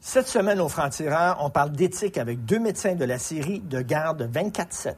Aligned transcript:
Cette 0.00 0.28
semaine 0.28 0.60
au 0.60 0.68
Franc-Tireur, 0.68 1.38
on 1.40 1.50
parle 1.50 1.72
d'éthique 1.72 2.18
avec 2.18 2.44
deux 2.44 2.58
médecins 2.58 2.94
de 2.94 3.04
la 3.04 3.18
série 3.18 3.60
de 3.60 3.82
garde 3.82 4.30
24-7 4.32 4.94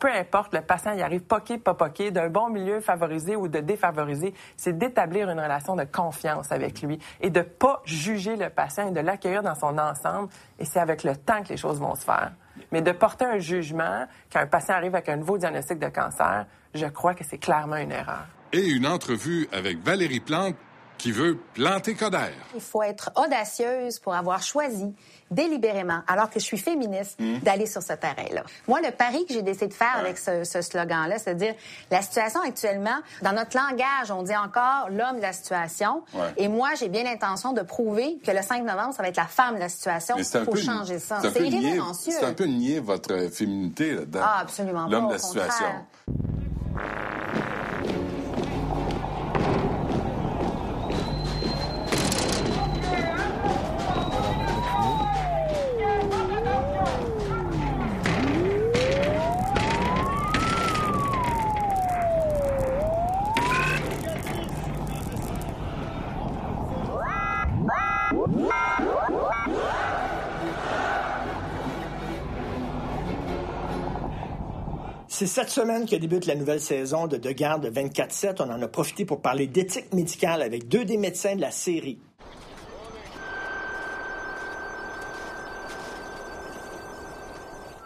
peu 0.00 0.10
importe, 0.10 0.54
le 0.54 0.62
patient 0.62 0.94
y 0.94 1.02
arrive 1.02 1.20
poqué, 1.20 1.58
pas 1.58 1.74
poqué, 1.74 2.10
d'un 2.10 2.30
bon 2.30 2.48
milieu 2.48 2.80
favorisé 2.80 3.36
ou 3.36 3.46
de 3.48 3.60
défavorisé, 3.60 4.34
c'est 4.56 4.76
d'établir 4.76 5.28
une 5.28 5.38
relation 5.38 5.76
de 5.76 5.84
confiance 5.84 6.50
avec 6.50 6.80
lui 6.82 6.98
et 7.20 7.30
de 7.30 7.42
pas 7.42 7.82
juger 7.84 8.36
le 8.36 8.48
patient 8.48 8.88
et 8.88 8.92
de 8.92 9.00
l'accueillir 9.00 9.42
dans 9.42 9.54
son 9.54 9.76
ensemble. 9.78 10.30
Et 10.58 10.64
c'est 10.64 10.80
avec 10.80 11.04
le 11.04 11.14
temps 11.14 11.42
que 11.42 11.50
les 11.50 11.58
choses 11.58 11.78
vont 11.78 11.94
se 11.94 12.04
faire. 12.04 12.32
Mais 12.72 12.80
de 12.80 12.92
porter 12.92 13.26
un 13.26 13.38
jugement 13.38 14.06
quand 14.32 14.40
un 14.40 14.46
patient 14.46 14.74
arrive 14.74 14.94
avec 14.94 15.10
un 15.10 15.16
nouveau 15.16 15.36
diagnostic 15.36 15.78
de 15.78 15.88
cancer, 15.88 16.46
je 16.74 16.86
crois 16.86 17.14
que 17.14 17.24
c'est 17.24 17.38
clairement 17.38 17.76
une 17.76 17.92
erreur. 17.92 18.26
Et 18.52 18.66
une 18.66 18.86
entrevue 18.86 19.48
avec 19.52 19.84
Valérie 19.84 20.20
Plante 20.20 20.56
qui 21.00 21.12
veut 21.12 21.38
planter. 21.54 21.96
Il 22.54 22.60
faut 22.60 22.82
être 22.82 23.10
audacieuse 23.16 23.98
pour 23.98 24.14
avoir 24.14 24.42
choisi 24.42 24.94
délibérément, 25.30 26.00
alors 26.06 26.28
que 26.28 26.40
je 26.40 26.44
suis 26.44 26.58
féministe, 26.58 27.18
hmm. 27.20 27.38
d'aller 27.38 27.66
sur 27.66 27.82
ce 27.82 27.92
terrain-là. 27.92 28.42
Moi, 28.68 28.80
le 28.80 28.90
pari 28.90 29.24
que 29.26 29.32
j'ai 29.32 29.42
décidé 29.42 29.68
de 29.68 29.74
faire 29.74 29.96
avec 29.96 30.18
ce, 30.18 30.44
slogan-là, 30.44 31.18
c'est 31.18 31.34
de 31.34 31.38
dire 31.38 31.54
la 31.90 32.02
situation 32.02 32.40
actuellement, 32.42 32.98
dans 33.22 33.32
notre 33.32 33.56
langage, 33.56 34.10
on 34.10 34.22
dit 34.22 34.36
encore 34.36 34.90
l'homme 34.90 35.16
de 35.16 35.22
la 35.22 35.32
situation. 35.32 36.02
Et 36.36 36.48
moi, 36.48 36.70
j'ai 36.78 36.88
bien 36.88 37.04
l'intention 37.04 37.52
de 37.52 37.62
prouver 37.62 38.18
que 38.24 38.30
le 38.30 38.42
5 38.42 38.64
novembre, 38.64 38.92
ça 38.94 39.02
va 39.02 39.08
être 39.08 39.16
la 39.16 39.26
femme 39.26 39.54
de 39.54 39.60
la 39.60 39.68
situation. 39.68 40.16
Il 40.18 40.24
faut 40.24 40.56
changer 40.56 40.98
ça. 40.98 41.20
C'est 41.22 41.40
irrévérencieux. 41.40 42.12
C'est 42.18 42.26
un 42.26 42.34
peu 42.34 42.46
nier 42.46 42.80
votre 42.80 43.30
féminité 43.30 43.94
là-dedans. 43.94 44.20
Ah, 44.22 44.40
absolument 44.40 44.86
L'homme 44.88 45.08
de 45.08 45.12
la 45.12 45.18
situation. 45.18 45.66
C'est 75.20 75.26
cette 75.26 75.50
semaine 75.50 75.84
que 75.84 75.96
débute 75.96 76.24
la 76.24 76.34
nouvelle 76.34 76.62
saison 76.62 77.06
de 77.06 77.18
De 77.18 77.30
Garde 77.30 77.66
24-7. 77.66 78.36
On 78.38 78.50
en 78.50 78.62
a 78.62 78.68
profité 78.68 79.04
pour 79.04 79.20
parler 79.20 79.46
d'éthique 79.46 79.92
médicale 79.92 80.40
avec 80.40 80.66
deux 80.66 80.86
des 80.86 80.96
médecins 80.96 81.36
de 81.36 81.42
la 81.42 81.50
série. 81.50 81.98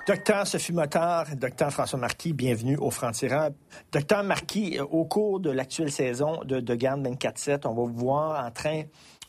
Docteur 0.06 0.46
Sophie 0.46 0.72
Motard, 0.72 1.34
docteur 1.34 1.72
François 1.72 1.98
Marquis, 1.98 2.32
bienvenue 2.32 2.76
au 2.76 2.92
Franc-Tireur. 2.92 3.50
Docteur 3.90 4.22
Marquis, 4.22 4.78
au 4.78 5.04
cours 5.04 5.40
de 5.40 5.50
l'actuelle 5.50 5.90
saison 5.90 6.44
de 6.44 6.60
De 6.60 6.74
Garde 6.76 7.04
24-7, 7.04 7.62
on 7.66 7.74
va 7.74 7.82
vous 7.82 7.98
voir 7.98 8.46
en 8.46 8.52
train 8.52 8.82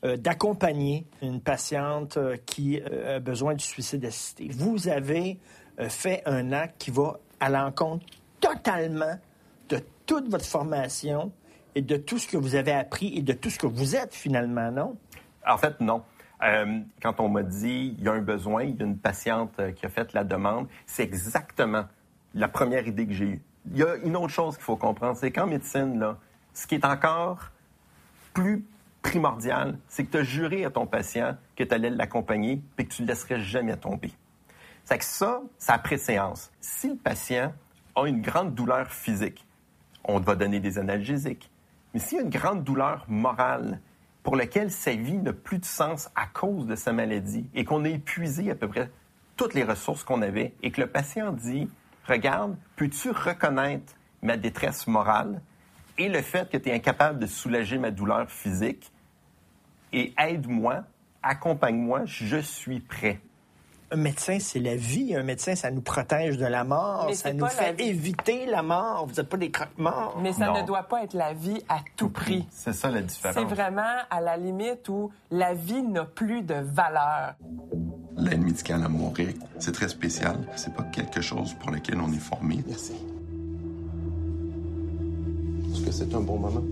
euh, 0.03 0.16
d'accompagner 0.16 1.08
une 1.23 1.42
patiente 1.42 2.17
euh, 2.17 2.38
qui 2.45 2.80
euh, 2.80 3.16
a 3.16 3.19
besoin 3.19 3.56
du 3.56 3.66
suicide 3.66 4.06
assisté. 4.06 4.47
Vous 4.52 4.88
avez 4.88 5.40
fait 5.90 6.22
un 6.25 6.53
acte 6.53 6.81
qui 6.81 6.90
va 6.90 7.19
à 7.39 7.50
l'encontre 7.50 8.05
totalement 8.39 9.19
de 9.69 9.80
toute 10.05 10.30
votre 10.30 10.45
formation 10.45 11.31
et 11.75 11.81
de 11.81 11.97
tout 11.97 12.17
ce 12.17 12.28
que 12.28 12.38
vous 12.38 12.55
avez 12.55 12.72
appris 12.72 13.17
et 13.17 13.22
de 13.22 13.33
tout 13.33 13.50
ce 13.50 13.59
que 13.59 13.67
vous 13.67 13.95
êtes 13.95 14.14
finalement, 14.14 14.72
non? 14.72 14.97
En 15.47 15.58
fait, 15.58 15.80
non. 15.81 16.03
Euh, 16.44 16.80
quand 17.02 17.19
on 17.19 17.30
m'a 17.30 17.44
dit 17.44 17.95
il 17.97 18.03
y 18.03 18.09
a 18.09 18.13
un 18.13 18.22
besoin, 18.22 18.63
il 18.63 18.75
y 18.75 18.81
a 18.81 18.86
une 18.86 18.97
patiente 18.97 19.53
euh, 19.59 19.72
qui 19.72 19.86
a 19.86 19.89
fait 19.89 20.13
la 20.13 20.23
demande, 20.23 20.68
c'est 20.85 21.03
exactement 21.03 21.85
la 22.34 22.47
première 22.47 22.85
idée 22.88 23.07
que 23.07 23.13
j'ai 23.13 23.25
eue. 23.25 23.41
Il 23.72 23.78
y 23.78 23.84
a 23.84 23.95
une 24.03 24.16
autre 24.16 24.34
chose 24.34 24.56
qu'il 24.56 24.63
faut 24.63 24.75
comprendre, 24.75 25.18
c'est 25.18 25.31
qu'en 25.31 25.47
médecine, 25.47 25.97
là, 26.00 26.18
ce 26.53 26.68
qui 26.68 26.75
est 26.75 26.85
encore 26.85 27.51
plus 28.34 28.66
primordial, 29.01 29.78
c'est 29.88 30.03
que 30.03 30.12
tu 30.12 30.18
as 30.18 30.24
juré 30.24 30.66
à 30.66 30.72
ton 30.72 30.85
patient 30.85 31.38
que 31.56 31.63
tu 31.63 31.74
allais 31.74 31.90
l'accompagner 31.90 32.62
et 32.78 32.85
que 32.85 32.94
tu 32.94 33.01
ne 33.01 33.07
le 33.07 33.13
laisserais 33.13 33.40
jamais 33.40 33.78
tomber. 33.78 34.12
C'est 34.85 35.00
que 35.00 35.06
ça, 35.06 35.41
ça 35.57 35.73
a 35.73 35.79
préséance. 35.79 36.51
Si 36.62 36.90
le 36.90 36.96
patient 36.96 37.53
a 37.96 38.06
une 38.06 38.22
grande 38.22 38.53
douleur 38.53 38.91
physique, 38.91 39.46
on 40.03 40.19
va 40.19 40.35
donner 40.35 40.59
des 40.59 40.78
analgésiques. 40.78 41.50
Mais 41.94 42.00
s'il 42.00 42.19
y 42.19 42.22
a 42.22 42.23
une 42.23 42.29
grande 42.29 42.63
douleur 42.63 43.06
morale 43.07 43.79
pour 44.22 44.35
laquelle 44.35 44.69
sa 44.69 44.94
vie 44.94 45.18
n'a 45.18 45.34
plus 45.34 45.57
de 45.57 45.66
sens 45.66 46.09
à 46.16 46.28
cause 46.28 46.68
de 46.68 46.75
sa 46.75 46.94
maladie 46.94 47.50
et 47.56 47.66
qu'on 47.66 47.84
a 47.84 47.90
épuisé 47.90 48.51
à 48.51 48.56
peu 48.56 48.68
près 48.68 48.91
toutes 49.38 49.56
les 49.56 49.63
ressources 49.63 50.03
qu'on 50.03 50.22
avait 50.22 50.53
et 50.62 50.72
que 50.72 50.81
le 50.81 50.88
patient 50.88 51.34
dit, 51.34 51.68
regarde, 52.07 52.56
peux-tu 52.75 53.09
reconnaître 53.09 53.94
ma 54.22 54.38
détresse 54.38 54.85
morale 54.88 55.41
et 55.97 56.09
le 56.09 56.22
fait 56.22 56.50
que 56.50 56.57
tu 56.57 56.69
es 56.69 56.74
incapable 56.74 57.19
de 57.19 57.25
soulager 57.25 57.79
ma 57.79 57.90
douleur 57.90 58.29
physique 58.29 58.91
et 59.94 60.13
aide-moi, 60.19 60.84
accompagne-moi, 61.24 62.01
je 62.06 62.38
suis 62.38 62.81
prêt 62.81 63.19
un 63.95 63.97
médecin, 63.97 64.38
c'est 64.39 64.59
la 64.59 64.75
vie. 64.75 65.16
Un 65.16 65.23
médecin, 65.23 65.56
ça 65.56 65.72
nous 65.72 65.81
protège 65.81 66.38
de 66.38 66.45
la 66.45 66.63
mort. 66.63 67.09
ça 67.13 67.33
nous 67.33 67.47
fait 67.47 67.79
éviter 67.79 68.45
la 68.45 68.61
mort. 68.61 69.07
Vous 69.07 69.16
n'êtes 69.16 69.29
pas 69.29 69.38
des 69.38 69.51
croque-morts. 69.51 70.19
Mais 70.22 70.33
ça 70.33 70.51
ne 70.51 70.66
doit 70.66 70.83
pas 70.83 71.03
être 71.03 71.13
la 71.13 71.33
vie 71.33 71.61
à 71.69 71.79
tout 71.95 72.09
prix. 72.09 72.45
C'est 72.51 72.73
ça 72.73 72.89
la 72.91 73.01
différence. 73.01 73.38
C'est 73.38 73.56
vraiment 73.56 73.81
à 74.09 74.22
la 74.22 74.38
limite 74.38 74.89
où 74.89 75.11
la 75.31 75.53
vie 75.53 75.81
n'a 75.81 76.03
plus 76.03 76.41
de 76.41 76.56
valeur. 76.56 77.35
L'aide 78.17 78.44
médicale 78.44 78.83
à 78.83 78.89
mourir, 78.89 79.33
c'est 79.59 79.73
très 79.73 79.89
spécial. 79.89 80.38
C'est 80.56 80.73
pas 80.73 80.83
quelque 80.83 81.22
chose 81.22 81.53
pour 81.53 81.72
lequel 81.72 82.00
on 82.00 82.12
est 82.12 82.19
formé. 82.19 82.63
Merci. 82.67 82.94
Est-ce 85.72 85.85
que 85.85 85.91
c'est 85.91 86.13
un 86.13 86.22
bon 86.22 86.38
moment? 86.38 86.63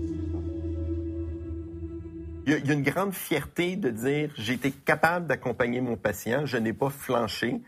Il 2.46 2.66
y, 2.66 2.70
a, 2.70 2.74
une 2.74 2.82
grande 2.82 3.14
fierté 3.14 3.76
de 3.76 3.90
dire 3.90 4.30
j'ai 4.36 4.54
été 4.54 4.70
capable 4.70 5.26
d'accompagner 5.26 5.80
mon 5.80 5.96
patient, 5.96 6.46
je 6.46 6.56
n'ai 6.56 6.72
pas 6.72 6.90
flanché, 6.90 7.60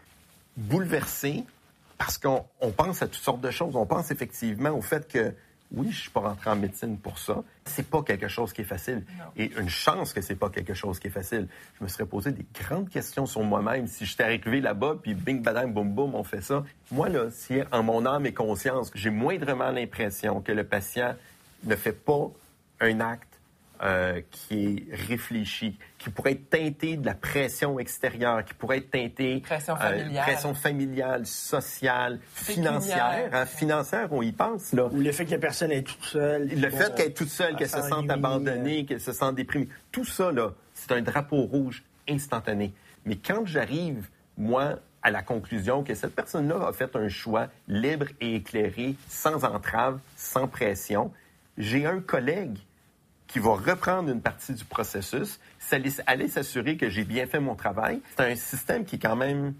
bouleversé, 0.57 1.45
parce 1.99 2.19
qu'on 2.19 2.45
pense 2.77 3.03
à 3.03 3.07
toutes 3.07 3.23
sortes 3.23 3.41
de 3.41 3.51
choses. 3.51 3.77
On 3.77 3.87
pense 3.87 4.11
effectivement 4.11 4.71
au 4.71 4.83
fait 4.83 5.11
que 5.11 5.33
oui, 5.73 5.89
je 5.91 6.03
suis 6.03 6.11
pas 6.11 6.21
rentré 6.21 6.51
en 6.51 6.57
médecine 6.57 6.97
pour 6.97 7.19
ça. 7.19 7.43
C'est 7.65 7.89
pas 7.89 8.03
quelque 8.03 8.29
chose 8.29 8.53
qui 8.53 8.61
est 8.61 8.65
facile. 8.65 9.05
Et 9.37 9.51
une 9.59 9.69
chance 9.69 10.13
que 10.13 10.21
c'est 10.21 10.37
pas 10.37 10.49
quelque 10.49 10.75
chose 10.75 11.01
qui 11.01 11.09
est 11.09 11.11
facile. 11.11 11.49
Je 11.79 11.85
me 11.85 11.89
serais 11.89 12.07
posé 12.07 12.31
des 12.31 12.47
grandes 12.55 12.89
questions 12.89 13.27
sur 13.27 13.43
moi-même 13.43 13.89
si 13.89 14.07
j'étais 14.07 14.23
arrivé 14.23 14.61
là-bas, 14.61 14.99
puis 15.03 15.15
bing, 15.15 15.43
badang, 15.43 15.73
boum, 15.73 15.93
boum, 15.93 16.15
on 16.15 16.23
fait 16.23 16.43
ça. 16.43 16.65
Moi, 16.93 17.09
là, 17.09 17.31
si 17.31 17.55
en 17.73 17.83
mon 17.83 18.07
âme 18.07 18.27
et 18.27 18.33
conscience, 18.33 18.93
j'ai 18.95 19.11
moindrement 19.11 19.71
l'impression 19.71 20.41
que 20.41 20.53
le 20.53 20.65
patient 20.65 21.17
ne 21.65 21.75
fait 21.75 21.93
pas 21.93 22.31
un 22.81 23.01
acte 23.01 23.36
euh, 23.83 24.21
qui 24.31 24.87
est 24.91 24.95
réfléchi, 24.95 25.79
qui 25.99 26.11
pourrait 26.11 26.33
être 26.33 26.51
teinté 26.51 26.97
de 26.97 27.05
la 27.07 27.15
pression 27.15 27.79
extérieure, 27.79 28.45
qui 28.45 28.55
pourrait 28.55 28.79
être 28.79 28.91
teinté 28.91 29.41
pression 29.41 29.75
euh, 29.75 29.77
familiale, 29.77 30.23
pression 30.25 30.55
familiale 30.55 31.27
sociale, 31.27 32.19
financière. 32.33 33.31
Hein, 33.33 33.47
financière, 33.47 34.09
on 34.13 34.23
y 34.23 34.33
pense 34.33 34.73
là. 34.73 34.87
Ou 34.87 35.01
le 35.01 35.13
fait 35.13 35.25
que 35.25 35.33
la 35.33 35.39
personne 35.39 35.73
est 35.73 35.83
toute 35.83 36.05
seule. 36.05 36.49
Le 36.49 36.71
fait 36.71 36.95
qu'elle 36.95 37.09
est 37.09 37.17
toute 37.17 37.29
seule, 37.29 37.57
qu'elle 37.57 37.69
se 37.69 37.83
sente 37.83 38.11
abandonnée, 38.11 38.85
qu'elle 38.85 39.01
se 39.01 39.13
sente 39.13 39.35
déprimée, 39.35 39.69
tout 39.93 40.05
ça 40.05 40.33
là, 40.33 40.53
c'est 40.75 40.93
un 40.93 41.03
drapeau 41.03 41.43
rouge 41.43 41.83
instantané. 42.09 42.73
Mais 43.05 43.17
quand 43.17 43.47
j'arrive 43.47 44.09
moi 44.37 44.79
à 45.03 45.11
la 45.11 45.23
conclusion 45.23 45.85
que 45.85 45.95
cette 45.95 46.15
personne-là 46.15 46.67
a 46.67 46.73
fait 46.73 46.97
un 46.97 47.09
choix 47.09 47.49
libre 47.69 48.07
et 48.21 48.37
éclairé, 48.37 48.97
sans 49.09 49.45
entrave, 49.45 50.01
sans 50.17 50.49
pression, 50.49 51.13
j'ai 51.59 51.87
un 51.87 52.01
collègue 52.01 52.59
qui 53.37 53.41
va 53.43 53.51
reprendre 53.51 54.09
une 54.09 54.23
partie 54.23 54.55
du 54.55 54.65
processus, 54.65 55.39
aller 56.07 56.29
s'assurer 56.29 56.79
que 56.79 56.89
j'ai 56.89 57.05
bien 57.05 57.27
fait 57.27 57.39
mon 57.39 57.55
travail. 57.55 58.01
C'est 58.17 58.33
un 58.33 58.35
système 58.35 58.87
qui 58.87 58.97
est 58.97 58.99
quand 58.99 59.15
même 59.15 59.53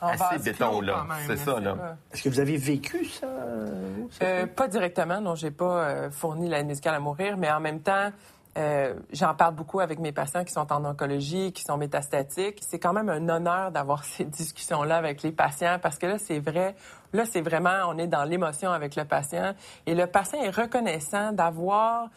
assez 0.00 0.38
béton, 0.38 0.80
là. 0.80 1.04
C'est 1.26 1.36
ça, 1.36 1.58
là. 1.58 1.96
Est-ce 2.12 2.22
que 2.22 2.28
vous 2.28 2.38
avez 2.38 2.56
vécu 2.56 3.04
ça? 3.06 3.26
Euh, 3.26 4.46
pas 4.46 4.68
directement, 4.68 5.20
non. 5.20 5.34
J'ai 5.34 5.50
pas 5.50 5.88
euh, 5.88 6.10
fourni 6.12 6.48
l'aide 6.48 6.68
médicale 6.68 6.94
à 6.94 7.00
mourir, 7.00 7.36
mais 7.36 7.50
en 7.50 7.58
même 7.58 7.80
temps, 7.80 8.12
euh, 8.56 8.94
j'en 9.12 9.34
parle 9.34 9.56
beaucoup 9.56 9.80
avec 9.80 9.98
mes 9.98 10.12
patients 10.12 10.44
qui 10.44 10.52
sont 10.52 10.72
en 10.72 10.84
oncologie, 10.84 11.52
qui 11.52 11.62
sont 11.62 11.76
métastatiques. 11.76 12.60
C'est 12.60 12.78
quand 12.78 12.92
même 12.92 13.08
un 13.08 13.28
honneur 13.28 13.72
d'avoir 13.72 14.04
ces 14.16 14.26
discussions-là 14.26 14.96
avec 14.96 15.24
les 15.24 15.32
patients 15.32 15.78
parce 15.82 15.98
que 15.98 16.06
là, 16.06 16.18
c'est 16.18 16.38
vrai. 16.38 16.76
Là, 17.12 17.24
c'est 17.24 17.40
vraiment, 17.40 17.88
on 17.88 17.98
est 17.98 18.06
dans 18.06 18.24
l'émotion 18.24 18.70
avec 18.70 18.94
le 18.94 19.04
patient 19.04 19.54
et 19.86 19.94
le 19.94 20.06
patient 20.06 20.40
est 20.40 20.50
reconnaissant 20.50 21.32
d'avoir 21.32 22.08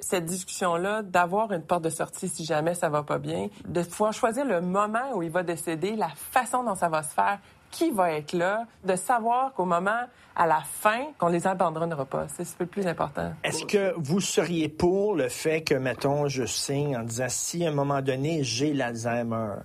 cette 0.00 0.24
discussion-là, 0.24 1.02
d'avoir 1.02 1.52
une 1.52 1.62
porte 1.62 1.84
de 1.84 1.90
sortie 1.90 2.28
si 2.28 2.44
jamais 2.44 2.74
ça 2.74 2.88
va 2.88 3.02
pas 3.02 3.18
bien, 3.18 3.48
de 3.66 3.82
pouvoir 3.82 4.12
choisir 4.12 4.44
le 4.44 4.60
moment 4.60 5.14
où 5.14 5.22
il 5.22 5.30
va 5.30 5.42
décéder, 5.42 5.96
la 5.96 6.08
façon 6.08 6.62
dont 6.62 6.74
ça 6.74 6.88
va 6.88 7.02
se 7.02 7.14
faire, 7.14 7.38
qui 7.70 7.90
va 7.90 8.12
être 8.12 8.32
là, 8.32 8.64
de 8.84 8.96
savoir 8.96 9.52
qu'au 9.52 9.64
moment, 9.64 10.06
à 10.34 10.46
la 10.46 10.60
fin, 10.60 11.06
qu'on 11.18 11.28
les 11.28 11.46
abandonnera 11.46 12.04
pas. 12.06 12.28
C'est 12.28 12.44
ce 12.44 12.56
peu 12.56 12.66
plus 12.66 12.86
important. 12.86 13.32
Est-ce 13.44 13.64
que 13.64 13.92
vous 13.96 14.20
seriez 14.20 14.68
pour 14.68 15.14
le 15.14 15.28
fait 15.28 15.62
que, 15.62 15.74
mettons, 15.74 16.28
je 16.28 16.44
signe 16.44 16.96
en 16.96 17.02
disant 17.02 17.28
si 17.28 17.66
à 17.66 17.68
un 17.68 17.74
moment 17.74 18.00
donné 18.00 18.42
j'ai 18.42 18.72
l'Alzheimer, 18.72 19.56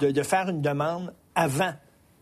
de, 0.00 0.10
de 0.10 0.22
faire 0.22 0.48
une 0.48 0.62
demande 0.62 1.12
avant 1.34 1.72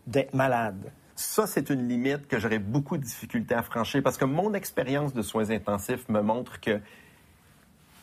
d'être 0.07 0.33
malade? 0.33 0.91
Ça, 1.15 1.47
c'est 1.47 1.69
une 1.69 1.87
limite 1.87 2.27
que 2.27 2.39
j'aurais 2.39 2.59
beaucoup 2.59 2.97
de 2.97 3.03
difficultés 3.03 3.55
à 3.55 3.61
franchir 3.61 4.03
parce 4.03 4.17
que 4.17 4.25
mon 4.25 4.53
expérience 4.53 5.13
de 5.13 5.21
soins 5.21 5.49
intensifs 5.49 6.09
me 6.09 6.21
montre 6.21 6.59
que 6.59 6.81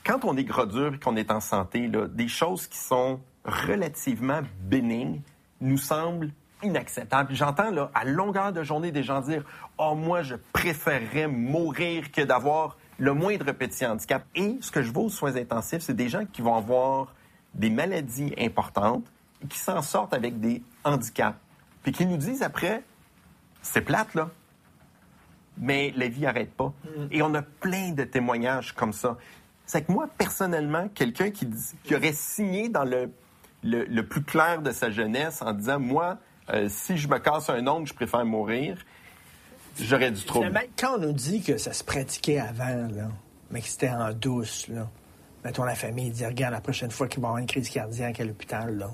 quand 0.04 0.24
on 0.24 0.36
est 0.36 0.44
gros 0.44 0.66
dur 0.66 0.94
et 0.94 0.98
qu'on 0.98 1.16
est 1.16 1.30
en 1.30 1.40
santé, 1.40 1.88
là, 1.88 2.06
des 2.08 2.28
choses 2.28 2.66
qui 2.66 2.78
sont 2.78 3.20
relativement 3.44 4.40
bénignes 4.60 5.20
nous 5.60 5.78
semblent 5.78 6.30
inacceptables. 6.62 7.34
J'entends 7.34 7.88
à 7.94 8.04
longueur 8.04 8.52
de 8.52 8.62
journée 8.62 8.92
des 8.92 9.02
gens 9.02 9.20
dire 9.20 9.44
Oh, 9.78 9.94
moi, 9.94 10.22
je 10.22 10.36
préférerais 10.52 11.26
mourir 11.28 12.10
que 12.12 12.22
d'avoir 12.22 12.76
le 12.98 13.14
moindre 13.14 13.52
petit 13.52 13.84
handicap. 13.86 14.24
Et 14.34 14.58
ce 14.60 14.70
que 14.70 14.82
je 14.82 14.92
vois 14.92 15.04
aux 15.04 15.08
soins 15.08 15.36
intensifs, 15.36 15.82
c'est 15.82 15.96
des 15.96 16.08
gens 16.08 16.24
qui 16.24 16.42
vont 16.42 16.54
avoir 16.54 17.14
des 17.54 17.70
maladies 17.70 18.34
importantes 18.38 19.04
et 19.42 19.46
qui 19.46 19.58
s'en 19.58 19.82
sortent 19.82 20.14
avec 20.14 20.40
des 20.40 20.62
handicaps. 20.84 21.36
Puis 21.82 21.92
qui 21.92 22.06
nous 22.06 22.16
disent 22.16 22.42
après 22.42 22.82
C'est 23.60 23.82
plate, 23.82 24.14
là. 24.14 24.30
Mais 25.58 25.92
la 25.96 26.08
vie 26.08 26.22
n'arrête 26.22 26.54
pas. 26.54 26.72
Et 27.10 27.22
on 27.22 27.34
a 27.34 27.42
plein 27.42 27.90
de 27.90 28.04
témoignages 28.04 28.72
comme 28.72 28.92
ça. 28.92 29.18
C'est 29.72 29.84
que 29.84 29.92
moi, 29.92 30.06
personnellement, 30.18 30.88
quelqu'un 30.88 31.30
qui, 31.30 31.48
qui 31.82 31.94
aurait 31.94 32.12
signé 32.12 32.68
dans 32.68 32.84
le, 32.84 33.10
le, 33.62 34.02
plus 34.02 34.22
clair 34.22 34.60
de 34.60 34.70
sa 34.70 34.90
jeunesse 34.90 35.40
en 35.40 35.54
disant 35.54 35.80
Moi, 35.80 36.18
euh, 36.50 36.66
si 36.68 36.98
je 36.98 37.08
me 37.08 37.16
casse 37.16 37.48
un 37.48 37.66
ongle, 37.66 37.86
je 37.86 37.94
préfère 37.94 38.22
mourir, 38.26 38.76
j'aurais 39.80 40.10
du 40.10 40.22
trouble. 40.26 40.52
Quand 40.78 40.96
on 40.96 40.98
nous 40.98 41.14
dit 41.14 41.42
que 41.42 41.56
ça 41.56 41.72
se 41.72 41.82
pratiquait 41.82 42.38
avant, 42.38 42.86
là, 42.94 43.08
mais 43.50 43.62
que 43.62 43.66
c'était 43.66 43.88
en 43.88 44.12
douce, 44.12 44.68
là, 44.68 44.90
mettons 45.42 45.64
la 45.64 45.74
famille 45.74 46.10
dit 46.10 46.26
regarde, 46.26 46.52
la 46.52 46.60
prochaine 46.60 46.90
fois 46.90 47.08
qu'il 47.08 47.22
va 47.22 47.28
avoir 47.28 47.38
une 47.38 47.46
crise 47.46 47.70
cardiaque 47.70 48.20
à 48.20 48.24
l'hôpital, 48.26 48.76
là, 48.76 48.90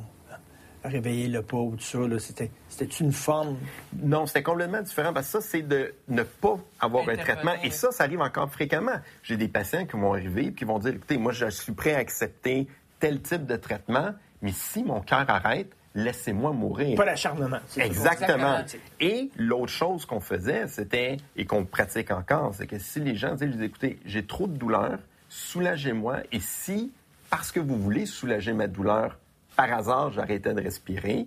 réveiller 0.85 1.29
le 1.29 1.43
pauvre, 1.43 1.77
tout 1.77 1.83
ça, 1.83 1.99
là, 1.99 2.19
c'était, 2.19 2.51
c'était 2.69 2.93
une 2.97 3.13
forme? 3.13 3.57
Non, 4.03 4.27
c'était 4.27 4.43
complètement 4.43 4.83
différent 4.83 5.13
parce 5.13 5.27
que 5.27 5.33
ça, 5.33 5.41
c'est 5.41 5.63
de 5.63 5.95
ne 6.09 6.23
pas 6.23 6.59
avoir 6.81 7.09
un 7.09 7.17
traitement. 7.17 7.55
Et 7.63 7.71
ça, 7.71 7.91
ça 7.91 8.05
arrive 8.05 8.21
encore 8.21 8.51
fréquemment. 8.51 9.01
J'ai 9.23 9.37
des 9.37 9.49
patients 9.49 9.87
qui 9.87 9.97
vont 9.97 10.13
arriver 10.13 10.47
et 10.47 10.53
qui 10.53 10.65
vont 10.65 10.79
dire, 10.79 10.95
écoutez, 10.95 11.19
moi, 11.19 11.33
je 11.33 11.51
suis 11.51 11.73
prêt 11.73 11.95
à 11.95 11.99
accepter 11.99 12.67
tel 13.01 13.21
type 13.23 13.47
de 13.47 13.57
traitement, 13.57 14.15
mais 14.43 14.53
si 14.53 14.83
mon 14.83 15.01
cœur 15.01 15.25
arrête, 15.29 15.71
laissez-moi 15.95 16.53
mourir. 16.53 16.97
Pas 16.97 17.05
l'acharnement. 17.05 17.59
c'est 17.67 17.85
Exactement. 17.85 18.59
Exactement. 18.61 18.85
Et 19.01 19.31
l'autre 19.37 19.73
chose 19.73 20.05
qu'on 20.05 20.21
faisait, 20.21 20.67
c'était, 20.69 21.17
et 21.37 21.45
qu'on 21.45 21.65
pratique 21.65 22.11
encore, 22.11 22.55
c'est 22.55 22.67
que 22.67 22.79
si 22.79 23.01
les 23.01 23.15
gens 23.15 23.35
disaient, 23.35 23.51
je 23.53 23.57
dis, 23.57 23.65
écoutez, 23.65 23.99
j'ai 24.05 24.25
trop 24.25 24.47
de 24.47 24.57
douleur, 24.57 24.99
soulagez-moi, 25.29 26.19
et 26.33 26.41
si, 26.41 26.93
parce 27.31 27.53
que 27.53 27.61
vous 27.61 27.77
voulez 27.77 28.07
soulager 28.07 28.53
ma 28.53 28.67
douleur, 28.67 29.19
par 29.59 29.73
hasard, 29.73 30.13
j'arrêtais 30.13 30.55
de 30.55 30.63
respirer, 30.63 31.27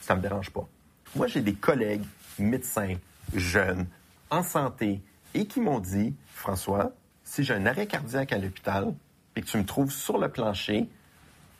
ça 0.00 0.16
me 0.16 0.22
dérange 0.22 0.48
pas. 0.48 0.66
Moi, 1.14 1.26
j'ai 1.26 1.42
des 1.42 1.52
collègues 1.52 2.06
médecins, 2.38 2.94
jeunes, 3.34 3.86
en 4.30 4.42
santé, 4.42 5.02
et 5.34 5.44
qui 5.44 5.60
m'ont 5.60 5.78
dit, 5.78 6.14
François, 6.32 6.92
si 7.22 7.44
j'ai 7.44 7.52
un 7.52 7.66
arrêt 7.66 7.86
cardiaque 7.86 8.32
à 8.32 8.38
l'hôpital 8.38 8.94
et 9.36 9.42
que 9.42 9.46
tu 9.46 9.58
me 9.58 9.66
trouves 9.66 9.92
sur 9.92 10.16
le 10.16 10.30
plancher, 10.30 10.88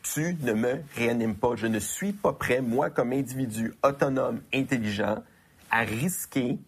tu 0.03 0.39
ne 0.41 0.55
me 0.55 0.81
réanimes 0.97 1.37
pas. 1.37 1.55
Je 1.55 1.67
ne 1.67 1.81
suis 1.81 2.15
pas 2.15 2.33
prêt, 2.33 2.63
moi, 2.63 2.89
comme 2.89 3.13
individu 3.13 3.75
autonome, 3.83 4.41
intelligent, 4.55 5.23
à 5.71 5.81
risquer 5.81 6.59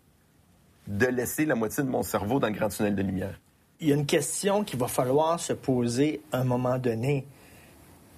de 0.88 1.06
laisser 1.06 1.46
la 1.46 1.54
moitié 1.54 1.82
de 1.84 1.88
mon 1.88 2.02
cerveau 2.02 2.38
dans 2.38 2.48
le 2.48 2.52
grand 2.52 2.68
tunnel 2.68 2.94
de 2.94 3.02
lumière. 3.02 3.40
Il 3.80 3.88
y 3.88 3.92
a 3.92 3.96
une 3.96 4.04
question 4.04 4.62
qu'il 4.62 4.78
va 4.78 4.88
falloir 4.88 5.40
se 5.40 5.54
poser 5.54 6.20
à 6.32 6.40
un 6.40 6.44
moment 6.44 6.76
donné. 6.78 7.26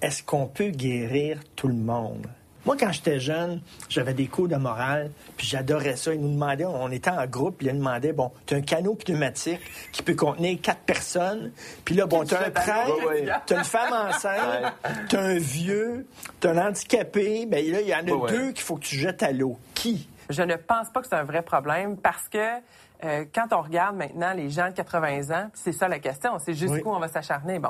Est-ce 0.01 0.23
qu'on 0.23 0.47
peut 0.47 0.69
guérir 0.69 1.39
tout 1.55 1.67
le 1.67 1.73
monde? 1.73 2.27
Moi, 2.65 2.75
quand 2.79 2.91
j'étais 2.91 3.19
jeune, 3.19 3.61
j'avais 3.89 4.15
des 4.15 4.25
cours 4.25 4.47
de 4.47 4.55
morale, 4.55 5.11
puis 5.37 5.45
j'adorais 5.45 5.95
ça. 5.97 6.13
Ils 6.15 6.19
nous 6.19 6.33
demandaient, 6.33 6.65
on 6.65 6.89
était 6.89 7.11
en 7.11 7.23
groupe, 7.27 7.57
puis 7.59 7.67
ils 7.67 7.73
nous 7.73 7.77
demandaient, 7.77 8.11
bon, 8.11 8.31
tu 8.47 8.55
as 8.55 8.57
un 8.57 8.61
canot 8.61 8.95
pneumatique 8.95 9.59
qui 9.91 10.01
peut 10.01 10.15
contenir 10.15 10.59
quatre 10.61 10.79
personnes, 10.81 11.51
puis 11.85 11.93
là, 11.93 12.07
bon, 12.07 12.23
tu 12.25 12.33
as 12.33 12.47
un 12.47 12.49
prêtre, 12.49 13.05
Ouais, 13.05 13.21
ouais. 13.21 13.29
tu 13.45 13.53
as 13.53 13.57
une 13.59 13.63
femme 13.63 13.93
enceinte, 13.93 14.73
tu 15.09 15.15
as 15.15 15.21
un 15.21 15.37
vieux, 15.37 16.07
tu 16.41 16.47
as 16.47 16.51
un 16.51 16.69
handicapé, 16.69 17.45
bien 17.45 17.61
là, 17.71 17.81
il 17.81 17.87
y 17.87 17.93
en 17.93 17.99
a 17.99 18.31
deux 18.31 18.51
qu'il 18.51 18.63
faut 18.63 18.77
que 18.77 18.85
tu 18.85 18.95
jettes 18.95 19.21
à 19.21 19.31
l'eau. 19.31 19.59
Qui? 19.75 20.09
Je 20.31 20.41
ne 20.41 20.55
pense 20.55 20.89
pas 20.89 21.01
que 21.01 21.07
c'est 21.07 21.15
un 21.15 21.23
vrai 21.23 21.43
problème 21.43 21.97
parce 21.97 22.27
que 22.29 22.39
euh, 23.03 23.25
quand 23.31 23.45
on 23.51 23.61
regarde 23.61 23.95
maintenant 23.95 24.33
les 24.33 24.49
gens 24.49 24.69
de 24.69 24.73
80 24.73 25.29
ans, 25.39 25.51
c'est 25.53 25.71
ça 25.71 25.87
la 25.87 25.99
question, 25.99 26.39
c'est 26.43 26.55
jusqu'où 26.55 26.75
Oui. 26.77 26.95
on 26.95 26.99
va 26.99 27.09
s'acharner? 27.09 27.59
Bon. 27.59 27.69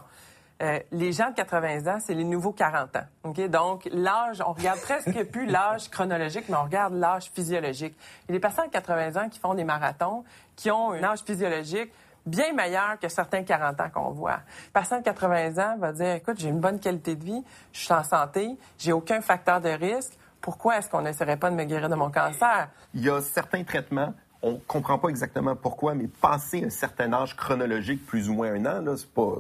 Euh, 0.61 0.79
les 0.91 1.11
gens 1.11 1.29
de 1.31 1.35
80 1.35 1.93
ans, 1.93 1.97
c'est 1.99 2.13
les 2.13 2.23
nouveaux 2.23 2.53
40 2.53 2.95
ans. 2.95 3.47
Donc, 3.49 3.89
l'âge, 3.91 4.41
on 4.45 4.53
regarde 4.53 4.79
presque 4.79 5.23
plus 5.31 5.45
l'âge 5.45 5.89
chronologique, 5.89 6.45
mais 6.47 6.55
on 6.55 6.63
regarde 6.63 6.93
l'âge 6.93 7.29
physiologique. 7.33 7.95
Il 8.23 8.31
y 8.31 8.31
a 8.31 8.37
des 8.37 8.39
personnes 8.39 8.67
de 8.67 8.71
80 8.71 9.21
ans 9.21 9.29
qui 9.29 9.39
font 9.39 9.53
des 9.53 9.65
marathons, 9.65 10.23
qui 10.55 10.71
ont 10.71 10.91
un 10.91 11.03
âge 11.03 11.23
physiologique 11.25 11.91
bien 12.25 12.53
meilleur 12.53 12.97
que 12.99 13.07
certains 13.07 13.43
40 13.43 13.79
ans 13.79 13.89
qu'on 13.93 14.11
voit. 14.11 14.39
Personne 14.73 14.99
de 14.99 15.05
80 15.05 15.57
ans 15.63 15.77
va 15.77 15.91
dire, 15.91 16.15
écoute, 16.15 16.39
j'ai 16.39 16.49
une 16.49 16.59
bonne 16.59 16.79
qualité 16.79 17.15
de 17.15 17.23
vie, 17.23 17.43
je 17.71 17.79
suis 17.79 17.93
en 17.93 18.03
santé, 18.03 18.57
j'ai 18.77 18.93
aucun 18.93 19.21
facteur 19.21 19.61
de 19.61 19.69
risque, 19.69 20.13
pourquoi 20.41 20.77
est-ce 20.77 20.89
qu'on 20.89 21.01
n'essaierait 21.01 21.37
pas 21.37 21.49
de 21.49 21.55
me 21.55 21.63
guérir 21.63 21.89
de 21.89 21.95
mon 21.95 22.11
cancer? 22.11 22.69
Il 22.93 23.03
y 23.03 23.09
a 23.09 23.21
certains 23.21 23.63
traitements, 23.63 24.13
on 24.41 24.53
ne 24.53 24.57
comprend 24.57 24.97
pas 24.97 25.09
exactement 25.09 25.55
pourquoi, 25.55 25.95
mais 25.95 26.07
passé 26.07 26.63
un 26.65 26.69
certain 26.69 27.11
âge 27.13 27.35
chronologique, 27.35 28.05
plus 28.05 28.29
ou 28.29 28.33
moins 28.33 28.53
un 28.53 28.65
an, 28.65 28.81
là, 28.81 28.95
c'est 28.97 29.11
pas. 29.11 29.33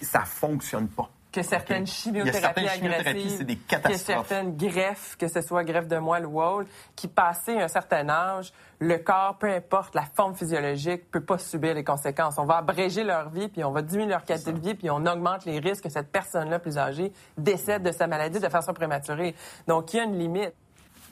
Ça 0.00 0.24
fonctionne 0.24 0.88
pas. 0.88 1.08
que 1.36 1.42
certaines 1.42 1.86
chimiothérapies 1.86 2.40
certaines 2.40 2.68
chimiothérapies, 2.68 3.30
c'est 3.36 3.44
des 3.44 3.56
que 3.56 3.68
catastrophes. 3.68 4.26
certaines 4.28 4.56
greffes, 4.56 5.16
que 5.18 5.28
ce 5.28 5.42
soit 5.42 5.64
greffe 5.64 5.86
de 5.86 5.98
moelle 5.98 6.24
ou 6.24 6.40
autre, 6.40 6.68
qui 6.94 7.08
passé 7.08 7.58
un 7.58 7.68
certain 7.68 8.08
âge, 8.08 8.54
le 8.78 8.96
corps, 8.96 9.36
peu 9.38 9.52
importe 9.52 9.94
la 9.94 10.04
forme 10.04 10.34
physiologique, 10.34 11.10
peut 11.10 11.20
pas 11.20 11.36
subir 11.36 11.74
les 11.74 11.84
conséquences. 11.84 12.38
On 12.38 12.46
va 12.46 12.56
abréger 12.56 13.04
leur 13.04 13.28
vie, 13.28 13.48
puis 13.48 13.64
on 13.64 13.70
va 13.70 13.82
diminuer 13.82 14.12
leur 14.12 14.24
qualité 14.24 14.52
de 14.52 14.60
vie, 14.60 14.74
puis 14.74 14.88
on 14.88 15.04
augmente 15.04 15.44
les 15.44 15.58
risques 15.58 15.84
que 15.84 15.90
cette 15.90 16.10
personne-là 16.10 16.58
plus 16.58 16.78
âgée 16.78 17.12
décède 17.36 17.82
de 17.82 17.92
sa 17.92 18.06
maladie 18.06 18.40
de 18.40 18.48
façon 18.48 18.72
prématurée. 18.72 19.34
Donc, 19.66 19.92
il 19.92 19.98
y 19.98 20.00
a 20.00 20.04
une 20.04 20.18
limite. 20.18 20.54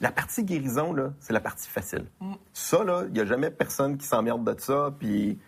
La 0.01 0.11
partie 0.11 0.43
guérison, 0.43 0.91
là, 0.91 1.11
c'est 1.19 1.33
la 1.33 1.39
partie 1.39 1.69
facile. 1.69 2.05
Ça, 2.51 2.83
là, 2.83 3.03
il 3.05 3.13
n'y 3.13 3.19
a 3.19 3.25
jamais 3.25 3.51
personne 3.51 3.97
qui 3.97 4.07
s'emmerde 4.07 4.43
de 4.43 4.59
ça, 4.59 4.91
puis 4.99 5.39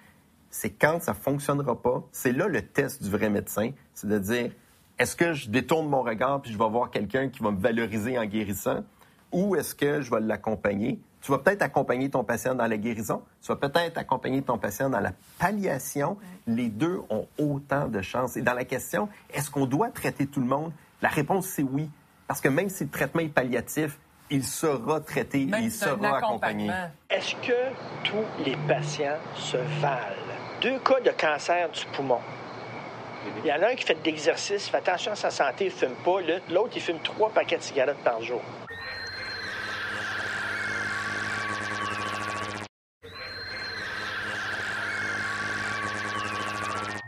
c'est 0.58 0.72
quand 0.72 1.00
ça 1.04 1.14
fonctionnera 1.14 1.80
pas. 1.80 2.04
C'est 2.12 2.32
là 2.32 2.48
le 2.48 2.64
test 2.64 3.04
du 3.04 3.12
vrai 3.12 3.30
médecin, 3.30 3.72
c'est 3.94 4.08
de 4.08 4.18
dire, 4.18 4.52
est-ce 4.98 5.16
que 5.16 5.34
je 5.34 5.52
détourne 5.52 5.88
mon 5.88 6.02
regard 6.02 6.42
puis 6.42 6.52
je 6.52 6.58
vais 6.58 6.68
voir 6.68 6.90
quelqu'un 6.90 7.30
qui 7.30 7.44
va 7.44 7.52
me 7.52 7.60
valoriser 7.60 8.18
en 8.18 8.26
guérissant, 8.26 8.84
ou 9.32 9.56
est-ce 9.56 9.76
que 9.76 10.02
je 10.02 10.10
vais 10.10 10.20
l'accompagner? 10.20 11.00
Tu 11.22 11.32
vas 11.32 11.38
peut-être 11.38 11.62
accompagner 11.62 12.10
ton 12.10 12.24
patient 12.24 12.56
dans 12.56 12.66
la 12.66 12.78
guérison, 12.78 13.22
tu 13.40 13.50
vas 13.50 13.56
peut-être 13.56 14.00
accompagner 14.00 14.42
ton 14.42 14.58
patient 14.58 14.90
dans 14.90 15.00
la 15.00 15.12
palliation. 15.38 16.18
Les 16.48 16.70
deux 16.70 17.02
ont 17.12 17.28
autant 17.38 17.88
de 17.88 18.02
chances. 18.02 18.36
Et 18.36 18.42
dans 18.42 18.54
la 18.54 18.66
question, 18.66 19.10
est-ce 19.32 19.52
qu'on 19.52 19.68
doit 19.68 19.90
traiter 19.92 20.26
tout 20.26 20.40
le 20.40 20.48
monde? 20.48 20.72
La 21.04 21.10
réponse, 21.10 21.46
c'est 21.46 21.64
oui. 21.64 21.92
Parce 22.28 22.42
que 22.42 22.50
même 22.50 22.70
si 22.70 22.86
le 22.86 22.90
traitement 22.90 23.22
est 23.22 23.30
palliatif, 23.30 24.00
il 24.32 24.44
sera 24.44 25.02
traité, 25.02 25.46
Même 25.46 25.66
il 25.66 25.72
sera 25.72 26.18
accompagné. 26.18 26.72
Est-ce 27.10 27.36
que 27.36 27.74
tous 28.04 28.44
les 28.44 28.56
patients 28.68 29.20
se 29.36 29.58
valent? 29.82 30.27
Deux 30.62 30.80
cas 30.80 31.00
de 31.02 31.12
cancer 31.12 31.70
du 31.70 31.86
poumon. 31.94 32.20
Il 33.44 33.50
y 33.50 33.54
en 33.54 33.62
a 33.62 33.68
un 33.68 33.76
qui 33.76 33.84
fait 33.84 33.94
de 33.94 34.04
l'exercice, 34.04 34.70
fait 34.70 34.78
attention 34.78 35.12
à 35.12 35.16
sa 35.16 35.30
santé, 35.30 35.66
il 35.66 35.68
ne 35.68 35.78
fume 35.78 35.96
pas. 36.04 36.20
L'autre, 36.50 36.74
il 36.76 36.82
fume 36.82 37.00
trois 37.04 37.30
paquets 37.30 37.58
de 37.58 37.62
cigarettes 37.62 38.04
par 38.04 38.22
jour. 38.24 38.42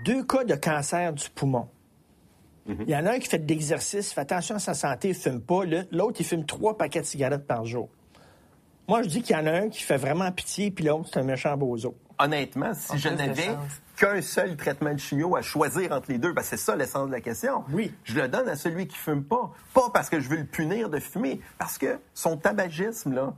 Deux 0.06 0.24
cas 0.24 0.44
de 0.44 0.56
cancer 0.56 1.14
du 1.14 1.30
poumon. 1.30 1.68
Il 2.68 2.90
y 2.90 2.96
en 2.96 3.08
a 3.08 3.14
un 3.14 3.20
qui 3.20 3.28
fait 3.28 3.40
de 3.40 3.48
l'exercice, 3.48 4.14
fait 4.14 4.22
attention 4.22 4.56
à 4.56 4.60
sa 4.60 4.76
santé, 4.76 5.08
il 5.08 5.16
ne 5.16 5.20
fume 5.20 5.42
pas. 5.42 5.62
L'autre, 5.92 6.18
il 6.20 6.26
fume 6.26 6.46
trois 6.46 6.78
paquets 6.78 7.02
de 7.02 7.06
cigarettes 7.06 7.48
par 7.48 7.66
jour. 7.66 7.90
Moi, 8.88 9.02
je 9.02 9.08
dis 9.08 9.24
qu'il 9.24 9.36
y 9.36 9.40
en 9.40 9.48
a 9.48 9.52
un 9.52 9.70
qui 9.70 9.82
fait 9.82 9.98
vraiment 9.98 10.32
pitié, 10.32 10.70
puis 10.70 10.86
l'autre, 10.86 11.10
c'est 11.12 11.20
un 11.20 11.24
méchant 11.24 11.58
bozo. 11.58 11.96
Honnêtement, 12.20 12.74
si 12.74 12.92
En 12.92 12.98
je 12.98 13.10
n'avais 13.10 13.58
qu'un 13.96 14.22
seul 14.22 14.58
traitement 14.58 14.94
de 14.94 15.00
chimio 15.00 15.38
à 15.38 15.42
choisir 15.42 15.94
entre 15.94 16.12
les 16.12 16.18
deux, 16.18 16.34
que 16.34 16.44
c'est 16.44 16.58
ça 16.58 16.76
l'essence 16.76 17.08
de 17.08 17.14
la 17.14 17.22
question. 17.22 17.64
Oui. 17.72 17.94
Je 18.04 18.16
le 18.16 18.28
donne 18.28 18.50
à 18.50 18.58
celui 18.58 18.88
qui 18.88 18.98
fume 18.98 19.24
pas. 19.24 19.52
Pas 19.74 19.90
parce 19.94 20.10
que 20.10 20.20
je 20.20 20.28
veux 20.28 20.38
le 20.38 20.46
punir 20.46 20.90
de 20.90 21.00
fumer, 21.00 21.40
parce 21.58 21.78
que 21.78 21.98
son 22.14 22.36
tabagisme, 22.36 23.14
là, 23.14 23.34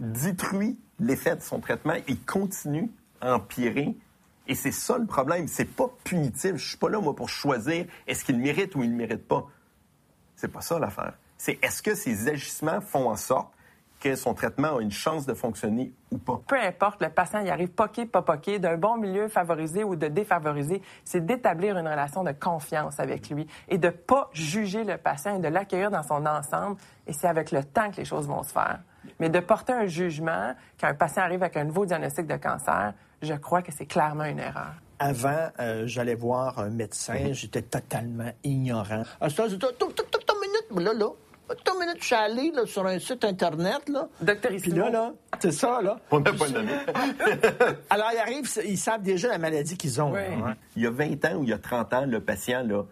détruit 0.00 0.78
l'effet 0.98 1.36
de 1.36 1.42
son 1.42 1.60
traitement. 1.60 1.94
Il 2.08 2.20
continue 2.24 2.90
à 3.20 3.34
empirer. 3.34 3.94
Et 4.48 4.54
c'est 4.54 4.72
ça 4.72 4.96
le 4.96 5.06
problème. 5.06 5.46
C'est 5.48 5.64
pas 5.64 5.90
punitif. 6.04 6.56
Je 6.56 6.68
suis 6.68 6.78
pas 6.78 6.88
là, 6.88 7.00
moi, 7.00 7.14
pour 7.14 7.28
choisir 7.28 7.86
est-ce 8.06 8.24
qu'il 8.24 8.38
mérite 8.38 8.74
ou 8.76 8.82
il 8.82 8.92
ne 8.92 8.96
mérite 8.96 9.26
pas. 9.26 9.46
C'est 10.36 10.48
pas 10.48 10.60
ça 10.60 10.78
l'affaire. 10.78 11.14
C'est 11.36 11.58
est-ce 11.62 11.82
que 11.82 11.94
ces 11.94 12.28
agissements 12.28 12.80
font 12.80 13.10
en 13.10 13.16
sorte 13.16 13.52
que 14.00 14.14
son 14.14 14.34
traitement 14.34 14.76
a 14.76 14.80
une 14.82 14.90
chance 14.90 15.26
de 15.26 15.34
fonctionner 15.34 15.92
ou 16.10 16.18
pas. 16.18 16.40
Peu 16.46 16.60
importe, 16.60 17.02
le 17.02 17.08
patient 17.08 17.40
y 17.40 17.50
arrive 17.50 17.70
poqué, 17.70 18.06
pas 18.06 18.22
poqué, 18.22 18.58
d'un 18.58 18.76
bon 18.76 18.96
milieu 18.96 19.28
favorisé 19.28 19.84
ou 19.84 19.96
de 19.96 20.08
défavorisé, 20.08 20.82
c'est 21.04 21.24
d'établir 21.24 21.76
une 21.78 21.88
relation 21.88 22.22
de 22.22 22.32
confiance 22.32 23.00
avec 23.00 23.30
lui 23.30 23.46
et 23.68 23.78
de 23.78 23.88
pas 23.88 24.28
juger 24.32 24.84
le 24.84 24.96
patient 24.96 25.36
et 25.36 25.40
de 25.40 25.48
l'accueillir 25.48 25.90
dans 25.90 26.02
son 26.02 26.26
ensemble. 26.26 26.76
Et 27.06 27.12
c'est 27.12 27.28
avec 27.28 27.52
le 27.52 27.64
temps 27.64 27.90
que 27.90 27.96
les 27.96 28.04
choses 28.04 28.26
vont 28.26 28.42
se 28.42 28.52
faire. 28.52 28.80
Mais 29.20 29.28
de 29.28 29.40
porter 29.40 29.72
un 29.72 29.86
jugement 29.86 30.54
quand 30.80 30.88
un 30.88 30.94
patient 30.94 31.22
arrive 31.22 31.42
avec 31.42 31.56
un 31.56 31.64
nouveau 31.64 31.86
diagnostic 31.86 32.26
de 32.26 32.36
cancer, 32.36 32.92
je 33.22 33.34
crois 33.34 33.62
que 33.62 33.72
c'est 33.72 33.86
clairement 33.86 34.24
une 34.24 34.40
erreur. 34.40 34.74
Avant, 34.98 35.48
euh, 35.60 35.86
j'allais 35.86 36.14
voir 36.14 36.58
un 36.58 36.70
médecin, 36.70 37.32
j'étais 37.32 37.62
totalement 37.62 38.30
ignorant. 38.44 39.02
Ah, 39.20 39.28
minute, 40.40 40.84
là, 40.84 40.92
là. 40.94 41.10
Attends 41.48 41.78
minute, 41.78 41.98
je 42.00 42.04
suis 42.04 42.14
allé 42.14 42.50
là, 42.54 42.66
sur 42.66 42.84
un 42.86 42.98
site 42.98 43.24
Internet. 43.24 43.88
Là. 43.88 44.08
Docteur 44.20 44.52
Puis 44.60 44.70
là, 44.72 44.90
là, 44.90 45.12
c'est 45.38 45.52
ça, 45.52 45.80
là. 45.80 45.98
On 46.10 46.20
n'a 46.20 46.32
pas 46.32 46.46
le 46.46 46.52
nommé. 46.52 46.72
Alors, 47.90 48.10
ils 48.12 48.18
arrivent, 48.18 48.50
ils 48.66 48.78
savent 48.78 49.02
déjà 49.02 49.28
la 49.28 49.38
maladie 49.38 49.76
qu'ils 49.76 50.00
ont. 50.02 50.12
Oui. 50.12 50.20
hein. 50.44 50.54
Il 50.76 50.82
y 50.82 50.86
a 50.86 50.90
20 50.90 51.24
ans 51.26 51.34
ou 51.36 51.42
il 51.44 51.50
y 51.50 51.52
a 51.52 51.58
30 51.58 51.94
ans, 51.94 52.04
le 52.06 52.20
patient, 52.20 52.64
là, 52.66 52.82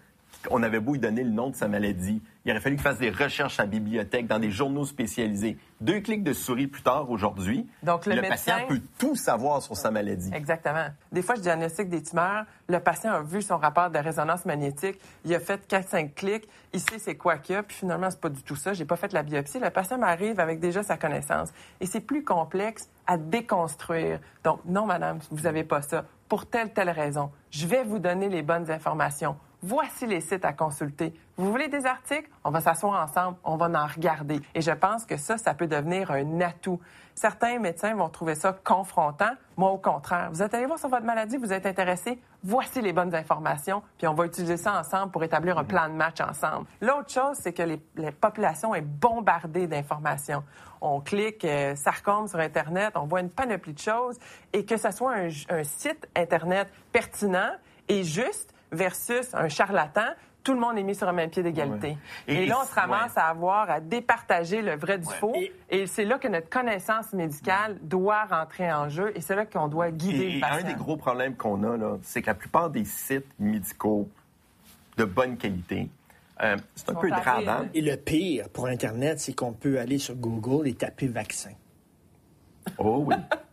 on 0.50 0.62
avait 0.62 0.80
beau 0.80 0.92
lui 0.92 1.00
donner 1.00 1.22
le 1.24 1.30
nom 1.30 1.50
de 1.50 1.56
sa 1.56 1.68
maladie. 1.68 2.22
Il 2.44 2.50
aurait 2.50 2.60
fallu 2.60 2.76
qu'il 2.76 2.82
fasse 2.82 2.98
des 2.98 3.10
recherches 3.10 3.58
à 3.58 3.62
la 3.62 3.68
bibliothèque, 3.68 4.26
dans 4.26 4.38
des 4.38 4.50
journaux 4.50 4.84
spécialisés. 4.84 5.56
Deux 5.80 6.00
clics 6.00 6.22
de 6.22 6.32
souris 6.34 6.66
plus 6.66 6.82
tard, 6.82 7.08
aujourd'hui, 7.10 7.66
Donc, 7.82 8.04
le 8.06 8.20
patient 8.20 8.56
médecin- 8.58 8.66
peut 8.68 8.80
tout 8.98 9.16
savoir 9.16 9.62
sur 9.62 9.76
sa 9.76 9.90
maladie. 9.90 10.30
Exactement. 10.34 10.86
Des 11.10 11.22
fois, 11.22 11.36
je 11.36 11.40
diagnostique 11.40 11.88
des 11.88 12.02
tumeurs. 12.02 12.44
Le 12.68 12.80
patient 12.80 13.12
a 13.12 13.22
vu 13.22 13.40
son 13.40 13.56
rapport 13.56 13.90
de 13.90 13.98
résonance 13.98 14.44
magnétique. 14.44 15.00
Il 15.24 15.34
a 15.34 15.40
fait 15.40 15.66
4-5 15.66 16.14
clics. 16.14 16.46
Il 16.74 16.80
sait 16.80 16.98
c'est 16.98 17.16
quoi 17.16 17.38
qu'il 17.38 17.54
y 17.54 17.58
a. 17.58 17.62
Puis 17.62 17.76
finalement, 17.78 18.10
c'est 18.10 18.20
pas 18.20 18.28
du 18.28 18.42
tout 18.42 18.56
ça. 18.56 18.74
J'ai 18.74 18.84
pas 18.84 18.96
fait 18.96 19.12
la 19.14 19.22
biopsie. 19.22 19.58
Le 19.58 19.70
patient 19.70 19.96
m'arrive 19.98 20.38
avec 20.38 20.60
déjà 20.60 20.82
sa 20.82 20.98
connaissance. 20.98 21.50
Et 21.80 21.86
c'est 21.86 22.00
plus 22.00 22.24
complexe 22.24 22.88
à 23.06 23.16
déconstruire. 23.16 24.20
Donc, 24.42 24.60
non, 24.66 24.84
madame, 24.86 25.18
vous 25.30 25.46
avez 25.46 25.64
pas 25.64 25.80
ça. 25.82 26.04
Pour 26.28 26.46
telle, 26.46 26.72
telle 26.72 26.90
raison. 26.90 27.30
Je 27.50 27.66
vais 27.66 27.84
vous 27.84 27.98
donner 27.98 28.28
les 28.28 28.42
bonnes 28.42 28.70
informations. 28.70 29.36
Voici 29.66 30.06
les 30.06 30.20
sites 30.20 30.44
à 30.44 30.52
consulter. 30.52 31.14
Vous 31.38 31.50
voulez 31.50 31.68
des 31.68 31.86
articles? 31.86 32.28
On 32.44 32.50
va 32.50 32.60
s'asseoir 32.60 33.02
ensemble, 33.02 33.38
on 33.44 33.56
va 33.56 33.64
en 33.64 33.86
regarder. 33.86 34.38
Et 34.54 34.60
je 34.60 34.70
pense 34.70 35.06
que 35.06 35.16
ça, 35.16 35.38
ça 35.38 35.54
peut 35.54 35.66
devenir 35.66 36.10
un 36.10 36.42
atout. 36.42 36.78
Certains 37.14 37.58
médecins 37.58 37.94
vont 37.94 38.10
trouver 38.10 38.34
ça 38.34 38.54
confrontant. 38.62 39.30
Moi, 39.56 39.70
au 39.70 39.78
contraire. 39.78 40.28
Vous 40.30 40.42
êtes 40.42 40.52
allé 40.52 40.66
voir 40.66 40.78
sur 40.78 40.90
votre 40.90 41.06
maladie, 41.06 41.38
vous 41.38 41.50
êtes 41.50 41.64
intéressé. 41.64 42.20
Voici 42.42 42.82
les 42.82 42.92
bonnes 42.92 43.14
informations, 43.14 43.82
puis 43.96 44.06
on 44.06 44.12
va 44.12 44.26
utiliser 44.26 44.58
ça 44.58 44.78
ensemble 44.78 45.12
pour 45.12 45.24
établir 45.24 45.56
un 45.56 45.64
plan 45.64 45.88
de 45.88 45.94
match 45.94 46.20
ensemble. 46.20 46.66
L'autre 46.82 47.10
chose, 47.10 47.38
c'est 47.40 47.54
que 47.54 47.62
les, 47.62 47.80
les 47.96 48.12
populations 48.12 48.74
est 48.74 48.82
bombardée 48.82 49.66
d'informations. 49.66 50.44
On 50.82 51.00
clique 51.00 51.42
euh, 51.46 51.74
sur 51.74 52.38
Internet, 52.38 52.92
on 52.96 53.06
voit 53.06 53.20
une 53.20 53.30
panoplie 53.30 53.72
de 53.72 53.78
choses, 53.78 54.18
et 54.52 54.66
que 54.66 54.76
ce 54.76 54.90
soit 54.90 55.14
un 55.48 55.64
site 55.64 56.06
Internet 56.14 56.68
pertinent 56.92 57.52
et 57.88 58.02
juste 58.02 58.53
versus 58.74 59.34
un 59.34 59.48
charlatan, 59.48 60.02
tout 60.42 60.52
le 60.52 60.60
monde 60.60 60.76
est 60.76 60.82
mis 60.82 60.94
sur 60.94 61.08
un 61.08 61.12
même 61.12 61.30
pied 61.30 61.42
d'égalité. 61.42 61.88
Ouais. 61.88 61.96
Et, 62.28 62.42
Et- 62.42 62.46
là, 62.46 62.58
on 62.62 62.66
se 62.66 62.74
ramasse 62.74 63.14
ouais. 63.14 63.22
à 63.22 63.28
avoir 63.28 63.70
à 63.70 63.80
départager 63.80 64.60
le 64.60 64.76
vrai 64.76 64.98
du 64.98 65.06
faux. 65.08 65.32
Et- 65.34 65.52
Et, 65.70 65.86
c'est 65.86 66.04
là 66.04 66.18
que 66.18 66.28
notre 66.28 66.50
connaissance 66.50 67.12
médicale 67.14 67.78
doit 67.80 68.24
rentrer 68.26 68.70
en 68.70 68.90
jeu 68.90 69.10
et 69.16 69.22
c'est 69.22 69.34
là 69.36 69.46
qu'on 69.46 69.68
doit 69.68 69.90
guider 69.90 70.24
Et, 70.24 70.30
le 70.32 70.36
et 70.36 70.40
patient. 70.40 70.56
un 70.58 70.62
des 70.68 70.74
gros 70.74 70.96
problèmes 70.98 71.34
qu'on 71.34 71.62
a, 71.64 71.76
là, 71.78 71.96
c'est 72.02 72.20
que 72.20 72.26
la 72.26 72.34
plupart 72.34 72.68
des 72.68 72.84
sites 72.84 73.24
médicaux 73.38 74.06
de 74.98 75.04
bonne 75.04 75.38
qualité, 75.38 75.88
euh, 76.42 76.56
c'est 76.74 76.90
un 76.90 76.94
peu 76.94 77.08
dravant. 77.08 77.50
hein? 77.62 77.66
Et 77.72 77.80
le 77.80 77.96
pire 77.96 78.48
pour 78.50 78.66
Internet, 78.66 79.20
c'est 79.20 79.32
qu'on 79.34 79.52
peut 79.52 79.78
aller 79.80 79.98
sur 79.98 80.14
Google 80.14 80.68
et 80.68 80.74
taper 80.74 81.06
vaccin. 81.08 81.52
Oh 82.76 83.02
oui. 83.06 83.14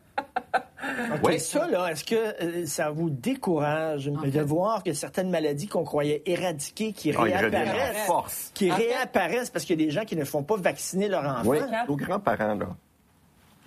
Oui. 1.24 1.39
ça, 1.39 1.67
là, 1.67 1.88
est-ce 1.91 2.03
que 2.03 2.15
euh, 2.15 2.65
ça 2.65 2.89
vous 2.91 3.10
décourage 3.10 4.05
de 4.05 4.41
voir 4.41 4.84
que 4.84 4.93
certaines 4.93 5.29
maladies 5.29 5.67
qu'on 5.67 5.84
croyait 5.84 6.22
éradiquées 6.25 6.93
qui 6.93 7.12
Ah, 7.15 7.22
réapparaissent? 7.24 8.05
force. 8.05 8.51
Qui 8.53 8.72
En 8.72 8.75
fait- 8.75 8.88
réapparaissent 8.88 9.50
parce 9.50 9.65
qu'il 9.65 9.79
y 9.79 9.84
a 9.84 9.86
des 9.86 9.91
gens 9.91 10.05
qui 10.05 10.15
ne 10.15 10.24
font 10.25 10.43
pas 10.43 10.58
vacciner 10.58 11.08
leur 11.08 11.24
enfant? 11.25 11.50
Oui, 11.50 11.60
nos 11.88 11.96
grands-parents, 11.96 12.55
là, 12.55 12.67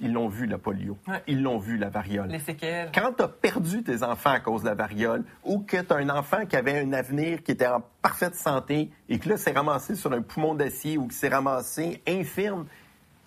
ils 0.00 0.12
l'ont 0.12 0.28
vu, 0.28 0.46
la 0.46 0.58
polio. 0.58 0.96
Ouais. 1.06 1.22
Ils 1.28 1.40
l'ont 1.42 1.58
vu, 1.58 1.76
la 1.78 1.88
variole. 1.88 2.28
Les 2.28 2.40
séquelles. 2.40 2.90
Quand 2.92 3.12
tu 3.16 3.22
as 3.22 3.28
perdu 3.28 3.82
tes 3.84 4.02
enfants 4.02 4.30
à 4.32 4.40
cause 4.40 4.62
de 4.62 4.66
la 4.68 4.74
variole 4.74 5.22
ou 5.44 5.60
que 5.60 5.76
tu 5.76 5.92
as 5.92 5.96
un 5.96 6.08
enfant 6.10 6.46
qui 6.46 6.56
avait 6.56 6.80
un 6.80 6.92
avenir, 6.92 7.42
qui 7.44 7.52
était 7.52 7.66
en 7.68 7.80
parfaite 8.02 8.34
santé 8.34 8.90
et 9.08 9.18
que 9.18 9.28
là, 9.28 9.36
s'est 9.36 9.52
ramassé 9.52 9.94
sur 9.94 10.12
un 10.12 10.20
poumon 10.20 10.54
d'acier 10.54 10.98
ou 10.98 11.06
qui 11.06 11.16
s'est 11.16 11.28
ramassé 11.28 12.02
infirme, 12.08 12.66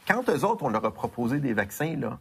quand 0.07 0.29
eux 0.29 0.43
autres, 0.45 0.63
on 0.63 0.69
leur 0.69 0.83
a 0.85 0.93
proposé 0.93 1.39
des 1.39 1.53
vaccins, 1.53 1.95
là, 1.97 2.19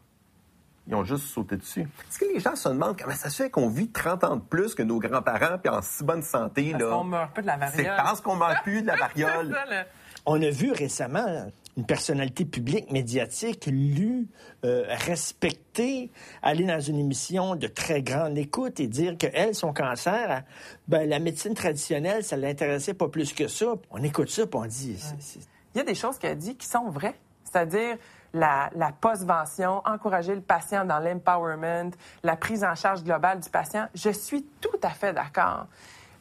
ils 0.86 0.94
ont 0.94 1.04
juste 1.04 1.24
sauté 1.26 1.56
dessus. 1.56 1.80
Est-ce 1.82 2.18
que 2.18 2.24
les 2.32 2.40
gens 2.40 2.54
se 2.56 2.68
demandent 2.68 2.96
comment 3.00 3.14
ça 3.14 3.28
se 3.30 3.42
fait 3.42 3.50
qu'on 3.50 3.68
vit 3.68 3.90
30 3.90 4.24
ans 4.24 4.36
de 4.36 4.42
plus 4.42 4.74
que 4.74 4.82
nos 4.82 4.98
grands-parents 4.98 5.58
puis 5.58 5.68
en 5.72 5.82
si 5.82 6.04
bonne 6.04 6.22
santé? 6.22 6.70
Parce 6.72 6.84
là? 6.84 6.90
qu'on 6.90 7.04
meurt 7.04 7.34
pas 7.34 7.42
de 7.42 7.46
la 7.46 7.70
C'est 7.70 7.76
variole. 7.82 7.96
parce 7.96 8.20
qu'on 8.20 8.36
meurt 8.36 8.62
plus 8.62 8.82
de 8.82 8.86
la 8.86 8.96
variole. 8.96 9.56
C'est 9.68 9.74
ça. 9.76 9.84
On 10.28 10.42
a 10.42 10.50
vu 10.50 10.72
récemment 10.72 11.50
une 11.76 11.86
personnalité 11.86 12.44
publique 12.44 12.90
médiatique 12.90 13.66
lue, 13.66 14.26
euh, 14.64 14.84
respectée, 14.88 16.10
aller 16.42 16.64
dans 16.64 16.80
une 16.80 16.98
émission 16.98 17.54
de 17.54 17.66
très 17.66 18.02
grande 18.02 18.38
écoute 18.38 18.80
et 18.80 18.86
dire 18.86 19.18
que 19.18 19.26
elle, 19.34 19.54
son 19.54 19.72
cancer, 19.72 20.42
ben, 20.88 21.08
la 21.08 21.18
médecine 21.18 21.54
traditionnelle, 21.54 22.24
ça 22.24 22.36
l'intéressait 22.36 22.94
pas 22.94 23.08
plus 23.08 23.32
que 23.32 23.46
ça. 23.48 23.74
On 23.90 24.02
écoute 24.02 24.30
ça, 24.30 24.46
puis 24.46 24.58
on 24.58 24.66
dit, 24.66 24.96
c'est- 24.98 25.14
c'est- 25.20 25.40
Il 25.74 25.78
y 25.78 25.80
a 25.80 25.84
des 25.84 25.94
choses 25.94 26.18
qu'elle 26.18 26.38
dit 26.38 26.56
qui 26.56 26.66
sont 26.66 26.88
vraies. 26.88 27.18
C'est-à-dire 27.44 27.96
la, 28.32 28.70
la 28.74 28.92
postvention, 28.92 29.82
encourager 29.84 30.34
le 30.34 30.40
patient 30.40 30.84
dans 30.84 30.98
l'empowerment, 30.98 31.90
la 32.22 32.36
prise 32.36 32.64
en 32.64 32.74
charge 32.74 33.02
globale 33.02 33.40
du 33.40 33.50
patient. 33.50 33.86
Je 33.94 34.10
suis 34.10 34.44
tout 34.60 34.78
à 34.82 34.90
fait 34.90 35.12
d'accord. 35.12 35.66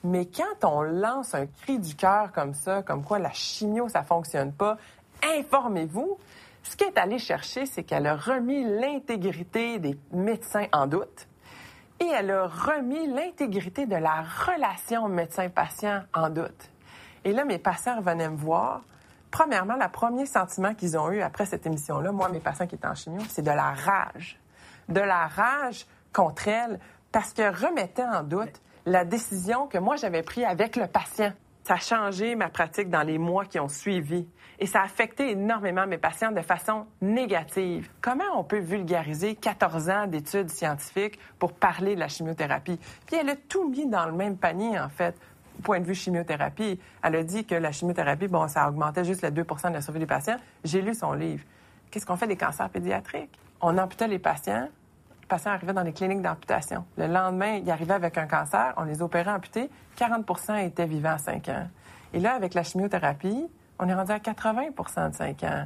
Mais 0.04 0.28
quand 0.28 0.70
on 0.70 0.82
lance 0.82 1.34
un 1.34 1.48
cri 1.48 1.80
du 1.80 1.96
cœur 1.96 2.32
comme 2.32 2.54
ça, 2.54 2.84
comme 2.84 3.04
quoi 3.04 3.18
la 3.18 3.32
chimio, 3.32 3.90
ça 3.90 4.04
fonctionne 4.04 4.54
pas, 4.54 4.78
informez-vous. 5.38 6.18
Ce 6.64 6.76
qu'elle 6.76 6.90
est 6.90 7.00
allée 7.00 7.20
chercher, 7.20 7.66
c'est 7.66 7.84
qu'elle 7.84 8.08
a 8.08 8.16
remis 8.16 8.64
l'intégrité 8.64 9.80
des 9.80 9.98
médecins 10.12 10.68
en 10.72 10.88
doute 10.88 11.28
et 12.00 12.06
elle 12.06 12.32
a 12.32 12.48
remis 12.48 13.08
l'intégrité 13.08 13.86
de 13.86 13.96
la 13.96 14.22
relation 14.22 15.08
médecin-patient 15.08 16.04
en 16.14 16.30
doute. 16.30 16.70
Et 17.24 17.32
là, 17.32 17.46
mes 17.46 17.58
patients 17.58 17.98
revenaient 17.98 18.30
me 18.30 18.38
voir. 18.38 18.82
Premièrement, 19.36 19.76
le 19.76 19.92
premier 19.92 20.26
sentiment 20.26 20.74
qu'ils 20.74 20.98
ont 20.98 21.12
eu 21.12 21.20
après 21.20 21.46
cette 21.46 21.66
émission-là, 21.66 22.14
moi, 22.14 22.30
mes 22.30 22.40
patients 22.40 22.68
qui 22.68 22.76
étaient 22.76 22.88
en 22.88 22.96
chimio, 22.96 23.22
c'est 23.28 23.42
de 23.42 23.52
la 23.52 23.74
rage. 23.74 24.40
De 24.88 25.02
la 25.02 25.28
rage 25.28 25.86
contre 26.14 26.48
elle 26.48 26.80
parce 27.12 27.34
qu'elle 27.34 27.54
remettait 27.54 28.06
en 28.06 28.24
doute 28.24 28.62
la 28.86 29.04
décision 29.04 29.68
que 29.68 29.78
moi, 29.78 29.98
j'avais 29.98 30.22
prise 30.22 30.46
avec 30.46 30.78
le 30.78 30.88
patient. 30.88 31.34
Ça 31.66 31.74
a 31.74 31.80
changé 31.80 32.36
ma 32.36 32.48
pratique 32.48 32.90
dans 32.90 33.02
les 33.02 33.18
mois 33.18 33.44
qui 33.44 33.60
ont 33.60 33.68
suivi. 33.68 34.26
Et 34.58 34.68
ça 34.68 34.80
a 34.80 34.84
affecté 34.86 35.32
énormément 35.32 35.86
mes 35.86 35.98
patients 35.98 36.32
de 36.32 36.40
façon 36.40 36.86
négative. 37.02 37.90
Comment 38.00 38.38
on 38.38 38.46
peut 38.46 38.60
vulgariser 38.60 39.36
14 39.36 39.90
ans 39.90 40.08
d'études 40.08 40.50
scientifiques 40.50 41.20
pour 41.40 41.52
parler 41.52 41.96
de 41.96 42.00
la 42.00 42.08
chimiothérapie? 42.08 42.80
Puis 43.06 43.18
elle 43.18 43.30
a 43.30 43.36
tout 43.36 43.68
mis 43.68 43.86
dans 43.86 44.06
le 44.06 44.14
même 44.14 44.38
panier, 44.38 44.80
en 44.80 44.88
fait. 44.88 45.14
Point 45.66 45.80
de 45.80 45.86
vue 45.86 45.96
chimiothérapie, 45.96 46.80
elle 47.02 47.16
a 47.16 47.24
dit 47.24 47.44
que 47.44 47.56
la 47.56 47.72
chimiothérapie, 47.72 48.28
bon, 48.28 48.48
ça 48.48 48.70
augmentait 48.70 49.04
juste 49.04 49.24
le 49.24 49.32
2% 49.32 49.70
de 49.70 49.74
la 49.74 49.82
survie 49.82 50.00
des 50.00 50.06
patients. 50.06 50.38
J'ai 50.64 50.80
lu 50.80 50.94
son 50.94 51.14
livre. 51.14 51.44
Qu'est-ce 51.90 52.06
qu'on 52.06 52.18
fait 52.18 52.28
des 52.28 52.38
cancers 52.38 52.70
pédiatriques? 52.70 53.36
On 53.62 53.76
amputait 53.80 54.08
les 54.08 54.20
patients. 54.20 54.70
Les 55.22 55.28
patients 55.28 55.50
arrivaient 55.50 55.74
dans 55.74 55.82
les 55.82 55.92
cliniques 55.92 56.22
d'amputation. 56.22 56.86
Le 56.98 57.08
lendemain, 57.08 57.56
ils 57.56 57.72
arrivaient 57.72 57.96
avec 57.96 58.16
un 58.20 58.28
cancer, 58.28 58.76
on 58.78 58.84
les 58.84 59.02
opérait 59.02 59.32
amputés. 59.32 59.72
40% 59.98 60.68
étaient 60.68 60.86
vivants 60.86 61.14
à 61.14 61.18
5 61.18 61.50
ans. 61.50 61.68
Et 62.14 62.20
là, 62.20 62.36
avec 62.36 62.54
la 62.54 62.62
chimiothérapie, 62.62 63.48
on 63.80 63.90
est 63.90 63.96
rendu 63.96 64.12
à 64.12 64.20
80% 64.20 65.10
de 65.10 65.16
5 65.16 65.44
ans. 65.46 65.66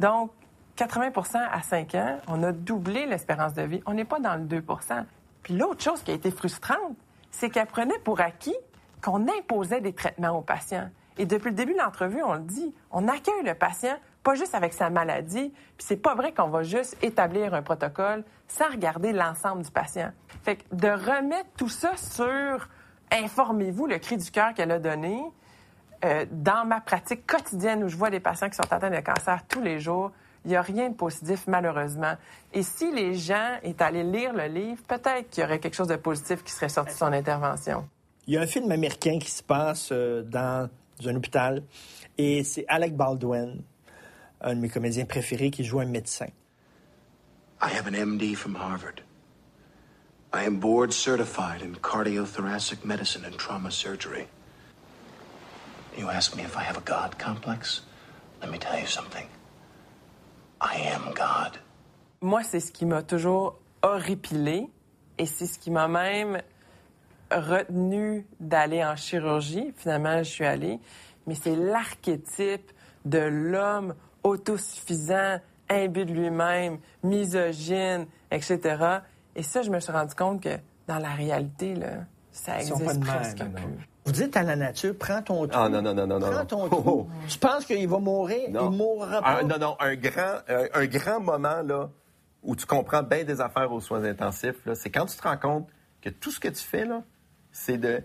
Donc, 0.00 0.32
80% 0.76 1.38
à 1.50 1.62
5 1.62 1.94
ans, 1.94 2.18
on 2.28 2.42
a 2.42 2.52
doublé 2.52 3.06
l'espérance 3.06 3.54
de 3.54 3.62
vie. 3.62 3.82
On 3.86 3.94
n'est 3.94 4.04
pas 4.04 4.20
dans 4.20 4.34
le 4.34 4.44
2% 4.44 5.04
Puis 5.42 5.56
l'autre 5.56 5.82
chose 5.82 6.02
qui 6.02 6.10
a 6.10 6.14
été 6.14 6.30
frustrante, 6.30 6.94
c'est 7.30 7.48
qu'elle 7.48 7.66
prenait 7.66 7.98
pour 8.04 8.20
acquis 8.20 8.54
qu'on 9.02 9.26
imposait 9.28 9.80
des 9.80 9.92
traitements 9.92 10.38
aux 10.38 10.42
patients. 10.42 10.88
Et 11.18 11.26
depuis 11.26 11.50
le 11.50 11.54
début 11.54 11.74
de 11.74 11.78
l'entrevue, 11.78 12.22
on 12.22 12.34
le 12.34 12.40
dit, 12.40 12.74
on 12.90 13.08
accueille 13.08 13.42
le 13.44 13.54
patient 13.54 13.96
pas 14.22 14.34
juste 14.34 14.54
avec 14.54 14.72
sa 14.72 14.90
maladie, 14.90 15.52
puis 15.76 15.86
c'est 15.86 15.96
pas 15.96 16.14
vrai 16.14 16.32
qu'on 16.32 16.48
va 16.48 16.62
juste 16.62 16.96
établir 17.02 17.54
un 17.54 17.62
protocole 17.62 18.24
sans 18.48 18.68
regarder 18.68 19.12
l'ensemble 19.12 19.62
du 19.62 19.70
patient. 19.70 20.12
Fait 20.42 20.56
que 20.56 20.74
de 20.74 20.88
remettre 20.88 21.48
tout 21.56 21.68
ça 21.68 21.96
sur 21.96 22.68
informez-vous, 23.10 23.86
le 23.86 23.98
cri 23.98 24.16
du 24.16 24.30
cœur 24.30 24.54
qu'elle 24.54 24.70
a 24.70 24.78
donné, 24.78 25.22
euh, 26.04 26.24
dans 26.30 26.64
ma 26.66 26.80
pratique 26.80 27.26
quotidienne 27.26 27.82
où 27.84 27.88
je 27.88 27.96
vois 27.96 28.10
des 28.10 28.20
patients 28.20 28.48
qui 28.48 28.56
sont 28.56 28.72
atteints 28.72 28.90
de 28.90 29.00
cancer 29.00 29.40
tous 29.48 29.60
les 29.60 29.80
jours, 29.80 30.12
il 30.44 30.50
n'y 30.50 30.56
a 30.56 30.62
rien 30.62 30.88
de 30.88 30.94
positif, 30.94 31.46
malheureusement. 31.46 32.14
Et 32.54 32.62
si 32.62 32.90
les 32.92 33.14
gens 33.14 33.58
étaient 33.62 33.84
allés 33.84 34.04
lire 34.04 34.32
le 34.32 34.46
livre, 34.46 34.82
peut-être 34.86 35.28
qu'il 35.28 35.42
y 35.42 35.46
aurait 35.46 35.58
quelque 35.58 35.74
chose 35.74 35.88
de 35.88 35.96
positif 35.96 36.42
qui 36.42 36.52
serait 36.52 36.70
sorti 36.70 36.92
de 36.92 36.98
son 36.98 37.12
intervention. 37.12 37.86
Il 38.30 38.34
y 38.34 38.36
a 38.36 38.42
un 38.42 38.46
film 38.46 38.70
américain 38.70 39.18
qui 39.18 39.28
se 39.28 39.42
passe 39.42 39.88
euh, 39.90 40.22
dans 40.22 40.70
dans 41.00 41.08
un 41.08 41.16
hôpital. 41.16 41.64
Et 42.16 42.44
c'est 42.44 42.64
Alec 42.68 42.96
Baldwin, 42.96 43.60
un 44.40 44.54
de 44.54 44.60
mes 44.60 44.68
comédiens 44.68 45.04
préférés, 45.04 45.50
qui 45.50 45.64
joue 45.64 45.80
un 45.80 45.86
médecin. 45.86 46.28
I 47.60 47.70
have 47.76 47.88
an 47.88 47.96
MD 47.96 48.36
from 48.36 48.54
Harvard. 48.54 49.02
I 50.32 50.44
am 50.44 50.60
board 50.60 50.92
certified 50.92 51.60
in 51.60 51.74
cardiothoracic 51.74 52.84
medicine 52.84 53.24
and 53.24 53.36
trauma 53.36 53.72
surgery. 53.72 54.28
You 55.98 56.08
ask 56.08 56.36
me 56.36 56.44
if 56.44 56.56
I 56.56 56.62
have 56.62 56.78
a 56.78 56.82
God 56.82 57.18
complex? 57.18 57.82
Let 58.40 58.52
me 58.52 58.58
tell 58.58 58.78
you 58.78 58.86
something. 58.86 59.26
I 60.60 60.76
am 60.76 61.12
God. 61.14 61.58
Moi, 62.22 62.44
c'est 62.44 62.60
ce 62.60 62.70
qui 62.70 62.86
m'a 62.86 63.02
toujours 63.02 63.58
horripilé 63.82 64.68
et 65.18 65.26
c'est 65.26 65.46
ce 65.46 65.58
qui 65.58 65.72
m'a 65.72 65.88
même 65.88 66.40
retenu 67.30 68.26
d'aller 68.40 68.84
en 68.84 68.96
chirurgie. 68.96 69.72
Finalement, 69.76 70.18
je 70.18 70.28
suis 70.30 70.44
allée. 70.46 70.78
Mais 71.26 71.34
c'est 71.34 71.56
l'archétype 71.56 72.70
de 73.04 73.18
l'homme 73.18 73.94
autosuffisant, 74.22 75.38
imbu 75.68 76.04
de 76.04 76.12
lui-même, 76.12 76.78
misogyne, 77.02 78.06
etc. 78.30 78.60
Et 79.36 79.42
ça, 79.42 79.62
je 79.62 79.70
me 79.70 79.80
suis 79.80 79.92
rendu 79.92 80.14
compte 80.14 80.42
que 80.42 80.56
dans 80.88 80.98
la 80.98 81.10
réalité, 81.10 81.74
là, 81.74 81.88
ça 82.32 82.52
pas 82.52 82.58
existe 82.60 82.80
même, 82.84 83.00
presque 83.00 83.38
non. 83.40 83.50
plus. 83.52 83.88
Vous 84.06 84.12
dites 84.12 84.36
à 84.36 84.42
la 84.42 84.56
nature, 84.56 84.94
prends 84.98 85.22
ton 85.22 85.46
trou. 85.46 85.60
Ah, 85.62 85.68
non, 85.68 85.82
non, 85.82 85.94
non, 85.94 86.06
non, 86.06 86.18
non, 86.18 86.30
Prends 86.30 86.44
ton 86.46 86.64
Oh, 86.64 86.68
trou. 86.68 86.82
oh. 86.86 87.08
Tu 87.28 87.38
penses 87.38 87.64
qu'il 87.66 87.86
va 87.86 87.98
mourir? 87.98 88.50
Non. 88.50 88.70
Il 88.72 88.76
mourra 88.78 89.20
pas. 89.20 89.40
Un- 89.40 89.42
non, 89.44 89.58
non, 89.58 89.76
un 89.78 89.94
grand, 89.94 90.38
un, 90.48 90.64
un 90.74 90.86
grand 90.86 91.20
moment 91.20 91.62
là, 91.62 91.90
où 92.42 92.56
tu 92.56 92.66
comprends 92.66 93.02
bien 93.02 93.24
des 93.24 93.40
affaires 93.40 93.70
aux 93.70 93.80
soins 93.80 94.02
intensifs, 94.04 94.64
là, 94.66 94.74
c'est 94.74 94.90
quand 94.90 95.06
tu 95.06 95.16
te 95.16 95.22
rends 95.22 95.36
compte 95.36 95.68
que 96.00 96.08
tout 96.08 96.30
ce 96.30 96.40
que 96.40 96.48
tu 96.48 96.62
fais, 96.64 96.86
là, 96.86 97.02
c'est 97.52 97.78
de 97.78 98.02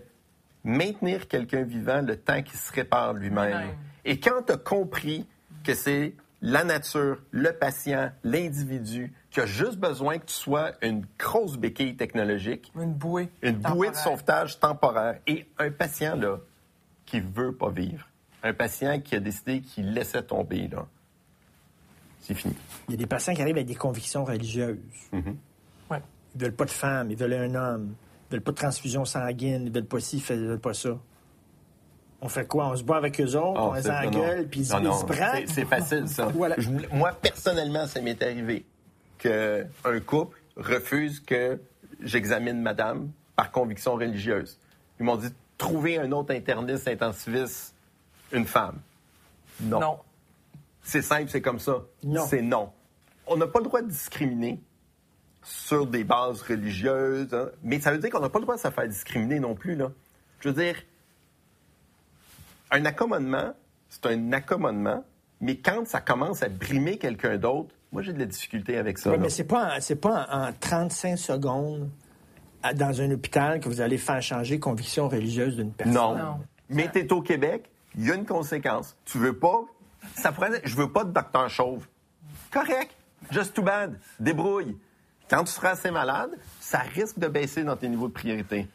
maintenir 0.64 1.28
quelqu'un 1.28 1.62
vivant 1.62 2.00
le 2.02 2.16
temps 2.16 2.42
qu'il 2.42 2.58
se 2.58 2.72
répare 2.72 3.12
lui-même. 3.14 3.68
Et 4.04 4.18
quand 4.18 4.42
tu 4.46 4.52
as 4.52 4.56
compris 4.56 5.26
que 5.64 5.74
c'est 5.74 6.14
la 6.42 6.64
nature, 6.64 7.18
le 7.30 7.52
patient, 7.52 8.10
l'individu, 8.22 9.12
qui 9.30 9.40
a 9.40 9.46
juste 9.46 9.78
besoin 9.78 10.18
que 10.18 10.26
tu 10.26 10.34
sois 10.34 10.72
une 10.82 11.04
grosse 11.18 11.56
béquille 11.56 11.96
technologique, 11.96 12.72
Une 12.76 12.92
bouée. 12.92 13.28
une 13.42 13.56
bouée 13.56 13.90
de 13.90 13.96
sauvetage 13.96 14.58
temporaire, 14.60 15.18
et 15.26 15.46
un 15.58 15.70
patient 15.70 16.14
là, 16.16 16.38
qui 17.04 17.20
veut 17.20 17.52
pas 17.52 17.70
vivre, 17.70 18.06
un 18.42 18.52
patient 18.52 19.00
qui 19.00 19.14
a 19.16 19.20
décidé 19.20 19.60
qu'il 19.60 19.92
laissait 19.92 20.22
tomber, 20.22 20.68
là, 20.68 20.86
c'est 22.20 22.34
fini. 22.34 22.54
Il 22.88 22.92
y 22.92 22.94
a 22.94 22.98
des 22.98 23.06
patients 23.06 23.34
qui 23.34 23.42
arrivent 23.42 23.56
avec 23.56 23.66
des 23.68 23.74
convictions 23.74 24.24
religieuses. 24.24 24.78
Ouais. 25.90 26.02
Ils 26.34 26.40
veulent 26.40 26.52
pas 26.54 26.64
de 26.64 26.70
femme, 26.70 27.10
ils 27.10 27.16
veulent 27.16 27.32
un 27.34 27.54
homme. 27.54 27.94
Ils 28.28 28.32
veulent 28.32 28.40
pas 28.42 28.50
de 28.52 28.56
transfusion 28.56 29.04
sanguine, 29.04 29.66
ils 29.66 29.72
veulent 29.72 29.84
pas 29.84 30.00
ci, 30.00 30.18
ils 30.30 30.36
veulent 30.36 30.58
pas 30.58 30.74
ça. 30.74 30.98
On 32.20 32.28
fait 32.28 32.46
quoi? 32.46 32.68
On 32.68 32.76
se 32.76 32.82
bat 32.82 32.96
avec 32.96 33.20
eux 33.20 33.36
autres, 33.36 33.60
Oh, 33.60 33.68
on 33.70 33.74
les 33.74 33.88
engueule, 33.90 34.48
puis 34.48 34.60
ils, 34.60 34.72
Non, 34.72 34.78
ils 34.78 34.84
non, 34.84 34.98
se 35.00 35.04
braquent. 35.04 35.48
c'est- 35.48 35.64
facile, 35.66 36.08
ça. 36.08 36.26
Voilà. 36.34 36.54
Je- 36.58 36.70
moi, 36.92 37.12
personnellement, 37.12 37.86
ça 37.86 38.00
m'est 38.00 38.20
arrivé 38.22 38.64
qu'un 39.18 39.66
couple 40.04 40.38
refuse 40.56 41.20
que 41.20 41.60
j'examine 42.02 42.60
madame 42.60 43.10
par 43.36 43.50
conviction 43.52 43.94
religieuse. 43.94 44.58
Ils 44.98 45.04
m'ont 45.04 45.16
dit 45.16 45.28
trouver 45.58 45.98
un 45.98 46.10
autre 46.12 46.34
interniste 46.34 46.88
intensiviste, 46.88 47.74
une 48.32 48.46
femme. 48.46 48.80
Non. 49.60 49.80
Non. 49.80 49.98
C'est 50.82 51.02
simple, 51.02 51.28
c'est 51.28 51.40
comme 51.42 51.58
ça. 51.58 51.82
Non. 52.02 52.26
C'est 52.26 52.42
non. 52.42 52.70
On 53.26 53.36
n'a 53.36 53.46
pas 53.46 53.58
le 53.60 53.64
droit 53.66 53.82
de 53.82 53.88
discriminer 53.88 54.60
sur 55.48 55.86
des 55.86 56.02
bases 56.02 56.42
religieuses, 56.42 57.32
hein, 57.32 57.50
mais 57.62 57.78
ça 57.80 57.92
veut 57.92 57.98
dire 57.98 58.10
qu'on 58.10 58.18
n'a 58.20 58.28
pas 58.28 58.40
le 58.40 58.44
droit 58.44 58.56
de 58.56 58.60
se 58.60 58.68
faire 58.70 58.88
discriminer 58.88 59.38
non 59.38 59.54
plus. 59.54 59.76
Là. 59.76 59.92
Je 60.40 60.48
veux 60.48 60.54
dire, 60.54 60.74
un 62.70 62.84
accommodement, 62.84 63.54
c'est 63.88 64.06
un 64.06 64.32
accommodement, 64.32 65.04
mais 65.40 65.56
quand 65.56 65.86
ça 65.86 66.00
commence 66.00 66.42
à 66.42 66.48
brimer 66.48 66.98
quelqu'un 66.98 67.36
d'autre, 67.36 67.70
moi 67.92 68.02
j'ai 68.02 68.12
de 68.12 68.18
la 68.18 68.26
difficulté 68.26 68.76
avec 68.76 68.98
ça. 68.98 69.10
Oui, 69.12 69.18
mais 69.20 69.30
c'est 69.30 69.44
pas, 69.44 69.76
en- 69.76 69.80
c'est 69.80 69.96
pas 69.96 70.26
en, 70.30 70.48
en 70.48 70.52
35 70.52 71.16
secondes 71.16 71.88
à- 72.62 72.74
dans 72.74 73.00
un 73.00 73.10
hôpital 73.12 73.60
que 73.60 73.68
vous 73.68 73.80
allez 73.80 73.98
faire 73.98 74.20
changer 74.20 74.58
conviction 74.58 75.08
religieuse 75.08 75.56
d'une 75.56 75.72
personne. 75.72 75.94
Non. 75.94 76.16
Non. 76.16 76.40
Mais 76.68 76.90
tu 76.90 76.98
es 76.98 77.12
au 77.12 77.22
Québec, 77.22 77.70
il 77.96 78.06
y 78.06 78.10
a 78.10 78.14
une 78.16 78.26
conséquence. 78.26 78.96
Tu 79.04 79.18
veux 79.18 79.38
pas. 79.38 79.60
Ça 80.16 80.32
pourrait 80.32 80.56
être, 80.56 80.66
je 80.66 80.74
veux 80.76 80.90
pas 80.90 81.04
de 81.04 81.12
docteur 81.12 81.48
chauve. 81.48 81.86
Correct. 82.50 82.90
Just 83.30 83.54
too 83.54 83.62
bad. 83.62 83.98
Débrouille. 84.18 84.76
Quand 85.28 85.42
tu 85.42 85.52
seras 85.52 85.70
assez 85.70 85.90
malade, 85.90 86.30
ça 86.60 86.78
risque 86.78 87.18
de 87.18 87.26
baisser 87.26 87.64
dans 87.64 87.76
tes 87.76 87.88
niveaux 87.88 88.06
de 88.08 88.12
priorité. 88.12 88.68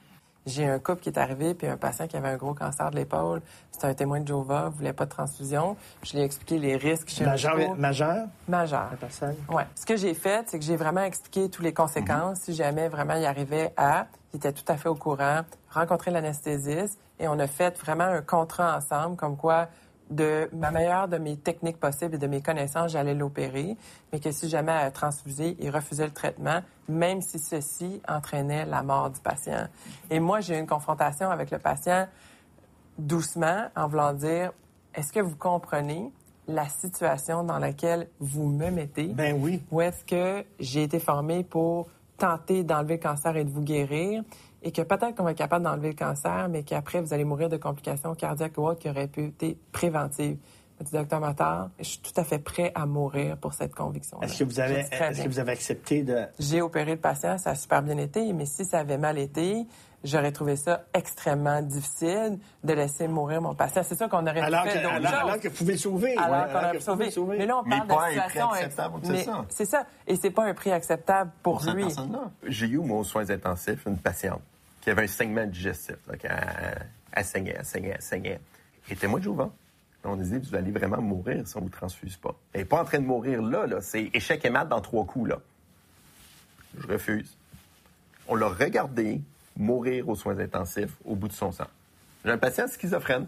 J'ai 0.46 0.66
un 0.66 0.80
couple 0.80 1.02
qui 1.02 1.10
est 1.10 1.20
arrivé, 1.20 1.54
puis 1.54 1.68
un 1.68 1.78
patient 1.78 2.08
qui 2.08 2.18
avait 2.18 2.30
un 2.30 2.36
gros 2.36 2.56
cancer 2.56 2.90
de 2.90 2.96
l'épaule. 2.96 3.42
C'était 3.72 3.88
un 3.88 3.94
témoin 3.94 4.20
de 4.20 4.28
Jova, 4.28 4.70
voulait 4.70 4.92
pas 4.92 5.06
de 5.06 5.12
transfusion. 5.12 5.78
Je 6.04 6.14
lui 6.14 6.20
ai 6.20 6.24
expliqué 6.24 6.58
les 6.58 6.76
risques 6.78 7.10
chez 7.10 7.24
Majeur, 7.24 7.76
majeur, 7.78 8.26
Majeur. 8.48 8.88
la 8.92 8.98
personne? 8.98 9.36
Ouais. 9.50 9.68
Ce 9.76 9.86
que 9.86 9.96
j'ai 9.96 10.16
fait, 10.16 10.44
c'est 10.48 10.58
que 10.58 10.66
j'ai 10.66 10.76
vraiment 10.76 11.04
expliqué 11.04 11.48
toutes 11.50 11.64
les 11.64 11.74
conséquences. 11.74 12.40
Si 12.40 12.56
jamais 12.56 12.90
vraiment 12.90 13.16
il 13.16 13.26
arrivait 13.26 13.72
à, 13.78 14.08
il 14.34 14.38
était 14.38 14.52
tout 14.52 14.66
à 14.68 14.78
fait 14.78 14.90
au 14.90 14.96
courant, 14.96 15.42
rencontrer 15.70 16.10
l'anesthésiste 16.10 17.00
et 17.20 17.28
on 17.28 17.38
a 17.38 17.48
fait 17.48 17.78
vraiment 17.78 18.06
un 18.06 18.22
contrat 18.22 18.76
ensemble, 18.76 19.16
comme 19.16 19.38
quoi 19.38 19.68
de 20.12 20.50
ma 20.54 20.70
meilleure 20.72 21.08
de 21.08 21.18
mes 21.18 21.38
techniques 21.38 21.80
possibles 21.80 22.16
et 22.16 22.18
de 22.18 22.28
mes 22.28 22.42
connaissances, 22.42 22.92
j'allais 22.92 23.16
l'opérer, 23.16 23.78
mais 24.12 24.20
que 24.20 24.32
si 24.32 24.50
jamais 24.50 24.74
elle 24.74 24.92
transfusé, 24.92 25.56
il 25.60 25.70
refusait 25.70 26.06
le 26.06 26.12
traitement, 26.12 26.62
même 26.88 27.22
si 27.22 27.40
ceci 27.40 28.02
entraînait 28.08 28.66
la 28.66 28.84
mort 28.84 29.10
du 29.10 29.20
patient. 29.22 29.68
Et 30.10 30.20
moi, 30.20 30.42
j'ai 30.42 30.58
eu 30.58 30.60
une 30.60 30.68
confrontation 30.68 31.32
avec 31.32 31.50
le 31.50 31.58
patient 31.58 32.08
doucement 32.98 33.70
en 33.76 33.88
voulant 33.88 34.14
dire, 34.14 34.52
est-ce 34.94 35.14
que 35.14 35.22
vous 35.22 35.38
comprenez 35.38 36.12
la 36.48 36.68
situation 36.68 37.44
dans 37.44 37.60
laquelle 37.60 38.10
vous 38.20 38.48
me 38.48 38.70
mettez? 38.70 39.08
Ben 39.08 39.38
oui. 39.40 39.62
Ou 39.72 39.82
est-ce 39.82 40.04
que 40.04 40.46
j'ai 40.60 40.84
été 40.84 41.00
formée 41.00 41.44
pour 41.44 41.88
tenter 42.18 42.64
d'enlever 42.64 42.96
le 42.96 43.02
cancer 43.02 43.36
et 43.38 43.46
de 43.46 43.50
vous 43.50 43.62
guérir? 43.62 44.24
Et 44.64 44.72
que 44.72 44.82
peut-être 44.82 45.16
qu'on 45.16 45.24
va 45.24 45.32
être 45.32 45.38
capable 45.38 45.66
d'enlever 45.66 45.90
le 45.90 45.96
cancer, 45.96 46.48
mais 46.50 46.64
qu'après, 46.64 47.02
vous 47.02 47.14
allez 47.14 47.24
mourir 47.24 47.50
de 47.50 47.58
complications 47.58 48.14
cardiaques 48.16 48.58
ou 48.58 48.68
autres 48.68 48.80
qui 48.80 48.90
auraient 48.90 49.08
pu 49.08 49.34
être 49.42 49.58
préventives? 49.72 50.38
Je 50.80 50.86
dis, 50.86 50.92
docteur 50.94 51.20
Matar, 51.20 51.70
je 51.78 51.84
suis 51.84 52.00
tout 52.00 52.20
à 52.20 52.24
fait 52.24 52.40
prêt 52.40 52.72
à 52.74 52.88
mourir 52.88 53.38
pour 53.38 53.54
cette 53.54 53.76
conviction. 53.76 54.20
Est-ce 54.22 54.40
que 54.40 54.44
vous 54.46 54.60
avez, 54.60 54.80
est-ce 54.92 55.22
que 55.22 55.30
vous 55.30 55.38
avez 55.38 55.52
accepté 55.52 56.02
de. 56.02 56.26
J'ai 56.40 56.62
opéré 56.62 56.96
le 56.96 57.00
patient, 57.00 57.38
ça 57.38 57.52
a 57.52 57.56
super 57.56 57.84
bien 57.84 57.98
été, 58.00 58.34
mais 58.34 58.48
si 58.48 58.66
ça 58.66 58.80
avait 58.80 58.98
mal 58.98 59.20
été, 59.20 59.68
j'aurais 60.04 60.32
trouvé 60.32 60.56
ça 60.56 60.86
extrêmement 60.96 61.62
difficile 61.62 62.40
de 62.64 62.74
laisser 62.74 63.08
mourir 63.08 63.44
mon 63.44 63.54
patient. 63.54 63.84
C'est 63.84 63.96
sûr 63.96 64.10
qu'on 64.10 64.26
aurait 64.26 64.42
Alors 64.42 64.64
fait 64.64 64.82
d'autres 64.82 64.96
alors, 64.96 65.12
choses. 65.12 65.20
alors 65.20 65.40
que 65.40 65.48
vous 65.50 65.56
pouvez 65.56 65.74
le 65.74 65.78
sauver. 65.78 66.18
Alors 66.18 66.48
ouais, 66.48 66.52
qu'on 66.52 66.58
aurait 66.58 66.72
que 66.72 66.78
pu 66.78 66.84
vous 66.84 66.92
pouvez 66.94 67.12
sauver. 67.12 67.34
le 67.34 67.40
Mais 67.42 67.46
là, 67.46 67.58
on 67.58 67.64
Mais 67.64 67.78
parle 67.78 67.88
pas 67.88 67.96
de 67.96 68.00
un 68.00 68.08
prix 68.08 68.30
situation... 68.30 68.50
acceptable, 68.50 68.96
c'est 69.04 69.24
ça. 69.24 69.46
C'est 69.50 69.66
ça. 69.66 69.86
Et 70.08 70.16
c'est 70.16 70.32
pas 70.32 70.46
un 70.46 70.54
prix 70.56 70.72
acceptable 70.72 71.32
pour, 71.44 71.60
pour 71.60 71.74
lui. 71.74 71.86
J'ai 72.48 72.66
eu, 72.66 72.80
moi, 72.80 72.98
aux 72.98 73.04
soins 73.04 73.30
intensifs, 73.30 73.86
une 73.86 73.98
patiente 73.98 74.42
qui 74.82 74.90
avait 74.90 75.04
un 75.04 75.08
saignement 75.08 75.46
digestif. 75.46 75.96
qui 76.20 76.28
elle, 76.28 76.90
elle 77.14 77.26
saignait, 77.26 77.56
elle 77.58 77.66
saignait, 77.66 77.94
elle 77.96 78.02
saignait. 78.02 78.40
Et 78.90 78.96
témoin 78.96 79.20
de 79.20 79.24
Jéhovah. 79.24 79.52
On 80.04 80.16
disait, 80.16 80.40
vous 80.40 80.56
allez 80.56 80.72
vraiment 80.72 81.02
mourir 81.02 81.48
si 81.48 81.56
on 81.58 81.60
ne 81.60 81.66
vous 81.66 81.72
transfuse 81.72 82.18
pas. 82.18 82.36
Elle 82.54 82.62
n'est 82.62 82.66
pas 82.66 82.82
en 82.82 82.86
train 82.86 83.00
de 83.00 83.06
mourir 83.06 83.42
là, 83.42 83.68
là. 83.68 83.82
C'est 83.82 84.10
échec 84.14 84.44
et 84.44 84.50
mat 84.50 84.66
dans 84.66 84.82
trois 84.82 85.06
coups, 85.06 85.30
là. 85.30 85.40
Je 86.76 86.88
refuse. 86.88 87.38
On 88.28 88.36
l'a 88.36 88.48
regardé 88.48 89.22
mourir 89.56 90.10
aux 90.10 90.16
soins 90.16 90.40
intensifs 90.40 90.96
au 91.06 91.16
bout 91.16 91.28
de 91.28 91.34
son 91.34 91.52
sang. 91.52 91.68
J'ai 92.26 92.32
un 92.32 92.38
patient 92.38 92.68
schizophrène. 92.68 93.28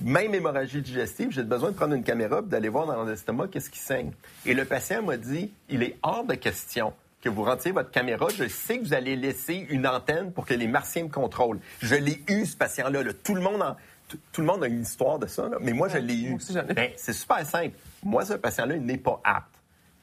Même 0.00 0.34
hémorragie 0.34 0.82
digestive, 0.82 1.30
j'ai 1.30 1.42
besoin 1.42 1.70
de 1.70 1.76
prendre 1.76 1.94
une 1.94 2.04
caméra 2.04 2.40
et 2.40 2.48
d'aller 2.48 2.68
voir 2.68 2.86
dans 2.86 3.04
l'estomac 3.04 3.48
qu'est-ce 3.48 3.70
qui 3.70 3.78
saigne. 3.78 4.12
Et 4.44 4.52
le 4.52 4.64
patient 4.64 5.02
m'a 5.02 5.16
dit, 5.16 5.52
il 5.68 5.82
est 5.82 5.96
hors 6.02 6.24
de 6.24 6.34
question 6.34 6.92
que 7.30 7.34
vous 7.34 7.44
rentriez 7.44 7.72
votre 7.72 7.90
caméra. 7.90 8.26
Je 8.34 8.48
sais 8.48 8.78
que 8.78 8.84
vous 8.84 8.94
allez 8.94 9.16
laisser 9.16 9.66
une 9.70 9.86
antenne 9.86 10.32
pour 10.32 10.46
que 10.46 10.54
les 10.54 10.68
martiens 10.68 11.04
me 11.04 11.08
contrôlent. 11.08 11.60
Je 11.82 11.94
l'ai 11.94 12.22
eu, 12.28 12.46
ce 12.46 12.56
patient-là. 12.56 13.02
là. 13.02 13.12
Tout, 13.12 13.34
le 13.34 13.40
monde 13.40 13.62
en- 13.62 13.76
tout, 14.08 14.18
tout 14.32 14.40
le 14.40 14.46
monde 14.46 14.62
a 14.64 14.66
une 14.68 14.82
histoire 14.82 15.18
de 15.18 15.26
ça, 15.26 15.48
là. 15.48 15.56
mais 15.60 15.72
moi, 15.72 15.88
je 15.88 15.98
l'ai 15.98 16.14
eu. 16.14 16.38
Ben, 16.74 16.90
c'est 16.96 17.12
super 17.12 17.44
simple. 17.44 17.76
Moi, 18.04 18.24
ce 18.24 18.34
patient-là, 18.34 18.76
il 18.76 18.82
n'est 18.84 18.98
pas 18.98 19.20
apte. 19.24 19.52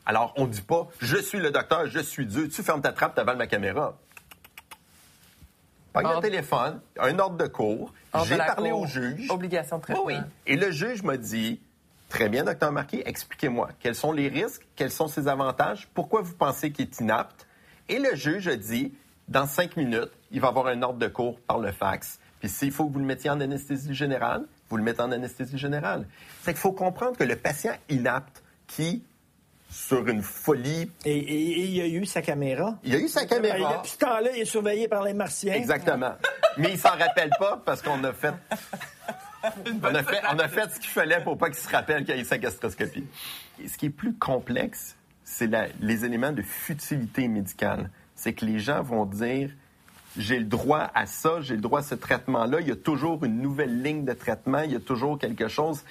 Alors, 0.06 0.34
on 0.36 0.46
ne 0.46 0.52
dit 0.52 0.62
pas, 0.62 0.88
je 1.00 1.16
suis 1.18 1.40
le 1.40 1.52
docteur, 1.52 1.88
je 1.88 2.00
suis 2.00 2.26
Dieu, 2.26 2.50
tu 2.50 2.62
fermes 2.62 2.82
ta 2.82 2.92
trappe, 2.92 3.16
t'avales 3.16 3.38
ma 3.38 3.48
caméra. 3.48 3.98
Le 5.96 6.06
Ordre- 6.06 6.22
téléphone, 6.22 6.82
un 7.00 7.20
ordre 7.20 7.38
de 7.38 7.46
cours, 7.48 7.94
j'ai 8.26 8.36
parlé 8.36 8.72
cour. 8.72 8.82
au 8.82 8.88
juge. 8.88 9.30
Obligation 9.30 9.78
de 9.78 9.84
traitement. 9.84 10.04
Oui. 10.06 10.16
Et 10.48 10.56
le 10.56 10.72
juge 10.72 11.04
m'a 11.04 11.18
dit, 11.18 11.62
très 12.14 12.30
bien, 12.30 12.44
docteur 12.44 12.72
Marquis, 12.72 13.02
expliquez-moi, 13.06 13.70
quels 13.80 13.96
sont 13.96 14.12
les 14.12 14.28
risques, 14.28 14.62
quels 14.76 14.92
sont 14.92 15.08
ses 15.08 15.28
avantages, 15.28 15.88
pourquoi 15.96 16.22
vous 16.22 16.34
pensez 16.36 16.72
qu'il 16.72 16.86
est 16.86 17.00
inapte? 17.00 17.48
Et 17.90 17.98
le 17.98 18.14
juge 18.16 18.48
a 18.48 18.56
dit, 18.56 18.94
dans 19.28 19.48
cinq 19.48 19.76
minutes, 19.78 20.12
il 20.32 20.40
va 20.40 20.50
avoir 20.50 20.68
un 20.68 20.82
ordre 20.84 21.00
de 21.00 21.08
cours 21.08 21.40
par 21.40 21.58
le 21.58 21.72
fax. 21.72 22.20
Puis 22.40 22.50
s'il 22.50 22.72
faut 22.72 22.86
que 22.88 22.94
vous 22.94 23.00
le 23.00 23.06
mettiez 23.06 23.32
en 23.32 23.42
anesthésie 23.42 23.96
générale, 23.96 24.46
vous 24.70 24.78
le 24.78 24.84
mettez 24.84 25.02
en 25.02 25.12
anesthésie 25.12 25.58
générale. 25.58 26.06
C'est 26.44 26.52
qu'il 26.52 26.60
faut 26.62 26.72
comprendre 26.72 27.18
que 27.18 27.24
le 27.24 27.36
patient 27.36 27.74
inapte 27.90 28.44
qui, 28.68 29.04
sur 29.72 30.08
une 30.08 30.22
folie, 30.22 30.92
Et, 31.06 31.18
et- 31.18 31.60
et 31.62 31.66
il 31.66 31.82
a 31.82 31.88
eu 31.88 32.06
sa 32.06 32.22
caméra. 32.22 32.78
il 32.84 32.94
a 32.94 33.00
eu 33.00 33.08
sa 33.08 33.26
caméra. 33.26 33.78
Depuis 33.78 33.90
ce 33.92 33.98
temps-là, 33.98 34.30
il 34.36 34.42
est 34.42 34.46
surveillé 34.46 34.88
par 34.88 35.04
les 35.04 35.14
Martiens. 35.14 35.54
Exactement. 35.54 36.14
Mais 36.58 36.74
il 36.74 36.78
s'en 36.78 36.90
rappelle 36.96 37.32
pas 37.40 37.60
parce 37.66 37.82
qu'on 37.82 38.04
a 38.04 38.14
fait 38.14 38.34
on, 39.84 39.96
a 39.96 40.04
fait, 40.04 40.22
on 40.32 40.40
a 40.40 40.48
fait 40.48 40.72
ce 40.74 40.80
qu'il 40.80 40.90
fallait 40.90 41.22
pour 41.22 41.38
pas 41.38 41.50
qu'il 41.50 41.60
se 41.60 41.70
rappelle 41.70 42.06
qu'il 42.06 42.16
y 42.16 42.20
ait 42.20 42.24
sa 42.24 42.38
gastroscopie. 42.38 43.06
ce 43.66 43.78
qui 43.78 43.88
est 43.88 43.90
plus 43.90 44.14
complexe, 44.14 44.96
c'est 45.24 45.50
les 45.82 46.06
éléments 46.06 46.32
de 46.32 46.42
futilité 46.42 47.28
médicale. 47.28 47.90
C'est 48.16 48.34
que 48.34 48.46
les 48.46 48.60
gens 48.60 48.82
vont 48.82 49.06
dire 49.06 49.50
j'ai 50.18 50.38
le 50.38 50.46
droit 50.46 50.92
à 50.94 51.06
ça, 51.06 51.42
j'ai 51.42 51.56
le 51.56 51.62
droit 51.62 51.80
à 51.80 51.84
ce 51.84 51.96
traitement-là. 51.96 52.62
Il 52.62 52.68
y 52.68 52.72
a 52.72 52.76
toujours 52.76 53.24
une 53.26 53.42
nouvelle 53.42 53.82
ligne 53.82 54.06
de 54.06 54.14
traitement, 54.14 54.60
il 54.60 54.72
y 54.72 54.76
a 54.76 54.80
toujours 54.80 55.18
quelque 55.18 55.48
chose. 55.48 55.84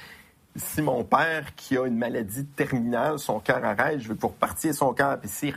Si 0.55 0.83
mon 0.83 1.03
père, 1.03 1.55
qui 1.57 1.77
a 1.77 1.87
une 1.87 1.97
maladie 1.97 2.45
terminale, 2.45 3.19
son 3.19 3.41
cœur 3.41 3.65
arrête, 3.65 4.01
je 4.01 4.09
vais 4.09 4.15
pour 4.15 4.35
partir 4.35 4.75
son 4.75 4.93
cœur, 4.93 5.19
puis 5.19 5.29
si 5.29 5.53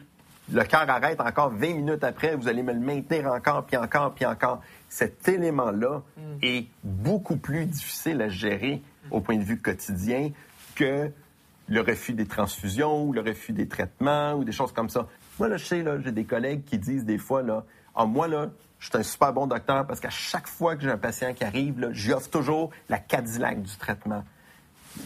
le 0.51 0.63
cœur 0.63 0.89
arrête 0.89 1.19
encore 1.21 1.49
20 1.49 1.73
minutes 1.73 2.03
après, 2.03 2.35
vous 2.35 2.47
allez 2.47 2.63
me 2.63 2.73
le 2.73 2.79
maintenir 2.79 3.27
encore, 3.31 3.65
puis 3.65 3.77
encore, 3.77 4.13
puis 4.13 4.25
encore. 4.25 4.61
Cet 4.89 5.27
élément-là 5.27 6.03
mm. 6.17 6.21
est 6.41 6.67
beaucoup 6.83 7.37
plus 7.37 7.65
difficile 7.65 8.21
à 8.21 8.29
gérer 8.29 8.81
au 9.11 9.21
point 9.21 9.37
de 9.37 9.43
vue 9.43 9.59
quotidien 9.59 10.31
que 10.75 11.11
le 11.67 11.81
refus 11.81 12.13
des 12.13 12.27
transfusions 12.27 13.05
ou 13.05 13.13
le 13.13 13.21
refus 13.21 13.53
des 13.53 13.67
traitements 13.67 14.33
ou 14.33 14.43
des 14.43 14.51
choses 14.51 14.71
comme 14.71 14.89
ça. 14.89 15.07
Moi, 15.39 15.47
là, 15.47 15.57
je 15.57 15.65
sais, 15.65 15.83
là, 15.83 15.99
j'ai 15.99 16.11
des 16.11 16.25
collègues 16.25 16.63
qui 16.63 16.77
disent 16.77 17.05
des 17.05 17.17
fois, 17.17 17.41
là, 17.41 17.63
ah, 17.95 18.05
moi, 18.05 18.27
là, 18.27 18.49
je 18.77 18.89
suis 18.89 18.97
un 18.97 19.03
super 19.03 19.33
bon 19.33 19.47
docteur 19.47 19.87
parce 19.87 19.99
qu'à 19.99 20.09
chaque 20.09 20.47
fois 20.47 20.75
que 20.75 20.83
j'ai 20.83 20.91
un 20.91 20.97
patient 20.97 21.33
qui 21.33 21.43
arrive, 21.43 21.79
là, 21.79 21.87
j'offre 21.91 22.29
toujours 22.29 22.69
la 22.89 22.99
Cadillac 22.99 23.61
du 23.61 23.75
traitement. 23.77 24.23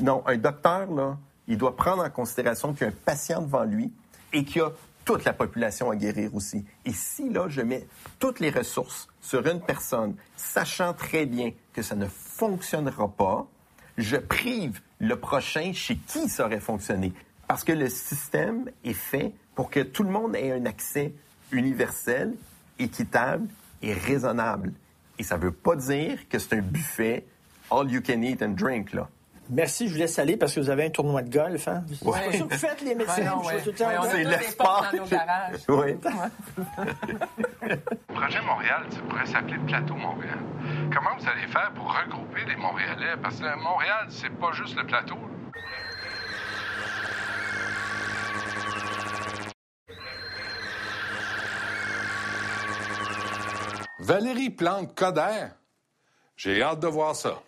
Non, 0.02 0.24
un 0.26 0.38
docteur, 0.38 0.92
là, 0.92 1.18
il 1.48 1.58
doit 1.58 1.76
prendre 1.76 2.04
en 2.04 2.10
considération 2.10 2.74
qu'il 2.74 2.82
y 2.82 2.86
a 2.86 2.88
un 2.90 2.96
patient 3.06 3.42
devant 3.42 3.64
lui 3.64 3.92
et 4.34 4.44
qu'il 4.44 4.58
y 4.58 4.62
a 4.62 4.72
toute 5.10 5.26
la 5.26 5.34
population 5.34 5.90
à 5.90 5.96
guérir 5.96 6.36
aussi. 6.36 6.64
Et 6.86 6.94
si, 6.94 7.32
là, 7.32 7.48
je 7.48 7.62
mets 7.62 7.88
toutes 8.20 8.40
les 8.40 8.52
ressources 8.52 9.08
sur 9.20 9.48
une 9.48 9.60
personne, 9.60 10.16
sachant 10.36 10.94
très 10.94 11.26
bien 11.26 11.52
que 11.74 11.82
ça 11.82 11.96
ne 11.96 12.06
fonctionnera 12.06 13.08
pas, 13.08 13.48
je 13.98 14.18
prive 14.18 14.82
le 15.00 15.16
prochain 15.16 15.74
chez 15.74 15.96
qui 15.96 16.30
ça 16.30 16.46
aurait 16.46 16.60
fonctionné. 16.60 17.12
Parce 17.48 17.64
que 17.64 17.72
le 17.72 17.90
système 17.90 18.70
est 18.84 18.94
fait 18.94 19.34
pour 19.56 19.72
que 19.72 19.80
tout 19.80 20.04
le 20.04 20.12
monde 20.12 20.36
ait 20.36 20.52
un 20.52 20.68
accès 20.68 21.12
universel 21.52 22.36
équitable 22.78 23.48
et 23.82 23.94
raisonnable. 23.94 24.74
Et 25.18 25.24
ça 25.24 25.40
ne 25.40 25.42
veut 25.42 25.52
pas 25.52 25.76
dire 25.76 26.20
que 26.30 26.38
c'est 26.38 26.54
un 26.54 26.62
buffet 26.62 27.26
all 27.72 27.90
you 27.90 28.02
can 28.06 28.22
eat 28.22 28.44
and 28.44 28.50
drink, 28.50 28.94
là. 28.94 29.10
Merci, 29.50 29.88
je 29.88 29.94
vous 29.94 30.00
laisse 30.00 30.20
aller 30.20 30.38
parce 30.38 30.54
que 30.54 30.60
vous 30.60 30.70
avez 30.70 30.86
un 30.86 30.90
tournoi 30.92 31.24
de 31.24 31.30
golf. 31.30 31.68
Hein? 31.68 31.84
Ouais. 32.04 32.20
C'est 32.32 32.38
ça 32.38 32.38
que 32.38 32.44
vous 32.44 32.50
faites, 32.50 32.82
les 32.82 32.94
médecins. 32.94 33.38
Ouais, 33.40 33.62
tout 33.62 33.72
le 33.72 33.76
temps. 33.76 34.04
c'est 34.12 34.24
l'espoir. 34.24 34.92
oui. 35.70 35.98
Le 37.64 37.76
projet 38.14 38.42
Montréal, 38.42 38.84
ça 38.92 39.00
pourrait 39.10 39.26
s'appeler 39.26 39.58
Plateau 39.66 39.96
Montréal. 39.96 40.38
Comment 40.94 41.18
vous 41.18 41.28
allez 41.28 41.48
faire 41.48 41.72
pour 41.74 41.92
regrouper 41.92 42.46
les 42.48 42.56
Montréalais? 42.56 43.18
Parce 43.22 43.40
que 43.40 43.56
Montréal, 43.58 44.06
c'est 44.10 44.30
pas 44.30 44.52
juste 44.52 44.76
le 44.76 44.86
plateau. 44.86 45.18
Valérie 54.00 54.50
Plante-Coder. 54.52 55.48
J'ai 56.36 56.62
hâte 56.62 56.80
de 56.80 56.88
voir 56.88 57.16
ça. 57.16 57.42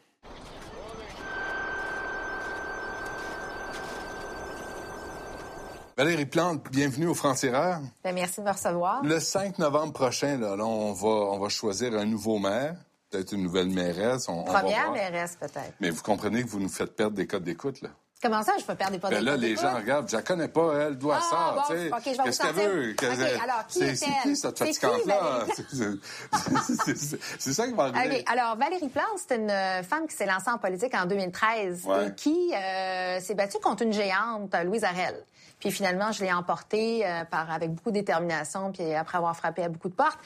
Valérie 5.97 6.25
Plante, 6.25 6.63
bienvenue 6.71 7.08
au 7.08 7.13
Franc-Tireur. 7.13 7.80
Ben, 8.04 8.15
merci 8.15 8.39
de 8.39 8.45
me 8.45 8.51
recevoir. 8.51 9.04
Le 9.04 9.19
5 9.19 9.60
novembre 9.60 9.93
prochain, 9.93 10.38
là, 10.38 10.56
on, 10.58 10.93
va, 10.93 11.08
on 11.08 11.39
va 11.39 11.49
choisir 11.49 11.93
un 11.93 12.06
nouveau 12.06 12.39
maire, 12.39 12.75
peut-être 13.10 13.34
une 13.34 13.43
nouvelle 13.43 13.69
mairesse. 13.69 14.30
On, 14.30 14.43
Première 14.43 14.91
mairesse, 14.91 15.36
peut-être. 15.36 15.73
Mais 15.82 15.89
vous 15.89 16.01
comprenez 16.01 16.43
que 16.43 16.49
vous 16.49 16.60
nous 16.60 16.69
faites 16.69 16.95
perdre 16.95 17.15
des 17.15 17.27
codes 17.27 17.43
d'écoute, 17.43 17.82
là. 17.82 17.89
Comment 18.21 18.43
ça, 18.43 18.54
je 18.60 18.63
peux 18.63 18.75
perdre 18.75 18.93
des 18.93 18.99
pas 18.99 19.10
ben 19.10 19.23
là, 19.23 19.36
les 19.36 19.56
gens 19.56 19.75
regardent, 19.75 20.08
je 20.08 20.15
la 20.15 20.21
connais 20.21 20.47
pas, 20.47 20.75
elle 20.75 20.95
doit 20.95 21.19
ah, 21.19 21.27
ça, 21.27 21.56
bon, 21.56 21.75
tu 21.75 21.82
sais. 21.82 22.13
Qu'est-ce 22.23 22.39
qu'elle 22.39 22.54
veut? 22.54 22.95
Alors, 23.41 23.65
qui 23.67 23.82
est, 23.82 23.95
C'est 23.95 24.12
qui, 24.21 24.36
cette 24.36 24.60
fatigante-là? 24.60 25.45
C'est 27.39 27.54
ça 27.54 27.67
qui 27.67 27.73
va 27.73 27.86
arriver. 27.86 28.23
Alors, 28.32 28.56
Valérie 28.58 28.89
Plante, 28.89 29.17
c'est 29.27 29.38
une 29.38 29.84
femme 29.84 30.08
qui 30.08 30.15
s'est 30.15 30.27
lancée 30.27 30.51
en 30.51 30.60
politique 30.60 30.93
en 30.93 31.08
2013 31.08 31.88
et 31.88 32.13
qui 32.13 32.54
euh, 32.54 33.19
s'est 33.19 33.34
battue 33.34 33.58
contre 33.60 33.82
une 33.82 33.93
géante, 33.93 34.56
Louise 34.65 34.84
Arel. 34.84 35.15
Puis 35.62 35.71
finalement, 35.71 36.12
je 36.12 36.24
l'ai 36.24 36.34
emportée 36.34 37.06
euh, 37.06 37.24
par, 37.24 37.50
avec 37.52 37.71
beaucoup 37.71 37.91
de 37.91 37.95
détermination, 37.95 38.71
puis 38.71 38.93
après 38.93 39.19
avoir 39.19 39.38
frappé 39.38 39.63
à 39.63 39.69
beaucoup 39.69 39.89
de 39.89 39.93
portes. 39.93 40.19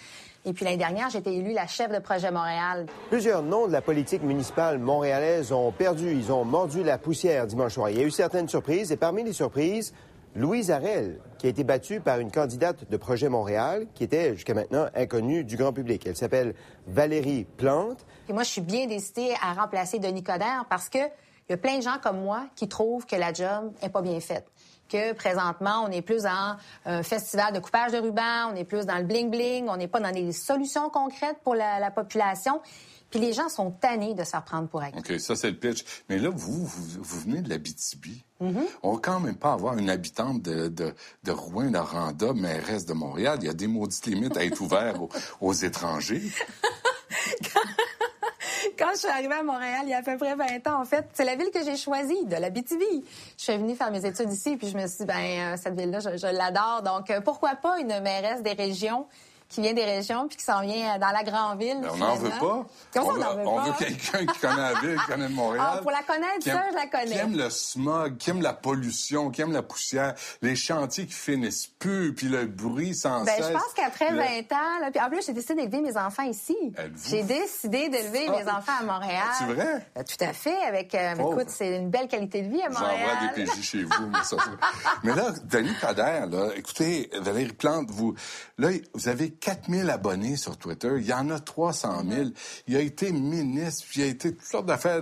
Et 0.46 0.54
puis 0.54 0.64
l'année 0.64 0.78
dernière, 0.78 1.10
j'ai 1.10 1.18
été 1.18 1.36
élue 1.36 1.52
la 1.52 1.68
chef 1.68 1.92
de 1.92 2.00
projet 2.00 2.32
Montréal. 2.32 2.86
Plusieurs 3.10 3.44
noms 3.44 3.68
de 3.68 3.74
la 3.74 3.82
politique 3.82 4.24
municipale 4.24 4.80
montréalaise 4.80 5.52
ont 5.52 5.72
perdu, 5.72 6.12
ils 6.14 6.32
ont 6.32 6.46
mordu 6.46 6.84
la 6.84 6.98
poussière 6.98 7.48
dimanche 7.48 7.74
soir. 7.74 7.90
Il 7.90 7.98
y 7.98 8.02
a 8.02 8.06
eu 8.06 8.12
certaines 8.12 8.48
surprises 8.48 8.94
et 8.94 8.98
parmi 8.98 9.24
les 9.24 9.34
surprises, 9.34 9.94
Louise 10.36 10.72
Arel, 10.72 11.20
qui 11.38 11.48
a 11.48 11.50
été 11.50 11.66
battue 11.66 12.00
par 12.00 12.20
une 12.20 12.32
candidate 12.32 12.90
de 12.90 12.98
projet 12.98 13.28
Montréal 13.28 13.88
qui 13.94 14.06
était 14.06 14.36
jusqu'à 14.36 14.54
maintenant 14.54 14.88
inconnue 14.96 15.44
du 15.44 15.58
grand 15.58 15.74
public. 15.74 16.06
Elle 16.06 16.16
s'appelle 16.16 16.56
Valérie 16.88 17.46
Plante. 17.58 18.06
Et 18.30 18.34
moi, 18.34 18.44
je 18.44 18.50
suis 18.50 18.62
bien 18.62 18.86
décidée 18.86 19.34
à 19.42 19.54
remplacer 19.54 20.00
Denis 20.00 20.24
Coderre 20.24 20.66
parce 20.70 20.88
que 20.88 21.00
il 21.48 21.52
y 21.52 21.54
a 21.54 21.58
plein 21.58 21.78
de 21.78 21.84
gens 21.84 21.98
comme 22.02 22.22
moi 22.22 22.48
qui 22.56 22.68
trouvent 22.68 23.06
que 23.06 23.16
la 23.16 23.32
job 23.32 23.72
est 23.82 23.90
pas 23.90 24.02
bien 24.02 24.20
faite 24.20 24.46
que 24.90 25.14
présentement, 25.14 25.86
on 25.88 25.92
est 25.92 26.02
plus 26.02 26.26
un 26.26 26.58
festival 27.04 27.54
de 27.54 27.60
coupage 27.60 27.92
de 27.92 27.98
ruban, 27.98 28.52
on 28.52 28.56
est 28.56 28.64
plus 28.64 28.86
dans 28.86 28.98
le 28.98 29.04
bling-bling, 29.04 29.66
on 29.68 29.78
n'est 29.78 29.88
pas 29.88 30.00
dans 30.00 30.12
des 30.12 30.32
solutions 30.32 30.90
concrètes 30.90 31.38
pour 31.44 31.56
la, 31.56 31.92
population. 31.92 32.62
Puis 33.10 33.20
les 33.20 33.34
gens 33.34 33.50
sont 33.50 33.72
tannés 33.72 34.14
de 34.14 34.24
se 34.24 34.32
faire 34.32 34.44
prendre 34.44 34.68
pour 34.68 34.82
acquis. 34.82 34.98
OK, 34.98 35.20
ça, 35.20 35.36
c'est 35.36 35.50
le 35.50 35.58
pitch. 35.58 35.86
Mais 36.10 36.18
là, 36.18 36.30
vous, 36.30 36.66
vous, 36.66 37.20
venez 37.22 37.42
de 37.42 37.50
l'Abitibi. 37.50 38.24
Mm-hmm. 38.42 38.66
On 38.84 38.94
va 38.94 39.00
quand 39.02 39.20
même 39.20 39.36
pas 39.36 39.54
avoir 39.54 39.78
une 39.78 39.90
habitante 39.90 40.42
de, 40.42 40.68
de, 40.68 40.94
de 41.24 41.32
Rouen-Noranda, 41.32 42.34
mairesse 42.34 42.86
de 42.86 42.94
Montréal. 42.94 43.38
Il 43.42 43.48
y 43.48 43.50
a 43.50 43.54
des 43.54 43.68
maudites 43.68 44.06
limites 44.08 44.36
à 44.36 44.44
être 44.44 44.60
ouvert 44.60 45.02
aux, 45.02 45.10
aux 45.40 45.54
étrangers. 45.54 46.24
quand 47.54 47.62
je 48.94 49.00
suis 49.00 49.08
arrivée 49.08 49.34
à 49.34 49.44
Montréal 49.44 49.82
il 49.84 49.90
y 49.90 49.94
a 49.94 49.98
à 49.98 50.02
peu 50.02 50.18
près 50.18 50.36
20 50.36 50.68
ans, 50.68 50.82
en 50.82 50.86
fait, 50.86 51.06
c'est 51.14 51.26
la 51.26 51.36
ville 51.36 51.52
que 51.52 51.64
j'ai 51.64 51.76
choisie, 51.76 52.26
de 52.26 52.36
la 52.36 52.50
BTV. 52.50 52.86
Je 53.38 53.44
suis 53.44 53.58
venue 53.58 53.76
faire 53.76 53.92
mes 53.92 54.06
études 54.06 54.32
ici, 54.32 54.58
puis 54.58 54.70
je 54.70 54.78
me 54.78 54.88
suis 54.88 55.00
dit, 55.00 55.06
ben 55.06 55.54
euh, 55.54 55.58
cette 55.58 55.80
ville-là, 55.80 56.00
je, 56.00 56.28
l'adore. 56.36 56.82
Donc, 56.84 57.10
euh, 57.10 57.22
pourquoi 57.22 57.56
pas 57.56 57.80
une 57.80 58.00
mairesse 58.02 58.42
des 58.42 58.54
régions 58.54 59.06
qui 59.50 59.62
vient 59.62 59.74
des 59.74 59.86
régions 59.86 60.28
puis 60.28 60.38
qui 60.38 60.44
s'en 60.44 60.62
vient 60.62 60.98
dans 60.98 61.12
la 61.12 61.24
grande 61.24 61.60
ville. 61.60 61.80
Ben, 61.82 61.90
on 61.94 61.98
n'en 61.98 62.16
veut 62.16 62.30
pas. 62.30 62.66
on, 62.96 63.12
veut, 63.12 63.20
veut, 63.20 63.48
on 63.48 63.62
veut 63.62 63.74
quelqu'un 63.74 64.26
qui 64.26 64.40
connaît 64.40 64.74
la 64.74 64.80
ville, 64.80 65.00
qui 65.00 65.12
connaît 65.12 65.30
Montréal. 65.30 65.66
Ah, 65.68 65.78
pour 65.82 65.92
la 65.92 66.04
connaître, 66.04 66.44
ça, 66.44 66.64
je 66.72 66.76
la 66.76 66.88
connais. 66.88 67.16
Qui 67.16 67.18
aime 67.18 67.38
le 67.38 67.50
smog, 67.50 68.18
qui 68.18 68.30
aime 68.32 68.42
la 68.42 68.54
pollution, 68.54 69.30
qui 69.30 69.42
aime 69.42 69.54
la 69.54 69.62
poussière, 69.62 70.16
les 70.42 70.56
chantiers 70.56 71.06
qui 71.06 71.14
finissent 71.14 71.68
plus, 71.80 72.14
puis 72.14 72.28
le 72.28 72.46
bruit 72.46 72.96
sans 72.96 73.24
ben, 73.24 73.36
cesse. 73.36 73.48
Je 73.48 73.54
pense 73.54 73.74
qu'après 73.76 74.12
20 74.12 74.24
ans, 74.56 74.80
là, 74.82 74.92
puis 74.92 75.02
en 75.02 75.10
plus, 75.10 75.26
j'ai 75.26 75.34
décidé 75.34 75.56
d'élever 75.56 75.82
mes 75.82 75.98
enfants 75.98 76.24
ici. 76.24 76.58
J'ai 77.08 77.24
décidé 77.24 77.90
d'élever 77.90 78.30
mes 78.30 78.50
enfants 78.50 78.74
à 78.82 78.84
Montréal. 78.84 79.28
C'est 79.38 79.54
vrai? 79.54 79.88
Ben, 79.96 80.04
tout 80.04 80.24
à 80.24 80.34
fait. 80.34 80.58
Avec, 80.68 80.96
euh, 80.96 81.14
écoute, 81.14 81.50
c'est 81.50 81.78
une 81.78 81.90
belle 81.90 82.08
qualité 82.08 82.42
de 82.42 82.50
vie 82.50 82.62
à 82.62 82.70
Montréal. 82.70 83.08
J'envoie 83.22 83.36
des 83.36 83.46
PJ 83.46 83.62
chez 83.62 83.84
vous. 83.84 84.08
mais, 84.12 84.24
ça, 84.24 84.38
mais 85.04 85.16
là, 85.16 85.32
Denis 85.44 85.76
Coderre, 85.80 86.28
là, 86.28 86.50
écoutez, 86.56 87.10
Valérie 87.22 87.54
Plante, 87.54 87.90
vous, 87.92 88.16
là, 88.58 88.70
vous 88.94 89.08
avez 89.08 89.35
4000 89.40 89.90
abonnés 89.90 90.36
sur 90.36 90.58
Twitter. 90.58 90.92
Il 90.98 91.06
y 91.06 91.14
en 91.14 91.30
a 91.30 91.40
300 91.40 92.04
000. 92.08 92.30
Il 92.68 92.76
a 92.76 92.80
été 92.80 93.12
ministre, 93.12 93.86
puis 93.90 94.02
il 94.02 94.04
a 94.04 94.08
été 94.08 94.34
toutes 94.34 94.46
sortes 94.46 94.66
d'affaires 94.66 95.02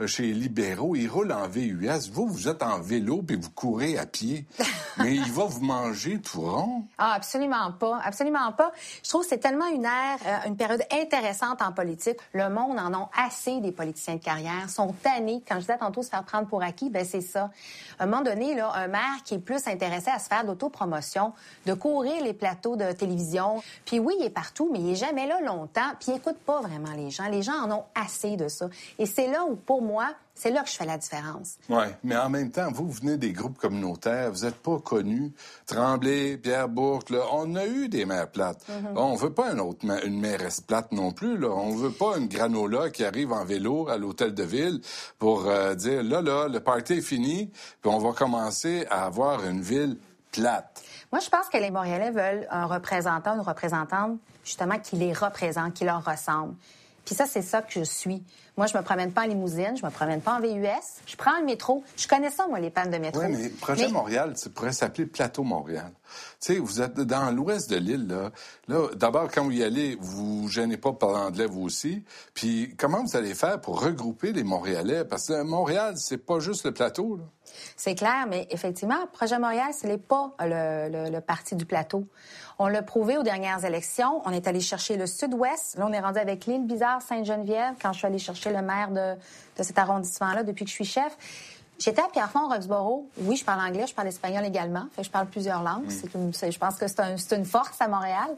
euh, 0.00 0.06
chez 0.06 0.24
les 0.24 0.34
libéraux. 0.34 0.96
Il 0.96 1.08
roule 1.08 1.32
en 1.32 1.48
VUS. 1.48 2.10
Vous, 2.12 2.26
vous 2.26 2.48
êtes 2.48 2.62
en 2.62 2.80
vélo, 2.80 3.22
puis 3.22 3.36
vous 3.36 3.50
courez 3.50 3.98
à 3.98 4.06
pied. 4.06 4.46
Mais 4.98 5.14
il 5.14 5.32
va 5.32 5.44
vous 5.44 5.60
manger 5.60 6.20
tout 6.20 6.40
rond. 6.40 6.84
Ah, 6.98 7.14
absolument 7.14 7.72
pas. 7.72 8.00
Absolument 8.04 8.52
pas. 8.52 8.72
Je 9.02 9.08
trouve 9.08 9.22
que 9.22 9.28
c'est 9.28 9.38
tellement 9.38 9.66
une 9.66 9.84
ère, 9.84 10.18
euh, 10.26 10.48
une 10.48 10.56
période 10.56 10.82
intéressante 10.92 11.62
en 11.62 11.72
politique. 11.72 12.18
Le 12.32 12.48
monde 12.48 12.78
en 12.78 12.92
a 12.92 13.10
assez 13.16 13.60
des 13.60 13.72
politiciens 13.72 14.16
de 14.16 14.22
carrière. 14.22 14.70
sont 14.70 14.92
tannés. 15.02 15.42
Quand 15.46 15.56
je 15.56 15.60
disais 15.60 15.78
tantôt 15.78 16.02
se 16.02 16.10
faire 16.10 16.24
prendre 16.24 16.46
pour 16.46 16.62
acquis, 16.62 16.90
ben 16.90 17.04
c'est 17.04 17.20
ça. 17.20 17.50
À 17.98 18.04
un 18.04 18.06
moment 18.06 18.22
donné, 18.22 18.54
là, 18.54 18.72
un 18.74 18.88
maire 18.88 19.22
qui 19.24 19.34
est 19.34 19.38
plus 19.38 19.66
intéressé 19.66 20.10
à 20.10 20.18
se 20.18 20.28
faire 20.28 20.44
d'autopromotion, 20.44 21.32
de 21.66 21.74
courir 21.74 22.22
les 22.22 22.32
plateaux 22.32 22.76
de 22.76 22.92
télévision. 22.92 23.62
Puis 23.84 23.98
oui, 23.98 24.14
il 24.20 24.26
est 24.26 24.30
partout 24.30 24.68
mais 24.72 24.80
il 24.80 24.92
est 24.92 24.96
jamais 24.96 25.26
là 25.26 25.40
longtemps, 25.40 25.92
puis 25.98 26.12
il 26.12 26.16
écoute 26.16 26.38
pas 26.44 26.60
vraiment 26.60 26.92
les 26.96 27.10
gens. 27.10 27.28
Les 27.28 27.42
gens 27.42 27.64
en 27.64 27.70
ont 27.70 27.84
assez 27.94 28.36
de 28.36 28.48
ça. 28.48 28.68
Et 28.98 29.06
c'est 29.06 29.28
là 29.28 29.44
où, 29.44 29.56
pour 29.56 29.82
moi, 29.82 30.14
c'est 30.34 30.50
là 30.50 30.62
que 30.62 30.68
je 30.68 30.74
fais 30.74 30.84
la 30.84 30.98
différence. 30.98 31.56
Oui, 31.68 31.84
mais 32.02 32.16
en 32.16 32.28
même 32.28 32.50
temps, 32.50 32.70
vous, 32.72 32.90
venez 32.90 33.16
des 33.16 33.32
groupes 33.32 33.56
communautaires, 33.56 34.32
vous 34.32 34.44
n'êtes 34.44 34.56
pas 34.56 34.78
connus. 34.80 35.32
Tremblay, 35.66 36.36
Pierre 36.36 36.68
Bourque, 36.68 37.10
là, 37.10 37.24
on 37.32 37.54
a 37.54 37.66
eu 37.66 37.88
des 37.88 38.04
maires 38.04 38.30
plates. 38.30 38.64
On 38.68 38.92
ne 38.92 38.98
On 38.98 39.14
veut 39.14 39.32
pas 39.32 39.52
une 39.52 39.60
autre 39.60 39.86
une 40.04 40.20
mairesse 40.20 40.60
plate 40.60 40.90
non 40.90 41.12
plus. 41.12 41.38
Là. 41.38 41.50
On 41.50 41.76
veut 41.76 41.92
pas 41.92 42.16
une 42.18 42.26
granola 42.26 42.90
qui 42.90 43.04
arrive 43.04 43.32
en 43.32 43.44
vélo 43.44 43.88
à 43.88 43.96
l'hôtel 43.96 44.34
de 44.34 44.42
ville 44.42 44.80
pour 45.18 45.46
euh, 45.46 45.74
dire, 45.74 46.02
là, 46.02 46.20
là, 46.20 46.48
le 46.48 46.60
party 46.60 46.94
est 46.94 47.00
fini, 47.00 47.50
puis 47.80 47.90
on 47.92 47.98
va 47.98 48.12
commencer 48.12 48.86
à 48.90 49.04
avoir 49.04 49.46
une 49.46 49.62
ville 49.62 49.98
Moi, 51.12 51.20
je 51.20 51.28
pense 51.28 51.48
que 51.48 51.58
les 51.58 51.70
Montréalais 51.70 52.10
veulent 52.10 52.46
un 52.50 52.66
représentant, 52.66 53.34
une 53.34 53.40
représentante, 53.40 54.18
justement, 54.44 54.78
qui 54.78 54.96
les 54.96 55.12
représente, 55.12 55.74
qui 55.74 55.84
leur 55.84 56.04
ressemble. 56.04 56.54
Puis 57.04 57.14
ça, 57.14 57.26
c'est 57.26 57.42
ça 57.42 57.62
que 57.62 57.72
je 57.72 57.84
suis. 57.84 58.24
Moi, 58.56 58.66
je 58.68 58.76
me 58.78 58.82
promène 58.84 59.10
pas 59.10 59.22
en 59.22 59.26
limousine, 59.26 59.76
je 59.76 59.84
me 59.84 59.90
promène 59.90 60.20
pas 60.20 60.34
en 60.36 60.40
VUS. 60.40 60.68
Je 61.06 61.16
prends 61.16 61.36
le 61.40 61.44
métro. 61.44 61.82
Je 61.96 62.06
connais 62.06 62.30
ça, 62.30 62.46
moi, 62.46 62.60
les 62.60 62.70
pannes 62.70 62.90
de 62.90 62.98
métro. 62.98 63.20
Oui, 63.20 63.26
mais 63.36 63.48
Projet 63.48 63.86
Mais- 63.86 63.92
Montréal, 63.92 64.32
ça 64.36 64.48
pourrait 64.50 64.72
s'appeler 64.72 65.06
Plateau 65.06 65.42
Montréal. 65.42 65.90
Tu 66.40 66.54
sais, 66.54 66.58
vous 66.60 66.80
êtes 66.80 66.94
dans 67.00 67.32
l'ouest 67.34 67.68
de 67.68 67.76
l'île, 67.76 68.06
là. 68.06 68.30
Là, 68.68 68.88
d'abord, 68.94 69.28
quand 69.32 69.42
vous 69.42 69.50
y 69.50 69.64
allez, 69.64 69.96
vous 70.00 70.42
vous 70.42 70.48
gênez 70.48 70.76
pas 70.76 70.90
pour 70.90 70.98
parler 70.98 71.18
anglais, 71.18 71.46
vous 71.46 71.62
aussi. 71.62 72.04
Puis, 72.34 72.72
comment 72.78 73.02
vous 73.02 73.16
allez 73.16 73.34
faire 73.34 73.60
pour 73.60 73.82
regrouper 73.82 74.32
les 74.32 74.44
Montréalais? 74.44 75.04
Parce 75.04 75.26
que 75.26 75.42
Montréal, 75.42 75.94
c'est 75.96 76.18
pas 76.24 76.38
juste 76.38 76.64
le 76.64 76.72
plateau, 76.72 77.16
là. 77.16 77.24
C'est 77.76 77.94
clair, 77.94 78.26
mais 78.28 78.46
effectivement, 78.50 79.06
Projet 79.12 79.38
Montréal, 79.38 79.72
ce 79.80 79.86
n'est 79.86 79.98
pas 79.98 80.32
le, 80.40 80.88
le- 80.90 81.10
le 81.10 81.20
parti 81.20 81.54
du 81.56 81.66
plateau. 81.66 82.04
On 82.58 82.66
l'a 82.68 82.82
prouvé 82.82 83.16
aux 83.16 83.22
dernières 83.22 83.64
élections. 83.64 84.22
On 84.24 84.30
est 84.30 84.46
allé 84.48 84.60
chercher 84.60 84.96
le 84.96 85.06
sud-ouest. 85.06 85.76
Là, 85.76 85.86
on 85.88 85.92
est 85.92 86.00
rendu 86.00 86.18
avec 86.18 86.46
l'île 86.46 86.66
bizarre 86.66 87.02
Sainte-Geneviève 87.02 87.74
quand 87.80 87.92
je 87.92 87.98
suis 87.98 88.06
allée 88.06 88.18
chercher 88.18 88.43
le 88.50 88.62
maire 88.62 88.90
de, 88.90 89.14
de 89.58 89.62
cet 89.62 89.78
arrondissement-là 89.78 90.42
depuis 90.42 90.64
que 90.64 90.70
je 90.70 90.74
suis 90.76 90.84
chef. 90.84 91.16
J'étais 91.78 92.00
à 92.02 92.08
Pierrefonds, 92.08 92.48
Roxborough. 92.48 93.04
Oui, 93.18 93.36
je 93.36 93.44
parle 93.44 93.60
anglais, 93.60 93.86
je 93.88 93.94
parle 93.94 94.08
espagnol 94.08 94.44
également. 94.44 94.84
Fait 94.94 95.02
que 95.02 95.06
je 95.06 95.10
parle 95.10 95.26
plusieurs 95.26 95.62
langues. 95.62 95.90
Une- 96.14 96.32
je 96.32 96.58
pense 96.58 96.76
que 96.76 96.86
c'est 96.86 97.00
un- 97.00 97.16
une 97.36 97.44
force 97.44 97.80
à 97.80 97.88
Montréal. 97.88 98.28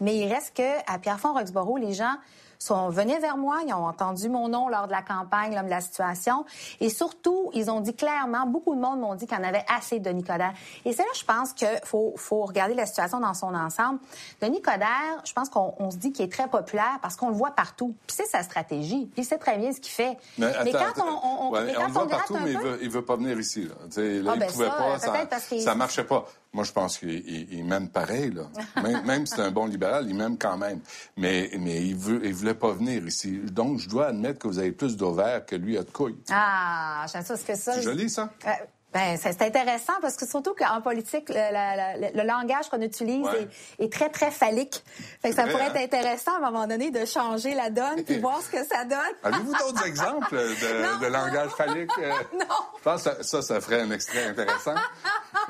Mais 0.00 0.16
il 0.18 0.30
reste 0.32 0.54
que 0.56 0.92
à 0.92 0.98
Pierrefonds, 0.98 1.32
Roxborough, 1.34 1.78
les 1.78 1.94
gens 1.94 2.14
sont 2.58 2.88
venaient 2.88 3.18
vers 3.18 3.36
moi, 3.36 3.58
ils 3.66 3.72
ont 3.74 3.86
entendu 3.86 4.28
mon 4.28 4.48
nom 4.48 4.68
lors 4.68 4.86
de 4.86 4.92
la 4.92 5.02
campagne, 5.02 5.54
l'homme 5.54 5.66
de 5.66 5.70
la 5.70 5.80
situation, 5.80 6.44
et 6.80 6.88
surtout, 6.90 7.50
ils 7.54 7.70
ont 7.70 7.80
dit 7.80 7.94
clairement, 7.94 8.46
beaucoup 8.46 8.74
de 8.74 8.80
monde 8.80 9.00
m'ont 9.00 9.14
dit 9.14 9.26
qu'il 9.26 9.36
y 9.36 9.40
en 9.40 9.44
avait 9.44 9.64
assez 9.74 9.98
de 10.00 10.04
Denis 10.10 10.24
Coderre. 10.24 10.52
Et 10.84 10.92
c'est 10.92 11.02
là, 11.02 11.08
je 11.14 11.24
pense 11.24 11.52
qu'il 11.52 11.68
faut, 11.84 12.14
faut 12.16 12.44
regarder 12.44 12.74
la 12.74 12.86
situation 12.86 13.20
dans 13.20 13.34
son 13.34 13.54
ensemble. 13.54 13.98
Denis 14.40 14.62
Coderre, 14.62 15.20
je 15.24 15.32
pense 15.32 15.48
qu'on 15.48 15.74
on 15.78 15.90
se 15.90 15.96
dit 15.96 16.12
qu'il 16.12 16.24
est 16.24 16.32
très 16.32 16.48
populaire 16.48 16.98
parce 17.02 17.16
qu'on 17.16 17.28
le 17.28 17.34
voit 17.34 17.50
partout. 17.52 17.94
Puis 18.06 18.16
c'est 18.16 18.26
sa 18.26 18.42
stratégie, 18.42 19.06
puis 19.12 19.22
il 19.22 19.24
sait 19.24 19.38
très 19.38 19.58
bien 19.58 19.72
ce 19.72 19.80
qu'il 19.80 19.92
fait. 19.92 20.16
Mais, 20.38 20.46
attends, 20.46 20.70
quand 20.72 21.02
attends. 21.02 21.20
on, 21.22 21.46
on, 21.46 21.50
Ouais, 21.50 21.64
mais 21.64 21.76
on 21.76 21.86
le 21.86 21.92
voit 21.92 22.08
partout, 22.08 22.36
mais 22.42 22.52
il 22.52 22.58
veut, 22.58 22.78
il 22.82 22.90
veut 22.90 23.04
pas 23.04 23.16
venir 23.16 23.38
ici. 23.38 23.64
Là, 23.64 23.74
là 23.96 24.30
Ah, 24.32 24.34
il 24.34 24.40
ben 24.40 24.50
pouvait 24.50 24.66
ça, 24.66 24.72
pas, 24.72 24.98
ça, 24.98 25.12
parce 25.28 25.46
qu'il- 25.46 25.62
ça 25.62 25.74
marchait 25.74 26.04
pas. 26.04 26.24
Moi, 26.54 26.64
je 26.64 26.72
pense 26.72 26.96
qu'il 26.98 27.10
il- 27.10 27.52
il 27.52 27.64
m'aime 27.64 27.88
pareil. 27.90 28.30
Là. 28.30 28.44
Même, 28.82 29.04
même 29.04 29.26
si 29.26 29.34
c'est 29.34 29.42
un 29.42 29.50
bon 29.50 29.66
libéral, 29.66 30.06
il 30.08 30.14
m'aime 30.14 30.38
quand 30.38 30.56
même. 30.56 30.80
Mais, 31.16 31.50
mais 31.58 31.82
il 31.84 31.96
veut, 31.96 32.20
il 32.24 32.32
voulait 32.32 32.54
pas 32.54 32.72
venir 32.72 33.04
ici. 33.06 33.40
Donc, 33.52 33.78
je 33.80 33.88
dois 33.88 34.06
admettre 34.06 34.38
que 34.38 34.46
vous 34.48 34.58
avez 34.60 34.72
plus 34.72 34.96
d'ovaires 34.96 35.44
que 35.44 35.56
lui 35.56 35.76
a 35.76 35.82
de 35.82 35.90
couilles. 35.90 36.16
Ah, 36.30 37.04
j'aime 37.12 37.22
ça, 37.24 37.34
parce 37.34 37.42
que 37.44 37.56
ça... 37.56 37.72
C'est 37.74 37.82
joli, 37.82 38.08
ça? 38.08 38.30
Euh, 38.46 38.50
Ben, 38.94 39.18
c'est 39.20 39.42
intéressant 39.42 39.92
parce 40.00 40.16
que 40.16 40.24
surtout 40.26 40.54
qu'en 40.54 40.80
politique, 40.80 41.28
le, 41.28 41.34
la- 41.34 41.74
la- 41.76 41.96
le- 41.96 42.16
le 42.16 42.22
langage 42.26 42.68
qu'on 42.70 42.80
utilise 42.80 43.26
Ouais. 43.26 43.48
est, 43.80 43.84
est 43.86 43.92
très, 43.92 44.08
très 44.08 44.30
phallique. 44.30 44.84
Fait 45.20 45.30
que 45.30 45.34
ça 45.34 45.42
vrai, 45.42 45.52
pourrait 45.52 45.64
hein? 45.64 45.74
être 45.74 45.94
intéressant 45.94 46.32
à 46.34 46.36
un 46.36 46.50
moment 46.52 46.66
donné 46.68 46.90
de 46.92 47.04
changer 47.04 47.54
la 47.54 47.70
donne 47.70 48.04
puis 48.04 48.20
voir 48.20 48.40
ce 48.40 48.50
que 48.50 48.64
ça 48.64 48.84
donne. 48.84 48.98
Avez-vous 49.24 49.52
d'autres 49.52 49.84
exemples 49.86 50.36
de, 50.36 51.06
langage 51.08 51.50
phallique? 51.50 51.90
euh? 51.98 52.12
Non. 52.34 52.46
Je 52.78 52.82
pense 52.82 53.02
que 53.02 53.22
ça, 53.24 53.42
ça, 53.42 53.60
ferait 53.60 53.80
un 53.80 53.90
extrait 53.90 54.26
intéressant. 54.26 54.74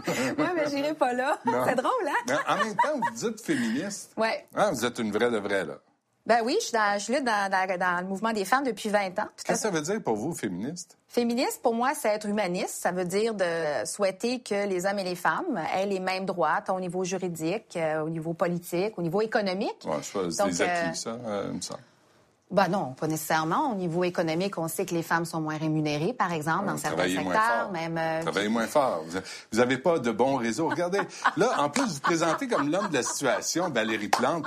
Oui, 0.09 0.47
mais 0.57 0.69
j'irai 0.71 0.95
pas 0.95 1.13
là. 1.13 1.39
C'est 1.45 1.75
drôle, 1.77 2.09
hein? 2.09 2.13
Mais 2.27 2.35
en 2.49 2.57
même 2.57 2.75
temps, 2.77 2.95
vous 3.01 3.11
dites 3.15 3.41
féministe. 3.45 4.13
Ouais. 4.17 4.47
Ah, 4.55 4.71
vous 4.73 4.85
êtes 4.85 4.99
une 4.99 5.13
vraie 5.13 5.31
de 5.31 5.39
vraie, 5.39 5.65
là. 5.65 5.75
Ben 6.27 6.39
oui, 6.43 6.57
je 6.59 6.65
suis, 6.67 6.73
dans, 6.73 6.95
je 6.99 7.05
suis 7.05 7.13
là 7.13 7.21
dans, 7.21 7.51
dans- 7.51 7.79
dans 7.79 8.01
le 8.01 8.07
mouvement 8.07 8.33
des 8.33 8.47
femmes 8.47 8.65
depuis 8.65 8.89
20 8.89 9.19
ans. 9.19 9.29
Qu'est-ce 9.45 9.45
que 9.45 9.55
ça 9.59 9.71
veut 9.71 9.83
dire 9.83 10.03
pour 10.03 10.17
vous, 10.17 10.33
féministe? 10.33 10.97
Féministe, 11.07 11.61
pour 11.63 11.75
moi, 11.75 11.93
c'est 11.95 12.09
être 12.09 12.27
humaniste. 12.27 12.71
Ça 12.81 12.93
veut 12.93 13.05
dire 13.05 13.35
de 13.35 13.45
souhaiter 13.85 14.41
que 14.41 14.67
les 14.67 14.87
hommes 14.87 14.99
et 14.99 15.05
les 15.05 15.17
femmes 15.17 15.61
aient 15.77 15.85
les 15.87 16.01
mêmes 16.01 16.25
droits 16.25 16.63
tant 16.63 16.77
au 16.77 16.81
niveau 16.81 17.05
juridique, 17.05 17.77
euh, 17.77 18.01
au 18.01 18.09
niveau 18.09 18.33
politique, 18.33 18.99
au 18.99 19.03
niveau 19.03 19.21
économique. 19.21 19.87
Ça, 20.03 20.31
c'est 20.31 20.47
des 20.49 20.63
acquis, 20.63 20.89
euh, 20.89 20.93
ça, 20.95 21.11
euh, 21.27 21.45
il 21.51 21.57
me 21.57 21.61
semble. 21.61 21.81
Ben 22.51 22.69
non, 22.69 22.93
pas 22.93 23.07
nécessairement. 23.07 23.73
Au 23.73 23.75
niveau 23.75 24.05
économique, 24.05 24.59
on 24.59 24.69
sait 24.69 24.85
que 24.85 24.95
les 24.95 25.03
femmes 25.03 25.25
sont 25.25 25.41
moins 25.41 25.57
rémunérées, 25.57 26.13
par 26.13 26.33
exemple, 26.33 26.67
dans 26.67 26.77
certains 26.77 27.09
secteurs. 27.09 27.33
fort. 27.33 27.73
Même, 27.73 27.99
euh, 27.99 28.23
Travaillez 28.23 28.49
moins 28.49 28.67
fort. 28.67 29.05
Vous 29.51 29.59
n'avez 29.59 29.79
pas 29.79 29.99
de 29.99 30.11
bon 30.11 30.37
réseau. 30.37 30.69
Regardez, 30.69 31.01
là, 31.37 31.61
en 31.61 31.71
plus, 31.71 31.83
vous 31.83 31.95
vous 31.95 32.01
présentez 32.01 32.47
comme 32.47 32.71
l'homme 32.71 32.89
de 32.89 32.95
la 32.95 33.03
situation, 33.03 33.71
Valérie 33.71 34.09
Plante. 34.09 34.45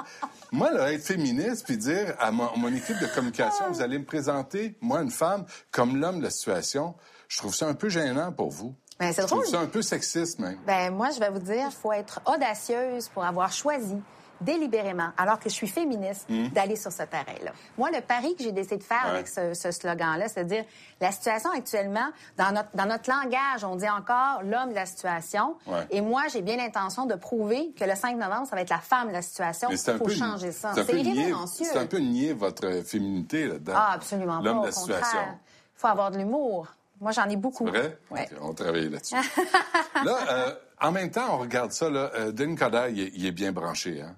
Moi, 0.51 0.71
là, 0.71 0.93
être 0.93 1.03
féministe, 1.03 1.65
puis 1.65 1.77
dire 1.77 2.15
à 2.19 2.31
mon, 2.31 2.49
mon 2.55 2.73
équipe 2.73 2.99
de 2.99 3.07
communication, 3.07 3.65
vous 3.71 3.81
allez 3.81 3.97
me 3.99 4.05
présenter, 4.05 4.77
moi, 4.79 5.01
une 5.01 5.11
femme, 5.11 5.45
comme 5.71 5.97
l'homme 5.97 6.19
de 6.19 6.23
la 6.23 6.29
situation, 6.29 6.95
je 7.27 7.39
trouve 7.39 7.53
ça 7.53 7.67
un 7.67 7.73
peu 7.73 7.89
gênant 7.89 8.31
pour 8.31 8.51
vous. 8.51 8.73
Ben, 8.99 9.11
c'est 9.11 9.23
je 9.23 9.27
trouve 9.27 9.41
drôle. 9.41 9.51
ça 9.51 9.59
un 9.59 9.67
peu 9.67 9.81
sexiste, 9.81 10.39
même. 10.39 10.57
Ben 10.65 10.91
moi, 10.91 11.09
je 11.11 11.19
vais 11.19 11.29
vous 11.29 11.39
dire, 11.39 11.65
il 11.67 11.75
faut 11.75 11.91
être 11.91 12.21
audacieuse 12.25 13.09
pour 13.09 13.25
avoir 13.25 13.51
choisi 13.51 13.97
délibérément, 14.41 15.09
alors 15.17 15.39
que 15.39 15.49
je 15.49 15.53
suis 15.53 15.67
féministe, 15.67 16.27
d'aller 16.53 16.75
sur 16.75 16.91
ce 16.91 17.03
terrain-là. 17.03 17.51
Moi, 17.77 17.89
le 17.91 18.01
pari 18.01 18.35
que 18.35 18.43
j'ai 18.43 18.51
décidé 18.51 18.77
de 18.77 18.83
faire. 18.83 18.97
Ouais. 19.05 19.11
avec 19.11 19.27
ce, 19.27 19.53
ce 19.53 19.71
slogan-là, 19.71 20.27
c'est 20.27 20.43
de 20.43 20.49
dire, 20.49 20.65
la 20.99 21.11
situation 21.11 21.51
actuellement, 21.51 22.07
dans 22.37 22.51
notre, 22.51 22.69
dans 22.73 22.85
notre 22.85 23.09
langage, 23.09 23.63
on 23.63 23.75
dit 23.75 23.89
encore 23.89 24.41
l'homme 24.43 24.69
de 24.69 24.75
la 24.75 24.85
situation. 24.85 25.55
Ouais. 25.65 25.85
Et 25.91 26.01
moi, 26.01 26.23
j'ai 26.31 26.41
bien 26.41 26.57
l'intention 26.57 27.05
de 27.05 27.15
prouver 27.15 27.73
que 27.77 27.85
le 27.85 27.95
5 27.95 28.17
novembre, 28.17 28.47
ça 28.47 28.55
va 28.55 28.61
être 28.61 28.69
la 28.69 28.79
femme 28.79 29.09
de 29.09 29.13
la 29.13 29.21
situation. 29.21 29.69
Il 29.71 29.77
faut 29.77 30.03
peu 30.03 30.11
changer 30.11 30.51
ça. 30.51 30.71
c'est 30.73 30.81
un 30.81 30.85
C'est 30.85 30.99
irrévérencieux. 31.01 31.77
Un 31.77 31.85
peu 31.85 31.99
nier 31.99 32.33
votre 32.33 32.83
féminité 32.83 33.47
là-dedans. 33.47 33.73
Ah, 33.75 33.91
absolument 33.93 34.37
pas. 34.39 34.43
L'homme 34.43 34.61
de 34.61 34.67
la 34.67 34.71
situation. 34.71 35.19
il 35.21 35.79
faut 35.79 35.87
avoir 35.87 36.11
de 36.11 36.17
l'humour. 36.17 36.67
Moi, 36.99 37.11
j'en 37.11 37.29
ai 37.29 37.35
beaucoup. 37.35 37.65
Vrai? 37.65 37.99
Ouais. 38.09 38.27
OK, 38.31 38.37
on 38.41 38.53
travaille 38.53 38.89
là-dessus. 38.89 39.15
là, 40.03 40.17
euh, 40.29 40.55
en 40.81 40.91
même 40.91 41.11
temps, 41.11 41.35
on 41.35 41.37
regarde 41.37 41.71
ça. 41.71 41.89
Là, 41.89 42.11
euh, 42.15 42.31
Denis 42.31 42.55
Coderre, 42.55 42.89
il 42.89 42.99
est, 43.01 43.11
il 43.13 43.25
est 43.25 43.31
bien 43.31 43.51
branché. 43.51 44.01
Hein? 44.01 44.15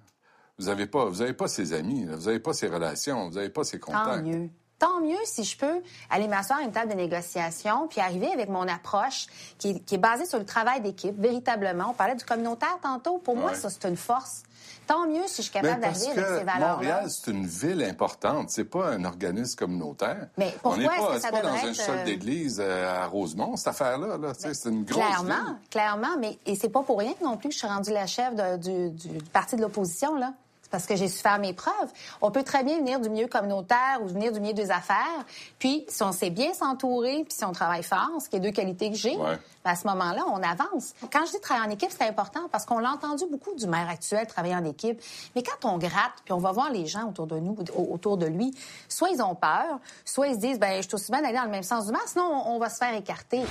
Vous 0.60 0.66
n'avez 0.66 0.86
pas, 0.86 1.06
vous 1.06 1.22
avez 1.22 1.34
pas 1.34 1.48
ses 1.48 1.74
amis, 1.74 2.06
vous 2.06 2.26
n'avez 2.26 2.40
pas 2.40 2.54
ses 2.54 2.68
relations, 2.68 3.30
vous 3.30 3.36
n'avez 3.36 3.50
pas 3.50 3.64
ses 3.64 3.80
Tant 3.80 3.88
contacts. 3.94 4.24
mieux. 4.26 4.50
Tant 4.78 5.02
mieux 5.02 5.18
si 5.26 5.44
je 5.44 5.58
peux 5.58 5.82
aller 6.10 6.30
m'asseoir 6.30 6.60
à 6.60 6.62
une 6.62 6.72
table 6.72 6.92
de 6.92 6.96
négociation 6.96 7.88
puis 7.90 8.00
arriver 8.00 8.32
avec 8.32 8.48
mon 8.48 8.66
approche 8.66 9.28
qui 9.58 9.72
est, 9.72 9.80
qui 9.80 9.96
est 9.96 10.00
basée 10.00 10.26
sur 10.26 10.40
le 10.40 10.46
travail 10.46 10.80
d'équipe, 10.80 11.20
véritablement. 11.20 11.88
On 11.90 11.94
parlait 11.94 12.16
du 12.16 12.24
communautaire 12.24 12.78
tantôt. 12.82 13.18
Pour 13.18 13.36
moi, 13.36 13.56
ça, 13.56 13.70
c'est 13.70 13.86
une 13.90 13.98
force. 13.98 14.44
Tant 14.88 15.06
mieux 15.06 15.24
si 15.28 15.38
je 15.38 15.42
suis 15.44 15.52
capable 15.52 15.82
d'arriver 15.82 16.08
avec 16.12 16.26
ces 16.40 16.44
valeurs-là. 16.46 16.74
Montréal, 16.76 17.06
c'est 17.10 17.30
une 17.32 17.46
ville 17.46 17.84
importante. 17.84 18.50
C'est 18.52 18.64
pas 18.64 18.88
un 18.92 19.04
organisme 19.04 19.58
communautaire. 19.58 20.30
Mais 20.38 20.56
pourquoi 20.64 20.82
est-ce 20.82 21.16
que 21.16 21.20
ça 21.20 21.30
pas 21.32 21.42
dans 21.42 21.54
devrait 21.54 21.68
un 21.68 21.72
être, 21.74 21.90
euh, 21.90 22.04
d'église 22.06 22.60
euh, 22.64 23.04
à 23.04 23.06
Rosemont, 23.08 23.58
cette 23.58 23.68
affaire-là. 23.68 24.18
Là, 24.18 24.34
sais, 24.34 24.54
c'est 24.54 24.70
une 24.70 24.86
grosse 24.86 25.04
Clairement, 25.04 25.44
ville. 25.46 25.56
clairement, 25.70 26.18
mais 26.20 26.40
et 26.46 26.56
c'est 26.56 26.70
pas 26.70 26.84
pour 26.84 27.00
rien 27.00 27.14
non 27.22 27.36
plus 27.38 27.50
que 27.50 27.54
je 27.54 27.60
suis 27.60 27.68
rendue 27.68 27.92
la 27.92 28.08
chef 28.08 28.34
de- 28.34 28.58
du, 28.58 28.90
du 28.92 29.18
parti 29.34 29.58
de 29.58 29.62
l'opposition 29.62 30.16
là. 30.16 30.34
Parce 30.72 30.86
que 30.86 30.96
j'ai 30.96 31.08
su 31.08 31.20
faire 31.20 31.40
mes 31.40 31.54
preuves. 31.54 31.92
On 32.22 32.30
peut 32.32 32.44
très 32.44 32.64
bien 32.64 32.78
venir 32.78 33.00
du 33.00 33.10
milieu 33.10 33.28
communautaire 33.28 34.00
ou 34.02 34.08
venir 34.08 34.32
du 34.32 34.40
milieu 34.40 34.54
des 34.54 34.70
affaires. 34.72 35.26
Puis, 35.58 35.86
si 35.88 36.04
on 36.04 36.12
sait 36.12 36.30
bien 36.30 36.54
s'entourer, 36.54 37.24
puis 37.28 37.34
si 37.38 37.44
on 37.46 37.52
travaille 37.52 37.84
fort, 37.84 38.10
ce 38.24 38.30
qui 38.30 38.36
est 38.36 38.40
deux 38.40 38.52
qualités 38.52 38.92
que 38.92 38.96
j'ai, 38.98 39.16
Ouais. 39.18 39.38
ben, 39.66 39.72
à 39.72 39.76
ce 39.76 39.88
moment-là, 39.88 40.24
on 40.28 40.42
avance. 40.44 40.94
Quand 41.12 41.26
je 41.26 41.32
dis 41.32 41.40
travailler 41.42 41.68
en 41.68 41.72
équipe, 41.72 41.90
c'est 41.92 42.08
important 42.08 42.42
parce 42.52 42.66
qu'on 42.66 42.78
l'a 42.80 42.92
entendu 42.92 43.24
beaucoup 43.32 43.54
du 43.56 43.66
maire 43.68 43.90
actuel 43.90 44.28
travailler 44.28 44.56
en 44.56 44.64
équipe. 44.66 45.02
Mais 45.36 45.42
quand 45.44 45.68
on 45.68 45.78
gratte, 45.78 46.14
puis 46.24 46.34
on 46.34 46.38
va 46.40 46.52
voir 46.52 46.72
les 46.72 46.86
gens 46.86 47.10
autour 47.10 47.26
de 47.28 47.40
nous, 47.40 47.56
au- 47.76 47.94
autour 47.94 48.18
de 48.18 48.28
lui, 48.28 48.54
soit 48.88 49.10
ils 49.10 49.22
ont 49.22 49.36
peur, 49.36 49.80
soit 50.06 50.28
ils 50.28 50.36
se 50.36 50.40
disent, 50.40 50.60
ben, 50.60 50.78
je 50.84 50.88
suis 50.88 50.96
aussi 50.96 51.12
bien 51.12 51.22
d'aller 51.22 51.38
dans 51.38 51.44
le 51.46 51.50
même 51.50 51.64
sens 51.64 51.88
du 51.88 51.92
masque, 51.92 52.10
sinon 52.10 52.26
on, 52.46 52.56
on 52.56 52.60
va 52.60 52.70
se 52.70 52.78
faire 52.78 52.94
écarter. 52.94 53.42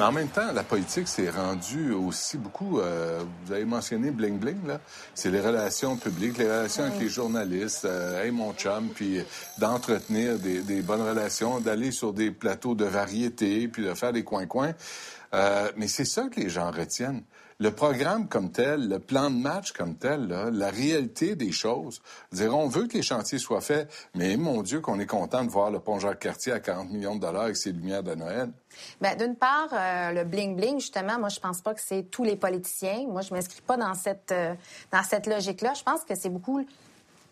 Mais 0.00 0.06
en 0.06 0.12
même 0.12 0.28
temps, 0.28 0.50
la 0.54 0.62
politique 0.62 1.06
s'est 1.06 1.28
rendue 1.28 1.92
aussi 1.92 2.38
beaucoup. 2.38 2.80
euh, 2.80 3.22
vous 3.44 3.52
avez 3.52 3.66
mentionné 3.66 4.10
bling 4.10 4.38
bling 4.38 4.66
là. 4.66 4.80
C'est 5.14 5.30
les 5.30 5.42
relations 5.42 5.98
publiques, 5.98 6.38
les 6.38 6.46
relations 6.46 6.84
avec 6.84 6.98
les 6.98 7.10
journalistes. 7.10 7.84
euh, 7.84 8.24
hey 8.24 8.30
mon 8.30 8.54
chum, 8.54 8.88
puis 8.94 9.20
d'entretenir 9.58 10.38
des, 10.38 10.62
des 10.62 10.80
bonnes 10.80 11.02
relations, 11.02 11.60
d'aller 11.60 11.90
sur 11.90 12.14
des 12.14 12.30
plateaux 12.30 12.74
de 12.74 12.86
variété, 12.86 13.68
puis 13.68 13.84
de 13.84 13.92
faire 13.92 14.14
des 14.14 14.24
coins 14.24 14.46
coins. 14.46 14.72
Euh, 15.34 15.70
mais 15.76 15.86
c'est 15.86 16.06
ça 16.06 16.28
que 16.34 16.40
les 16.40 16.48
gens 16.48 16.70
retiennent. 16.70 17.22
Le 17.60 17.70
programme 17.70 18.26
comme 18.26 18.50
tel, 18.50 18.88
le 18.88 18.98
plan 18.98 19.28
de 19.28 19.36
match 19.36 19.72
comme 19.72 19.94
tel, 19.94 20.28
la 20.28 20.70
réalité 20.70 21.36
des 21.36 21.52
choses. 21.52 22.00
Dire, 22.32 22.56
on 22.56 22.68
veut 22.68 22.86
que 22.86 22.94
les 22.94 23.02
chantiers 23.02 23.38
soient 23.38 23.60
faits, 23.60 23.86
mais 24.14 24.38
mon 24.38 24.62
Dieu, 24.62 24.80
qu'on 24.80 24.98
est 24.98 25.06
content 25.06 25.44
de 25.44 25.50
voir 25.50 25.70
le 25.70 25.78
pont 25.78 25.98
Jacques-Cartier 25.98 26.52
à 26.52 26.60
40 26.60 26.90
millions 26.90 27.16
de 27.16 27.20
dollars 27.20 27.42
avec 27.42 27.56
ses 27.56 27.72
lumières 27.72 28.02
de 28.02 28.14
Noël. 28.14 28.50
Ben, 29.02 29.14
d'une 29.14 29.36
part, 29.36 29.68
euh, 29.74 30.12
le 30.12 30.24
bling-bling, 30.24 30.80
justement, 30.80 31.18
moi, 31.18 31.28
je 31.28 31.38
pense 31.38 31.60
pas 31.60 31.74
que 31.74 31.82
c'est 31.82 32.04
tous 32.10 32.24
les 32.24 32.36
politiciens. 32.36 33.06
Moi, 33.06 33.20
je 33.20 33.34
m'inscris 33.34 33.60
pas 33.60 33.76
dans 33.76 33.94
cette, 33.94 34.32
euh, 34.32 34.54
dans 34.90 35.02
cette 35.02 35.26
logique-là. 35.26 35.74
Je 35.74 35.82
pense 35.82 36.02
que 36.04 36.14
c'est 36.14 36.30
beaucoup 36.30 36.64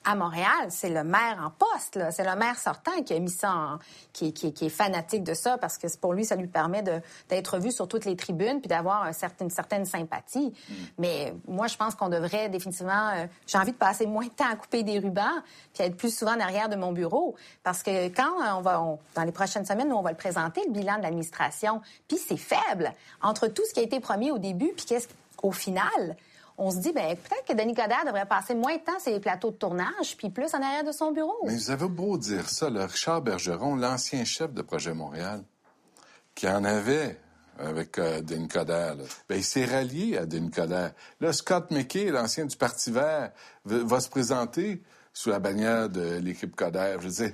à 0.05 0.15
Montréal, 0.15 0.69
c'est 0.71 0.89
le 0.89 1.05
maire 1.05 1.39
en 1.45 1.51
poste. 1.51 1.99
C'est 2.13 2.25
le 2.25 2.35
maire 2.37 2.59
sortant 2.59 3.03
qui 3.05 3.13
a 3.15 3.19
mis 3.19 3.31
ça 3.31 3.53
en, 3.53 3.79
qui, 4.13 4.33
qui- 4.33 4.53
qui 4.55 4.67
est 4.67 4.71
fanatique 4.71 5.23
de 5.23 5.35
ça 5.35 5.59
parce 5.59 5.77
que 5.77 5.87
pour 5.99 6.15
lui, 6.15 6.25
ça 6.25 6.35
lui 6.37 6.47
permet 6.47 6.83
d'être 7.29 7.59
vu 7.59 7.71
sur 7.73 7.87
toutes 7.89 8.05
les 8.05 8.17
tribunes 8.17 8.61
puis 8.61 8.69
d'avoir 8.69 9.03
un 9.03 9.13
certain- 9.13 9.45
une 9.45 9.51
certaine 9.51 9.85
sympathie. 9.85 10.53
Mais 10.99 11.35
moi, 11.47 11.67
je 11.67 11.77
pense 11.77 11.95
qu'on 11.95 12.09
devrait 12.09 12.49
définitivement, 12.49 13.11
euh, 13.11 13.27
j'ai 13.47 13.59
envie 13.59 13.73
de 13.73 13.77
passer 13.77 14.07
moins 14.07 14.25
de 14.25 14.31
temps 14.31 14.49
à 14.51 14.57
couper 14.57 14.83
des 14.83 14.99
rubans 14.99 15.43
puis 15.75 15.85
être 15.85 15.97
plus 15.97 16.17
souvent 16.17 16.37
en 16.37 16.41
arrière 16.41 16.69
de 16.69 16.77
mon 16.77 16.93
bureau 16.93 17.35
parce 17.63 17.83
que 17.83 18.09
quand 18.09 18.57
on 18.57 18.61
va, 18.63 18.81
on- 18.83 18.99
dans 19.15 19.25
les 19.25 19.33
prochaines 19.33 19.67
semaines, 19.67 19.89
nous, 19.89 19.97
on 19.97 20.03
va 20.03 20.11
le 20.13 20.17
présenter, 20.17 20.63
le 20.67 20.73
bilan 20.73 20.97
de 20.99 21.03
l'administration, 21.03 21.83
puis 22.07 22.19
c'est 22.19 22.37
faible 22.39 22.93
entre 23.23 23.49
tout 23.49 23.63
ce 23.69 23.75
qui 23.75 23.81
a 23.81 23.83
été 23.83 24.01
promis 24.01 24.31
au 24.31 24.39
début 24.39 24.73
puis 24.77 24.87
qu'est-ce 24.87 25.09
qu'au 25.37 25.53
final, 25.53 26.17
on 26.59 26.71
se 26.73 26.79
dit, 26.79 26.93
ben 26.93 27.17
peut-être 27.17 27.45
que 27.47 27.53
Denis 27.53 27.75
Coderre 27.75 28.05
devrait 28.05 28.27
passer 28.27 28.55
moins 28.55 28.77
de 28.77 28.83
temps 28.83 28.99
sur 28.99 29.13
les 29.13 29.21
plateaux 29.21 29.53
de 29.53 29.57
tournage, 29.57 30.17
puis 30.17 30.29
plus 30.29 30.53
en 30.55 30.63
arrière 30.63 30.85
de 30.85 30.93
son 30.93 31.13
bureau. 31.13 31.37
Mais 31.45 31.55
vous 31.55 31.71
avez 31.71 31.89
beau 31.89 32.19
dire 32.19 32.51
ça, 32.51 32.69
le 32.69 32.83
Richard 32.83 33.23
Bergeron, 33.23 33.77
l'ancien 33.77 34.25
chef 34.25 34.53
de 34.53 34.63
Projet 34.63 34.93
Montréal, 34.93 35.43
qui 36.35 36.49
en 36.49 36.65
avait 36.65 37.19
avec 37.59 37.99
euh, 37.99 38.21
Denis 38.21 38.49
Coderre, 38.49 38.97
ben, 39.29 39.37
il 39.37 39.45
s'est 39.45 39.65
rallié 39.65 40.19
à 40.19 40.27
Denis 40.27 40.51
Coderre. 40.51 40.93
Là, 41.21 41.33
Scott 41.33 41.71
McKay, 41.71 42.11
l'ancien 42.11 42.45
du 42.45 42.57
Parti 42.57 42.91
vert, 42.91 43.33
va, 43.65 43.85
va 43.85 44.01
se 44.01 44.09
présenter 44.09 44.83
sous 45.13 45.31
la 45.31 45.39
bannière 45.39 45.89
de 45.89 46.19
l'équipe 46.19 46.55
Coderre. 46.55 47.01
Je 47.01 47.09
veux 47.09 47.27
dire, 47.27 47.33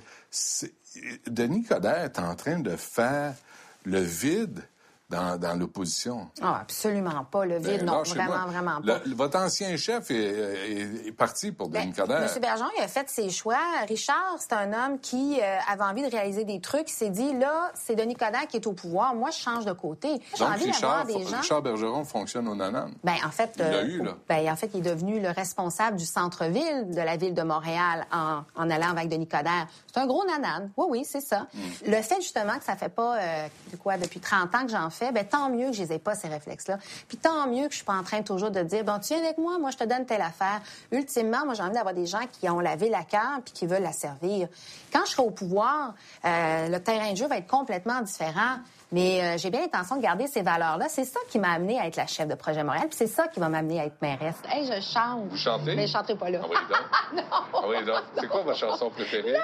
Denis 1.27 1.63
Coderre 1.63 2.05
est 2.05 2.19
en 2.19 2.35
train 2.35 2.59
de 2.59 2.75
faire 2.75 3.35
le 3.83 3.99
vide 3.99 4.63
dans, 5.09 5.37
dans 5.39 5.53
l'opposition. 5.59 6.27
Ah, 6.41 6.59
absolument 6.61 7.23
pas. 7.29 7.45
Le 7.45 7.57
vide, 7.57 7.79
Ben, 7.79 7.85
non, 7.85 8.01
vraiment, 8.03 8.45
vraiment 8.47 8.81
pas. 8.81 8.99
Le- 9.05 9.13
votre 9.15 9.37
ancien 9.37 9.77
chef 9.77 10.09
est, 10.09 10.15
est- 10.15 11.07
est 11.07 11.11
parti 11.11 11.51
pour 11.51 11.69
Ben, 11.69 11.83
Denis 11.83 11.93
Coderre. 11.93 12.23
M. 12.23 12.41
Bergeron, 12.41 12.69
il 12.77 12.83
a 12.83 12.87
fait 12.87 13.07
ses 13.09 13.29
choix. 13.29 13.59
Richard, 13.87 14.35
c'est 14.39 14.53
un 14.53 14.73
homme 14.73 14.99
qui 14.99 15.39
euh, 15.41 15.57
avait 15.71 15.83
envie 15.83 16.01
de 16.01 16.09
réaliser 16.09 16.43
des 16.43 16.59
trucs. 16.59 16.89
Il 16.89 16.93
s'est 16.93 17.09
dit, 17.11 17.33
là, 17.37 17.71
c'est 17.75 17.95
Denis 17.95 18.15
Coderre 18.15 18.47
qui 18.47 18.57
est 18.57 18.65
au 18.67 18.73
pouvoir. 18.73 19.13
Moi, 19.13 19.29
je 19.29 19.37
change 19.37 19.65
de 19.65 19.73
côté. 19.73 20.09
J'ai 20.35 20.43
envie 20.43 20.71
d'avoir 20.71 21.05
Richard, 21.05 21.05
des 21.05 21.23
gens... 21.25 21.37
Richard 21.37 21.61
Bergeron 21.61 22.03
fonctionne 22.03 22.47
au 22.47 22.55
nanan. 22.55 22.91
Ben, 23.03 23.15
en 23.25 23.29
fait, 23.31 23.51
Il 23.57 23.61
euh, 23.61 23.85
eu, 23.85 24.01
là. 24.03 24.11
ben, 24.27 24.49
en 24.51 24.55
fait, 24.55 24.71
il 24.73 24.79
est 24.79 24.89
devenu 24.89 25.19
le 25.19 25.29
responsable 25.29 25.97
du 25.97 26.05
centre-ville 26.05 26.89
de 26.89 27.01
la 27.01 27.15
ville 27.17 27.35
de 27.35 27.43
Montréal 27.43 28.07
en, 28.11 28.41
en 28.55 28.69
allant 28.71 28.89
avec 28.89 29.09
Denis 29.09 29.27
Coderre. 29.27 29.67
C'est 29.93 29.99
un 29.99 30.07
gros 30.07 30.25
nanan. 30.25 30.71
Oui, 30.77 30.85
oui, 30.89 31.05
c'est 31.07 31.21
ça. 31.21 31.47
Mm. 31.53 31.59
Le 31.91 32.01
fait, 32.01 32.15
justement, 32.21 32.57
que 32.57 32.63
ça 32.63 32.75
fait 32.75 32.89
pas, 32.89 33.17
euh, 33.19 33.47
de 33.71 33.77
quoi, 33.77 33.97
depuis 33.97 34.19
30 34.19 34.53
ans 34.55 34.65
que 34.65 34.71
j'en 34.71 34.89
ben, 35.11 35.25
tant 35.25 35.49
mieux 35.49 35.67
que 35.67 35.73
je 35.73 35.83
les 35.83 35.93
ai 35.93 35.99
pas, 35.99 36.15
ces 36.15 36.27
réflexes-là. 36.27 36.77
Puis 37.07 37.17
tant 37.17 37.47
mieux 37.47 37.65
que 37.65 37.71
je 37.71 37.77
suis 37.77 37.85
pas 37.85 37.93
en 37.93 38.03
train 38.03 38.21
toujours 38.21 38.51
de 38.51 38.61
dire, 38.61 38.83
bon, 38.83 38.99
tu 38.99 39.13
viens 39.13 39.23
avec 39.23 39.37
moi, 39.37 39.57
moi, 39.59 39.71
je 39.71 39.77
te 39.77 39.83
donne 39.83 40.05
telle 40.05 40.21
affaire. 40.21 40.61
Ultimement, 40.91 41.45
moi, 41.45 41.53
j'ai 41.53 41.63
envie 41.63 41.73
d'avoir 41.73 41.93
des 41.93 42.05
gens 42.05 42.25
qui 42.31 42.49
ont 42.49 42.59
la 42.59 42.75
ville 42.75 42.93
à 42.95 43.03
cœur 43.03 43.41
puis 43.43 43.53
qui 43.53 43.65
veulent 43.65 43.83
la 43.83 43.93
servir. 43.93 44.47
Quand 44.91 45.05
je 45.05 45.11
serai 45.11 45.23
au 45.23 45.31
pouvoir, 45.31 45.93
euh, 46.23 46.67
le 46.69 46.79
terrain 46.79 47.11
de 47.11 47.17
jeu 47.17 47.27
va 47.27 47.37
être 47.37 47.47
complètement 47.47 48.01
différent. 48.01 48.57
Mais 48.91 49.21
euh, 49.21 49.37
j'ai 49.37 49.49
bien 49.49 49.61
l'intention 49.61 49.97
de 49.97 50.01
garder 50.01 50.27
ces 50.27 50.41
valeurs-là. 50.41 50.87
C'est 50.89 51.05
ça 51.05 51.19
qui 51.29 51.39
m'a 51.39 51.51
amené 51.51 51.79
à 51.79 51.87
être 51.87 51.95
la 51.95 52.07
chef 52.07 52.27
de 52.27 52.35
projet 52.35 52.63
Montréal, 52.63 52.87
puis 52.87 52.97
c'est 52.97 53.07
ça 53.07 53.27
qui 53.27 53.39
va 53.39 53.49
m'amener 53.49 53.81
à 53.81 53.85
être 53.85 54.01
mairesse. 54.01 54.35
Hey, 54.49 54.65
je 54.65 54.79
chante. 54.79 55.27
Vous 55.29 55.37
chantez? 55.37 55.75
Mais 55.75 55.87
je 55.87 55.91
chanterai 55.91 56.15
pas 56.15 56.29
là. 56.29 56.39
Ah 56.43 56.47
oui, 56.49 56.55
donc. 56.69 57.25
Ah 57.53 57.67
oui, 57.67 57.85
donc. 57.85 58.03
C'est 58.17 58.27
quoi 58.27 58.43
votre 58.43 58.57
chanson 58.57 58.89
préférée? 58.91 59.35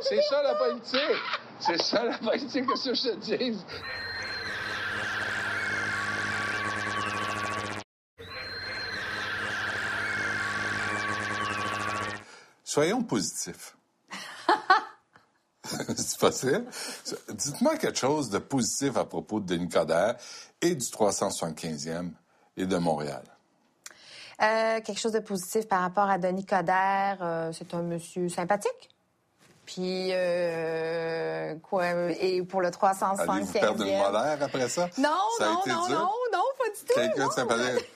C'est 0.00 0.22
ça 0.22 0.42
la 0.42 0.54
politique. 0.54 1.00
C'est 1.58 1.82
ça 1.82 2.04
la 2.04 2.18
politique, 2.18 2.66
que 2.66 2.76
je 2.76 3.10
te 3.10 3.16
dise. 3.16 3.64
Soyons 12.74 13.04
positifs. 13.04 13.76
C'est 15.64 16.18
facile. 16.18 16.64
Dites-moi 17.28 17.76
quelque 17.76 17.96
chose 17.96 18.30
de 18.30 18.38
positif 18.38 18.96
à 18.96 19.04
propos 19.04 19.38
de 19.38 19.46
Denis 19.46 19.68
Coderre 19.68 20.16
et 20.60 20.74
du 20.74 20.84
375e 20.84 22.10
et 22.56 22.66
de 22.66 22.76
Montréal. 22.76 23.22
Euh, 24.42 24.80
quelque 24.80 24.98
chose 24.98 25.12
de 25.12 25.20
positif 25.20 25.68
par 25.68 25.82
rapport 25.82 26.10
à 26.10 26.18
Denis 26.18 26.44
Coderre, 26.44 27.18
euh, 27.20 27.52
c'est 27.56 27.72
un 27.74 27.82
monsieur 27.82 28.28
sympathique. 28.28 28.90
Puis, 29.66 30.08
euh, 30.10 31.54
quoi, 31.62 32.10
et 32.10 32.42
pour 32.42 32.60
le 32.60 32.70
375e... 32.70 33.30
Allez-vous 33.30 33.52
perdre 33.52 33.84
une 33.84 33.98
molaire 33.98 34.38
après 34.42 34.68
ça? 34.68 34.88
Non, 34.98 35.10
Ça 35.38 35.44
non, 35.44 35.62
non, 35.64 35.88
non, 35.90 36.10
non, 36.32 36.44
pas 36.58 36.70
du 36.70 36.84
tout. 36.84 36.94
Quelqu'un 36.96 37.28
de 37.28 37.32
sympathique? 37.32 37.88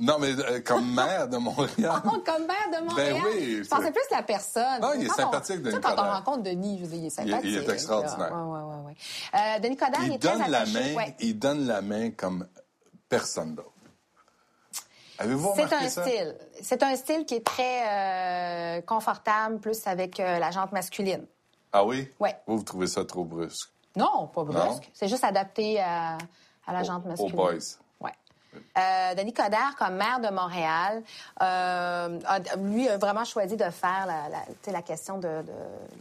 Non, 0.00 0.18
mais 0.18 0.30
euh, 0.38 0.60
comme 0.64 0.94
maire 0.94 1.28
de 1.28 1.36
Montréal. 1.36 2.00
Oh, 2.06 2.18
comme 2.24 2.46
maire 2.46 2.80
de 2.80 2.84
Montréal? 2.84 3.14
Ben 3.22 3.22
oui, 3.32 3.60
Je 3.62 3.68
pensais 3.68 3.92
plus 3.92 4.02
la 4.10 4.22
personne. 4.22 4.80
Non, 4.80 4.92
il 4.96 5.04
est 5.04 5.08
Quand 5.08 5.14
sympathique, 5.16 5.56
tu 5.58 5.64
sais, 5.64 5.70
Denis 5.72 5.80
Quand 5.82 5.94
on 6.02 6.10
rencontre 6.10 6.42
Denis, 6.42 6.78
je 6.78 6.84
veux 6.84 6.90
dire, 6.90 6.98
il 7.00 7.06
est 7.06 7.10
sympathique. 7.10 7.40
il 7.44 7.56
est 7.58 7.68
extraordinaire. 7.68 8.32
ouais, 8.32 8.86
ouais. 8.86 8.94
Euh, 9.34 9.58
Denis 9.60 9.76
Coderre, 9.76 10.00
il, 10.04 10.08
Il 10.08 10.14
est 10.14 10.18
très 10.18 10.38
donne 10.38 10.50
la 10.50 10.58
attaché. 10.60 10.72
main, 10.72 10.94
ouais. 10.96 11.16
il 11.20 11.38
donne 11.38 11.66
la 11.66 11.82
main 11.82 12.10
comme 12.12 12.46
personne 13.08 13.54
d'autre. 13.54 13.68
Avez-vous 15.18 15.52
C'est 15.54 15.72
un 15.74 15.88
ça? 15.88 16.02
style. 16.06 16.34
C'est 16.62 16.82
un 16.82 16.96
style 16.96 17.26
qui 17.26 17.34
est 17.34 17.44
très 17.46 17.82
euh, 18.78 18.80
confortable, 18.80 19.58
plus 19.60 19.86
avec 19.86 20.18
euh, 20.18 20.38
la 20.38 20.50
jante 20.50 20.72
masculine. 20.72 21.26
Ah 21.72 21.84
oui? 21.84 22.08
Ouais. 22.18 22.34
Vous, 22.46 22.56
vous 22.56 22.64
trouvez 22.64 22.86
ça 22.86 23.04
trop 23.04 23.24
brusque? 23.24 23.68
Non, 23.96 24.28
pas 24.28 24.44
brusque. 24.44 24.90
C'est 24.94 25.08
juste 25.08 25.24
adapté 25.24 25.78
à, 25.78 26.16
à 26.66 26.72
la 26.72 26.80
Aux- 26.80 26.84
jante 26.84 27.04
aux 27.04 27.08
masculine. 27.08 27.36
boys. 27.36 27.58
Euh, 28.76 29.14
Denis 29.14 29.32
Coderre, 29.32 29.74
comme 29.78 29.94
maire 29.94 30.20
de 30.20 30.28
Montréal, 30.34 31.02
euh, 31.42 32.18
a- 32.26 32.56
lui 32.56 32.88
a 32.88 32.96
vraiment 32.98 33.24
choisi 33.24 33.56
de 33.56 33.70
faire 33.70 34.06
la, 34.66 34.82
question 34.82 35.18
de, 35.18 35.28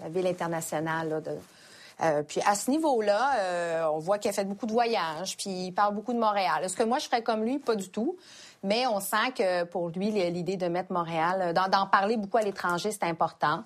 la 0.02 0.10
ville 0.10 0.28
internationale. 0.28 1.22
euh, 2.02 2.24
puis 2.24 2.42
à 2.46 2.56
ce 2.56 2.72
niveau-là, 2.72 3.34
euh, 3.38 3.86
on 3.94 4.00
voit 4.00 4.18
qu'il 4.18 4.30
a 4.30 4.34
fait 4.34 4.46
beaucoup 4.46 4.66
de 4.66 4.72
voyages, 4.72 5.38
puis 5.38 5.50
il 5.68 5.72
parle 5.74 5.94
beaucoup 5.94 6.14
de 6.14 6.20
Montréal. 6.20 6.64
Est-ce 6.64 6.76
que 6.78 6.84
moi 6.84 6.98
je 7.00 7.06
ferais 7.06 7.22
comme 7.24 7.44
lui? 7.44 7.60
Pas 7.60 7.76
du 7.76 7.90
tout. 7.90 8.18
Mais 8.64 8.86
on 8.88 9.00
sent 9.00 9.32
que 9.38 9.64
pour 9.66 9.90
lui, 9.90 10.12
l'idée 10.12 10.58
de 10.58 10.68
mettre 10.68 10.92
Montréal, 10.92 11.54
d'en 11.54 11.88
parler 11.88 12.18
beaucoup 12.18 12.38
à 12.38 12.42
l'étranger, 12.42 12.92
c'est 12.92 13.04
important. 13.04 13.64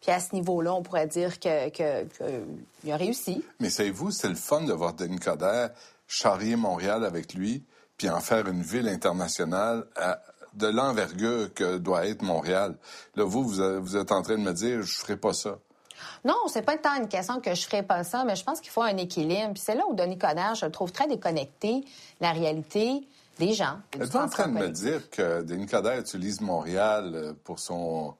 Puis 0.00 0.12
à 0.12 0.20
ce 0.20 0.34
niveau-là, 0.34 0.72
on 0.74 0.82
pourrait 0.82 1.06
dire 1.08 1.40
que, 1.40 1.68
que, 1.70 2.04
que 2.04 2.44
il 2.84 2.92
a 2.92 2.96
réussi. 2.96 3.44
Mais 3.60 3.70
savez-vous, 3.70 4.10
c'est 4.12 4.28
le 4.28 4.34
fun 4.36 4.60
de 4.60 4.72
voir 4.72 4.92
Denis 4.92 5.18
Coderre 5.18 5.70
charrier 6.06 6.54
Montréal 6.54 7.04
avec 7.04 7.34
lui, 7.34 7.64
puis 7.96 8.08
en 8.10 8.20
faire 8.20 8.46
une 8.48 8.62
ville 8.62 8.88
internationale 8.88 9.86
à- 9.96 10.20
de 10.54 10.66
l'envergure 10.68 11.52
que 11.52 11.76
doit 11.78 12.06
être 12.06 12.22
Montréal. 12.22 12.76
Là, 13.14 13.24
vous, 13.24 13.42
vous 13.44 13.96
êtes- 13.96 14.12
en 14.12 14.22
train 14.22 14.36
de 14.36 14.42
me 14.42 14.52
dire, 14.52 14.82
je 14.82 14.96
ferai 14.96 15.16
pas 15.16 15.34
ça. 15.34 15.58
Non, 16.24 16.34
c'est 16.48 16.62
pas 16.62 16.76
tant 16.76 16.94
une 16.96 17.08
question 17.08 17.40
que 17.40 17.54
je 17.54 17.62
ferais 17.66 17.82
pas 17.82 18.04
ça, 18.04 18.24
mais 18.24 18.36
je 18.36 18.44
pense 18.44 18.60
qu'il 18.60 18.70
faut 18.70 18.82
un 18.82 18.96
équilibre. 18.96 19.52
Puis 19.54 19.62
c'est 19.64 19.74
là 19.74 19.84
où 19.88 19.94
Denis 19.94 20.18
Coderre, 20.18 20.54
je 20.54 20.64
le 20.66 20.72
trouve 20.72 20.92
très 20.92 21.06
déconnecté 21.08 21.80
de 21.80 21.86
la 22.20 22.32
réalité 22.32 23.06
des 23.38 23.52
gens. 23.52 23.78
Êtes-vous 23.92 24.18
en 24.18 24.28
train 24.28 24.48
de 24.48 24.54
me 24.54 24.68
dire 24.68 25.10
que 25.10 25.42
Denis 25.42 25.66
Coderre 25.66 25.98
utilise 26.00 26.40
Montréal 26.40 27.12
euh, 27.14 27.32
pour 27.44 27.58
son 27.58 28.14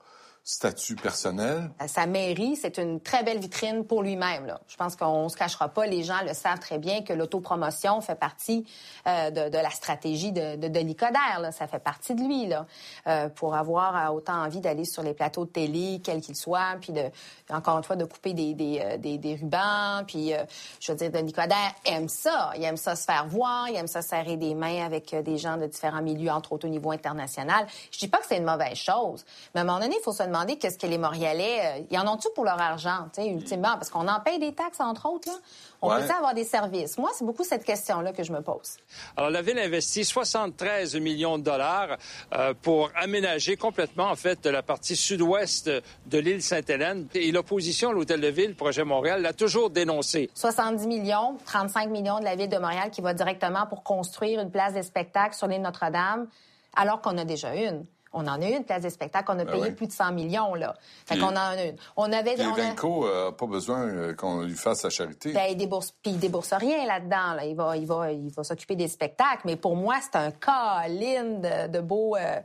statut 0.47 0.95
personnel? 0.95 1.71
Sa 1.89 2.07
mairie, 2.07 2.55
c'est 2.55 2.79
une 2.79 3.01
très 3.01 3.25
belle 3.25 3.41
vitrine 3.41 3.85
pour 3.85 4.05
lui-même. 4.05 4.57
Je 4.69 4.77
pense 4.77 4.95
qu'on 4.95 5.29
se 5.29 5.37
cachera 5.37 5.69
pas. 5.69 5.87
Les 5.87 6.05
gens 6.05 6.23
le 6.25 6.35
savent 6.35 6.61
très 6.61 6.79
bien 6.79 7.03
que 7.03 7.13
l'autopromotion 7.13 8.01
fait 8.01 8.15
partie 8.15 8.65
euh, 9.09 9.31
de, 9.31 9.49
de 9.51 9.59
la 9.59 9.71
stratégie 9.71 10.31
de, 10.31 10.55
de 10.55 11.03
là. 11.43 11.51
Ça 11.51 11.67
fait 11.67 11.81
partie 11.81 12.15
de 12.15 12.23
lui, 12.23 12.47
là, 12.47 12.65
euh, 13.09 13.29
pour 13.29 13.57
avoir 13.57 13.97
euh, 13.97 14.15
autant 14.15 14.35
envie 14.35 14.61
d'aller 14.61 14.85
sur 14.85 15.03
les 15.03 15.15
plateaux 15.15 15.47
de 15.47 15.51
télé, 15.51 16.01
quels 16.05 16.21
qu'ils 16.21 16.37
soient, 16.37 16.77
puis 16.81 16.93
de, 16.93 17.03
encore 17.51 17.79
une 17.79 17.85
fois, 17.85 17.97
de 17.97 18.05
couper 18.05 18.33
des, 18.33 18.55
des, 18.55 18.81
euh, 18.85 18.99
des, 18.99 19.35
rubans. 19.35 20.05
Puis, 20.07 20.33
euh, 20.33 20.45
je 20.79 20.93
veux 20.93 20.99
dire, 20.99 21.11
Denis 21.11 21.33
Coderre 21.33 21.75
aime 21.87 22.09
ça. 22.09 22.53
Il 22.57 22.63
aime 22.63 22.77
ça 22.77 22.95
se 22.95 23.05
faire 23.05 23.27
voir, 23.27 23.69
il 23.69 23.75
aime 23.75 23.89
ça 23.89 24.01
serrer 24.01 24.37
des 24.37 24.55
mains 24.55 24.87
avec 24.87 25.13
euh, 25.13 25.23
des 25.23 25.39
gens 25.39 25.57
de 25.57 25.67
différents 25.67 26.03
milieux, 26.03 26.31
entre 26.31 26.53
autres 26.53 26.69
au 26.69 26.71
niveau 26.71 26.93
international. 26.93 27.67
Je 27.91 27.99
dis 27.99 28.07
pas 28.07 28.19
que 28.19 28.27
c'est 28.29 28.37
une 28.39 28.45
mauvaise 28.45 28.77
chose, 28.77 29.25
mais 29.53 29.63
à 29.63 29.65
un 29.65 29.67
moment 29.67 29.81
donné, 29.81 29.97
il 29.99 30.03
faut 30.05 30.13
se 30.13 30.23
demander 30.23 30.36
qu'est-ce 30.59 30.79
que 30.79 30.87
les 30.87 30.99
Montréalais, 30.99 31.61
euh, 31.81 31.83
ils 31.91 31.99
en 31.99 32.07
ont-tu 32.13 32.29
pour 32.35 32.45
leur 32.45 32.61
argent, 32.61 33.09
tu 33.15 33.23
sais, 33.23 33.29
ultimement, 33.29 33.75
parce 33.75 33.89
qu'on 33.91 34.07
en 34.09 34.21
paye 34.21 34.39
des 34.39 34.53
taxes, 34.53 34.81
entre 34.81 35.07
autres, 35.09 35.29
là. 35.29 35.35
On 35.83 35.89
Ouais. 35.91 36.07
peut 36.07 36.13
avoir 36.15 36.33
des 36.35 36.45
services? 36.45 36.97
Moi, 36.99 37.11
c'est 37.15 37.25
beaucoup 37.25 37.45
cette 37.45 37.63
question-là 37.65 38.13
que 38.13 38.23
je 38.25 38.33
me 38.33 38.41
pose. 38.41 38.79
Alors, 39.17 39.31
la 39.31 39.43
ville 39.43 39.59
investit 39.59 40.05
73 40.07 40.97
millions 40.97 41.39
de 41.39 41.45
dollars 41.45 41.97
euh, 42.35 42.55
pour 42.61 42.91
aménager 42.97 43.57
complètement, 43.57 44.07
en 44.11 44.17
fait, 44.17 44.47
la 44.47 44.63
partie 44.63 44.97
sud-ouest 44.97 45.71
de 46.07 46.19
l'île 46.19 46.43
Sainte-Hélène. 46.43 47.09
Et 47.15 47.31
l'opposition 47.31 47.91
à 47.91 47.93
l'Hôtel 47.93 48.21
de 48.21 48.29
Ville, 48.29 48.55
Projet 48.57 48.85
Montréal, 48.85 49.21
l'a 49.23 49.33
toujours 49.35 49.69
dénoncé. 49.71 50.31
70 50.35 50.87
millions, 50.87 51.37
35 51.45 51.91
millions 51.91 52.19
de 52.21 52.25
la 52.25 52.37
ville 52.37 52.49
de 52.49 52.59
Montréal 52.59 52.91
qui 52.91 53.03
va 53.03 53.13
directement 53.15 53.67
pour 53.67 53.83
construire 53.83 54.41
une 54.41 54.51
place 54.51 54.73
des 54.73 54.83
spectacles 54.83 55.35
sur 55.35 55.47
l'île 55.47 55.63
Notre-Dame, 55.63 56.27
alors 56.75 57.01
qu'on 57.03 57.17
a 57.19 57.25
déjà 57.25 57.55
une. 57.55 57.85
On 58.19 58.27
en 58.27 58.41
a 58.41 58.49
une 58.49 58.65
place 58.65 58.81
des 58.83 58.91
spectacles, 58.91 59.31
on 59.31 59.39
a 59.39 59.45
Ben 59.45 59.53
payé 59.53 59.63
oui. 59.65 59.71
plus 59.73 59.87
de 59.87 59.93
100 59.93 60.13
millions, 60.13 60.55
là. 60.55 60.75
Fait 61.05 61.19
qu'on 61.19 61.27
en 61.27 61.37
a 61.37 61.63
une. 61.65 61.77
On 61.97 62.11
avait... 62.13 62.35
On 62.41 62.55
a- 62.55 62.59
Evenco 62.59 63.07
n'a 63.07 63.33
pas 63.33 63.47
besoin 63.47 63.87
euh, 63.87 64.15
qu'on 64.15 64.41
lui 64.41 64.55
fasse 64.55 64.81
sa 64.81 64.91
charité. 64.91 65.33
Ben, 65.33 65.45
il 65.51 65.57
débourse, 65.57 65.93
puis 66.03 66.13
il 66.13 66.19
débourse 66.19 66.53
rien 66.55 66.87
là-dedans. 66.87 67.35
Là. 67.35 67.45
Il 67.45 67.55
va, 67.55 67.77
il 67.77 67.87
va, 67.87 68.11
il 68.13 68.31
va 68.31 68.43
s'occuper 68.43 68.75
des 68.75 68.89
spectacles. 68.89 69.43
Mais 69.45 69.57
pour 69.57 69.77
moi, 69.77 69.97
c'est 70.03 70.17
un 70.19 70.31
câlin 70.31 71.25
de, 71.41 71.69
de 71.69 71.81
beaux, 71.81 72.17
euh, 72.17 72.41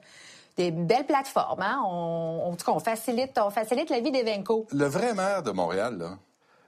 des 0.58 0.72
belles 0.72 1.06
plateformes. 1.06 1.62
Hein? 1.62 1.82
On, 1.86 2.50
en 2.52 2.56
tout 2.56 2.66
cas, 2.66 2.74
on 2.74 2.80
facilite, 2.80 3.40
on 3.40 3.50
facilite 3.50 3.90
la 3.90 4.02
vie 4.02 4.12
d'Evenco. 4.12 4.68
Le 4.72 4.86
vrai 4.86 5.14
maire 5.14 5.42
de 5.44 5.52
Montréal, 5.52 5.98
là, 5.98 6.18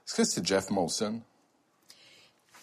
est-ce 0.06 0.14
que 0.16 0.24
c'est 0.24 0.44
Jeff 0.46 0.70
Molson? 0.70 1.20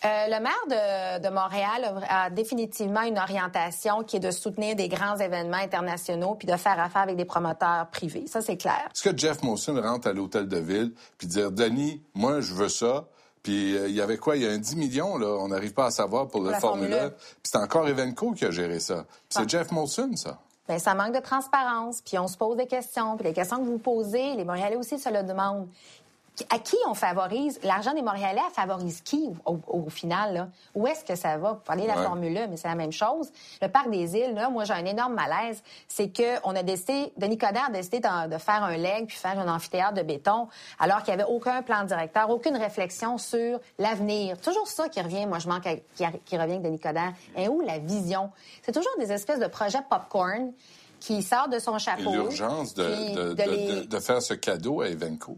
Euh, 0.04 0.26
le 0.28 0.39
maire 0.41 1.20
de, 1.20 1.22
de 1.24 1.30
Montréal 1.30 1.93
a, 2.10 2.24
a 2.26 2.30
définitivement 2.32 3.02
une 3.04 3.20
orientation 3.20 4.04
qui 4.04 4.16
est 4.18 4.20
de 4.20 4.32
soutenir 4.32 4.76
des 4.76 4.88
grands 4.88 5.18
événements 5.18 5.58
internationaux 5.58 6.34
puis 6.36 6.47
de 6.47 6.56
faire 6.58 6.80
affaire 6.80 7.04
avec 7.04 7.18
des 7.18 7.26
promoteurs 7.26 7.88
privés. 7.91 8.26
Ça, 8.28 8.41
c'est 8.41 8.58
clair. 8.58 8.89
Est-ce 8.95 9.08
que 9.10 9.16
Jeff 9.16 9.43
Molson 9.43 9.80
rentre 9.80 10.08
à 10.08 10.14
l'hôtel 10.14 10.47
de 10.47 10.58
ville 10.58 10.93
puis 11.20 11.28
dire 11.28 11.52
Denis, 11.52 12.02
moi 12.16 12.41
je 12.41 12.54
veux 12.54 12.70
ça. 12.70 13.06
Puis 13.43 13.76
euh, 13.78 13.88
il 13.89 13.95
y 13.95 14.02
avait 14.02 14.18
quoi? 14.18 14.38
Il 14.38 14.43
y 14.43 14.47
a 14.47 14.52
un 14.52 14.58
10 14.58 14.76
millions 14.76 15.18
là, 15.18 15.28
on 15.39 15.49
n'arrive 15.49 15.74
pas 15.74 15.86
à 15.86 15.91
savoir 15.91 16.28
pour 16.28 16.41
le 16.41 16.49
la 16.52 16.60
Formule 16.60 16.89
Formule 16.91 17.08
1. 17.08 17.10
Puis 17.12 17.18
c'est 17.43 17.58
encore 17.58 17.88
Evenco 17.88 18.32
qui 18.32 18.45
a 18.45 18.52
géré 18.52 18.80
ça. 18.80 19.04
Puis 19.04 19.14
C'est 19.30 19.39
Ah. 19.41 19.47
Jeff 19.47 19.72
Molson 19.72 20.12
ça. 20.16 20.39
Bien, 20.68 20.78
ça 20.78 20.93
manque 20.93 21.14
de 21.16 21.20
transparence, 21.20 22.02
puis 22.02 22.20
on 22.20 22.28
se 22.28 22.38
pose 22.38 22.56
des 22.56 22.68
questions, 22.68 23.18
puis 23.18 23.26
les 23.26 23.34
questions 23.34 23.58
que 23.58 23.66
vous 23.66 23.80
posez, 23.80 24.36
les 24.36 24.45
Montréalais 24.45 24.76
aussi 24.76 24.99
se 24.99 25.10
le 25.10 25.24
demandent. 25.24 25.68
À 26.49 26.57
qui 26.59 26.77
on 26.88 26.93
favorise? 26.95 27.59
L'argent 27.61 27.93
des 27.93 28.01
Montréalais, 28.01 28.41
favorise 28.53 29.01
qui 29.01 29.29
au, 29.45 29.89
final? 29.89 30.34
Là? 30.34 30.47
Où 30.73 30.88
est-ce 30.88 31.03
que 31.03 31.13
ça 31.15 31.38
va? 31.38 31.51
Vous 31.53 31.59
parlez 31.59 31.84
de 31.84 31.88
la 31.89 31.97
Ouais. 31.97 32.03
formule 32.03 32.34
là, 32.34 32.47
mais 32.47 32.57
c'est 32.57 32.69
la 32.69 32.73
même 32.75 32.93
chose. 32.93 33.32
Le 33.61 33.67
parc 33.67 33.91
des 33.91 34.15
îles, 34.15 34.34
là, 34.34 34.49
moi, 34.49 34.63
j'ai 34.63 34.73
un 34.73 34.86
énorme 34.86 35.13
malaise. 35.13 35.61
C'est 35.88 36.09
qu'on 36.15 36.55
a 36.55 36.63
décidé, 36.63 37.11
Denis 37.17 37.38
Coderre 37.38 37.65
a 37.67 37.71
décidé 37.71 37.99
de, 37.99 38.29
de 38.29 38.38
faire 38.38 38.63
un 38.63 38.75
leg 38.77 39.05
puis 39.07 39.17
faire 39.17 39.38
un 39.38 39.53
amphithéâtre 39.53 39.93
de 39.93 40.01
béton, 40.03 40.47
alors 40.79 41.03
qu'il 41.03 41.13
n'y 41.15 41.21
avait 41.21 41.29
aucun 41.32 41.61
plan 41.61 41.84
directeur, 41.84 42.29
aucune 42.29 42.55
réflexion 42.57 43.17
sur 43.17 43.59
l'avenir. 43.77 44.39
Toujours 44.39 44.67
ça 44.67 44.88
qui 44.89 45.01
revient, 45.01 45.25
moi, 45.27 45.38
je 45.39 45.47
manque, 45.49 45.67
à- 45.67 45.75
qui, 45.95 46.05
revient 46.38 46.53
avec 46.53 46.61
Denis 46.63 46.79
Coderre. 46.79 47.13
Et 47.36 47.49
où 47.49 47.61
la 47.61 47.77
vision? 47.77 48.32
C'est 48.63 48.71
toujours 48.71 48.93
des 48.97 49.11
espèces 49.11 49.39
de 49.39 49.47
projets 49.47 49.82
popcorn 49.89 50.53
qui 50.99 51.21
sortent 51.23 51.51
de 51.51 51.59
son 51.59 51.77
chapeau. 51.77 52.11
l'urgence 52.13 52.73
de, 52.73 52.84
puis 52.86 53.13
de- 53.13 53.21
de 53.21 53.34
de- 53.34 53.43
les- 53.49 53.75
de- 53.82 53.84
de 53.86 53.99
faire 53.99 54.21
ce 54.21 54.34
cadeau 54.34 54.82
à 54.82 54.88
Evenco. 54.88 55.36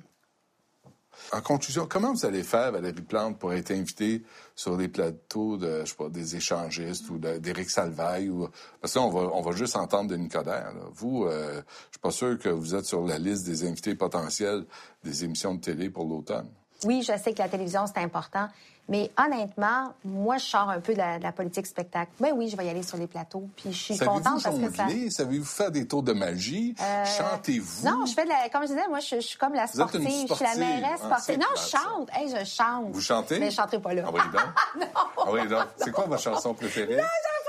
En 1.33 1.41
conclusion, 1.41 1.87
comment 1.89 2.13
vous 2.13 2.27
allez 2.27 2.43
faire, 2.43 2.71
Valérie 2.71 3.01
Plante, 3.01 3.39
pour 3.39 3.53
être 3.53 3.71
invité 3.71 4.21
sur 4.55 4.77
des 4.77 4.87
plateaux 4.87 5.57
de, 5.57 5.81
je 5.83 5.89
sais 5.89 5.95
pas, 5.95 6.07
des 6.07 6.35
échangistes 6.35 7.09
ou 7.09 7.17
d'Éric 7.17 7.71
Salvaille? 7.71 8.29
Ou... 8.29 8.47
Parce 8.79 8.93
que 8.93 8.99
là, 8.99 9.05
on 9.05 9.09
va, 9.09 9.21
on 9.33 9.41
va 9.41 9.51
juste 9.53 9.75
entendre 9.75 10.11
Denis 10.11 10.29
Coderre. 10.29 10.73
là. 10.75 10.81
Vous, 10.93 11.25
euh, 11.25 11.55
je 11.87 11.93
suis 11.93 11.99
pas 11.99 12.11
sûr 12.11 12.37
que 12.37 12.49
vous 12.49 12.75
êtes 12.75 12.85
sur 12.85 13.03
la 13.07 13.17
liste 13.17 13.47
des 13.47 13.67
invités 13.67 13.95
potentiels 13.95 14.65
des 15.03 15.23
émissions 15.23 15.55
de 15.55 15.61
télé 15.61 15.89
pour 15.89 16.05
l'automne. 16.05 16.49
Oui, 16.85 17.01
je 17.01 17.17
sais 17.17 17.33
que 17.33 17.39
la 17.39 17.49
télévision, 17.49 17.85
c'est 17.87 18.01
important. 18.01 18.47
Mais 18.89 19.09
honnêtement, 19.17 19.93
moi, 20.03 20.37
je 20.37 20.43
sors 20.43 20.69
un 20.69 20.81
peu 20.81 20.91
de 20.93 20.97
la, 20.97 21.17
de 21.17 21.23
la 21.23 21.31
politique 21.31 21.65
spectacle. 21.65 22.11
Ben 22.19 22.33
oui, 22.35 22.49
je 22.49 22.57
vais 22.57 22.65
y 22.65 22.69
aller 22.69 22.83
sur 22.83 22.97
les 22.97 23.07
plateaux. 23.07 23.47
Puis 23.55 23.71
je 23.71 23.77
suis 23.77 23.95
Savez-vous 23.95 24.17
contente 24.17 24.43
parce 24.43 24.57
que 24.57 24.75
ça. 24.75 24.85
Savez-vous 25.09 25.45
faire 25.45 25.71
des 25.71 25.87
tours 25.87 26.03
de 26.03 26.11
magie? 26.11 26.75
Euh, 26.81 27.05
Chantez-vous? 27.05 27.85
Non, 27.87 28.05
je 28.05 28.13
fais 28.13 28.25
de 28.25 28.29
la. 28.29 28.49
Comme 28.49 28.63
je 28.63 28.67
disais, 28.73 28.85
moi, 28.89 28.99
je, 28.99 29.15
je 29.15 29.21
suis 29.21 29.37
comme 29.37 29.53
la 29.53 29.67
sportive. 29.67 30.01
Je 30.29 30.33
suis 30.33 30.43
la 30.43 30.55
mairesse 30.55 30.99
Ah, 31.03 31.05
sportive. 31.05 31.39
non, 31.39 31.45
je 31.55 31.61
ça. 31.61 31.77
chante. 31.77 32.09
Hey, 32.13 32.27
je 32.29 32.43
chante. 32.43 32.91
Vous 32.91 32.99
chantez? 32.99 33.39
Mais 33.39 33.51
je 33.51 33.55
chanterai 33.55 33.79
pas 33.79 33.93
là. 33.93 34.03
Ah 34.05 34.11
oui, 34.13 34.19
donc. 34.33 34.87
Ah 35.17 35.29
oui, 35.31 35.47
donc. 35.47 35.65
C'est 35.77 35.91
quoi 35.93 36.03
votre 36.05 36.21
chanson 36.21 36.53
préférée? 36.53 37.01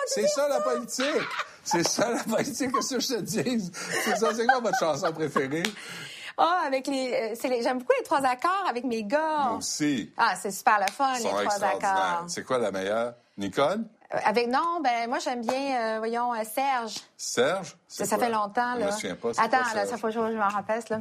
C'est 0.07 0.28
ça 0.28 0.47
la 0.49 0.61
politique! 0.61 1.07
C'est 1.64 1.82
ça 1.89 2.11
la 2.11 2.22
politique, 2.22 2.70
que 2.70 3.01
je 3.01 3.09
te 3.09 3.20
dis? 3.22 3.72
C'est 4.05 4.16
ça, 4.16 4.28
c'est 4.35 4.47
quoi 4.47 4.61
votre 4.61 4.78
chanson 4.78 5.11
préférée? 5.12 5.62
Ah, 6.37 6.62
avec 6.66 6.87
les. 6.87 7.12
euh, 7.12 7.49
les- 7.49 7.62
J'aime 7.62 7.78
beaucoup 7.78 7.93
les 7.99 8.05
trois 8.05 8.24
accords 8.24 8.66
avec 8.68 8.85
mes 8.85 9.05
gars. 9.05 9.45
Moi 9.49 9.59
aussi. 9.59 10.12
Ah, 10.16 10.35
c'est 10.37 10.51
super 10.51 10.80
le 10.80 10.91
fun, 10.93 11.12
les 11.14 11.28
trois 11.28 11.64
accords. 11.64 12.24
C'est 12.28 12.45
quoi 12.45 12.59
la 12.59 12.70
meilleure? 12.70 13.14
Nicole? 13.37 13.80
Euh, 14.12 14.18
Avec 14.24 14.47
non, 14.49 14.80
ben 14.82 15.09
moi 15.09 15.18
j'aime 15.18 15.41
bien, 15.41 15.76
euh, 15.95 15.99
voyons, 15.99 16.32
euh, 16.35 16.45
Serge. 16.45 16.95
Serge? 17.16 17.76
Ça, 17.89 18.05
fait 18.07 18.30
longtemps, 18.30 18.74
Je 18.76 18.80
là. 18.80 18.87
me 18.87 18.91
souviens 18.93 19.16
pas. 19.16 19.30
Attends, 19.30 19.59
quoi, 19.62 19.74
là, 19.74 19.87
ça 19.87 19.97
faut 19.97 20.07
que 20.09 20.12
je 20.12 20.20
je 20.20 20.37
m'en 20.37 20.49
rappelle, 20.49 20.82
là. 20.91 21.01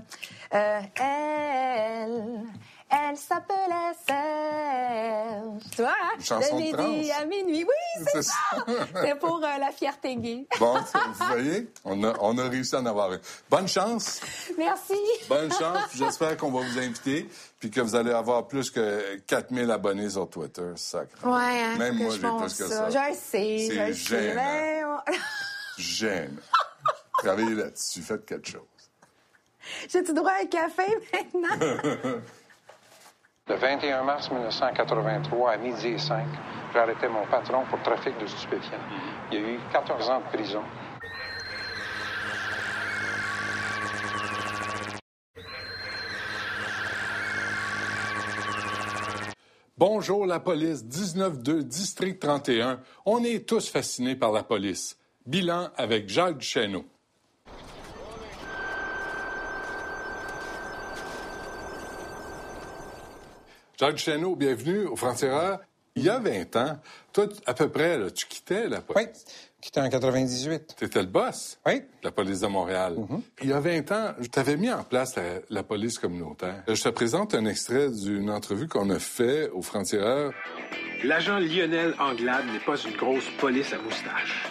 Euh, 0.56 0.80
elle, 1.00 2.42
elle 2.94 3.18
s'appelait 3.18 3.94
Serge. 4.08 5.64
Tu 5.72 5.82
vois, 5.82 5.92
hein? 5.92 6.18
De 6.18 6.56
midi 6.56 7.12
à 7.12 7.26
minuit. 7.26 7.64
Oui, 7.64 8.06
c'est 8.14 8.22
ça. 8.22 8.34
C'est 9.02 9.16
pour 9.20 9.38
euh, 9.38 9.58
la 9.60 9.72
fierté 9.72 10.16
gay. 10.16 10.48
Bon, 10.60 10.76
vous 10.76 11.26
voyez, 11.28 11.70
on 11.84 12.04
a, 12.04 12.14
on 12.22 12.38
a 12.38 12.48
réussi 12.50 12.76
à 12.76 12.80
en 12.80 12.86
avoir 12.86 13.14
une. 13.14 13.20
Bonne 13.50 13.68
chance! 13.68 14.22
Merci. 14.58 14.98
Bonne 15.28 15.52
chance. 15.52 15.90
J'espère 15.96 16.38
qu'on 16.38 16.52
va 16.52 16.62
vous 16.62 16.80
inviter, 16.80 17.28
puis 17.60 17.72
que 17.72 17.82
vous 17.82 17.96
allez 17.96 18.12
avoir 18.12 18.48
plus 18.48 18.70
que 18.70 19.18
4000 19.28 19.72
abonnés 19.72 20.10
sur 20.10 20.30
Twitter. 20.30 20.72
Sacre. 20.76 21.26
Ouais, 21.26 21.62
hein, 21.62 21.78
Même 21.78 21.96
moi, 21.98 22.10
j'ai 22.12 22.20
plus 22.20 22.58
que 22.58 22.70
ça. 22.70 22.90
ça. 22.90 22.90
Je 22.90 23.16
sais, 23.16 23.70
je 23.72 23.80
le 23.82 23.94
sais. 23.94 24.30
gênant. 24.30 25.00
mais 25.08 25.14
J'aime. 25.78 26.38
Travaillez 27.20 27.56
là-dessus. 27.56 28.02
Faites 28.02 28.26
quelque 28.26 28.48
chose. 28.48 28.62
J'ai-tu 29.90 30.14
droit 30.14 30.32
à 30.32 30.42
un 30.44 30.46
café 30.46 30.84
maintenant? 31.14 32.20
Le 33.50 33.56
21 33.56 34.04
mars 34.04 34.32
1983, 34.32 35.52
à 35.52 35.58
midi 35.58 35.88
et 35.90 35.98
5, 35.98 36.26
j'ai 36.72 36.80
arrêté 36.80 37.10
mon 37.10 37.26
patron 37.26 37.66
pour 37.70 37.82
trafic 37.82 38.18
de 38.18 38.26
stupéfiants. 38.26 38.78
Il 39.30 39.38
y 39.38 39.44
a 39.44 39.50
eu 39.50 39.60
14 39.74 40.10
ans 40.10 40.22
de 40.22 40.38
prison. 40.38 40.64
Bonjour 49.78 50.26
la 50.26 50.40
police, 50.40 50.86
19-2, 50.86 51.64
district 51.64 52.22
31. 52.22 52.80
On 53.06 53.26
est 53.26 53.46
tous 53.46 53.70
fascinés 53.70 54.16
par 54.16 54.32
la 54.32 54.44
police. 54.44 54.98
Bilan 55.26 55.68
avec 55.76 56.08
Jacques 56.08 56.38
Duchesneau. 56.38 56.86
Jacques 63.80 63.96
Duchesneau, 63.96 64.36
bienvenue 64.36 64.86
au 64.86 64.96
Frontières. 64.96 65.60
Il 65.96 66.04
y 66.04 66.10
a 66.10 66.18
20 66.20 66.56
ans, 66.56 66.80
toi, 67.12 67.28
à 67.46 67.54
peu 67.54 67.70
près, 67.70 67.98
là, 68.00 68.10
tu 68.10 68.26
quittais 68.28 68.68
la 68.68 68.82
police. 68.82 69.08
Oui, 69.26 69.44
quitté 69.62 69.80
en 69.80 69.90
98. 69.90 70.76
Tu 70.78 70.86
étais 70.86 71.02
le 71.02 71.08
boss 71.08 71.60
Oui. 71.68 71.82
de 71.82 71.86
la 72.04 72.12
police 72.12 72.40
de 72.40 72.48
Montréal. 72.48 72.96
Il 73.44 73.50
y 73.50 73.54
a 73.54 73.60
20 73.60 73.92
ans, 73.92 74.14
tu 74.32 74.40
avais 74.40 74.58
mis 74.58 74.72
en 74.72 74.84
place 74.84 75.16
la, 75.16 75.24
la 75.50 75.64
police 75.64 76.00
communautaire. 76.00 76.64
Je 76.68 76.82
te 76.82 76.90
présente 76.90 77.36
un 77.36 77.46
extrait 77.46 77.90
d'une 77.92 78.32
entrevue 78.32 78.68
qu'on 78.68 78.90
a 78.90 78.98
fait 79.00 79.50
aux 79.50 79.62
Frontières. 79.62 80.32
L'agent 81.04 81.38
Lionel 81.38 81.94
Anglade 82.00 82.46
n'est 82.52 82.60
pas 82.66 82.78
une 82.78 82.96
grosse 82.96 83.30
police 83.40 83.72
à 83.74 83.78
moustache. 83.78 84.48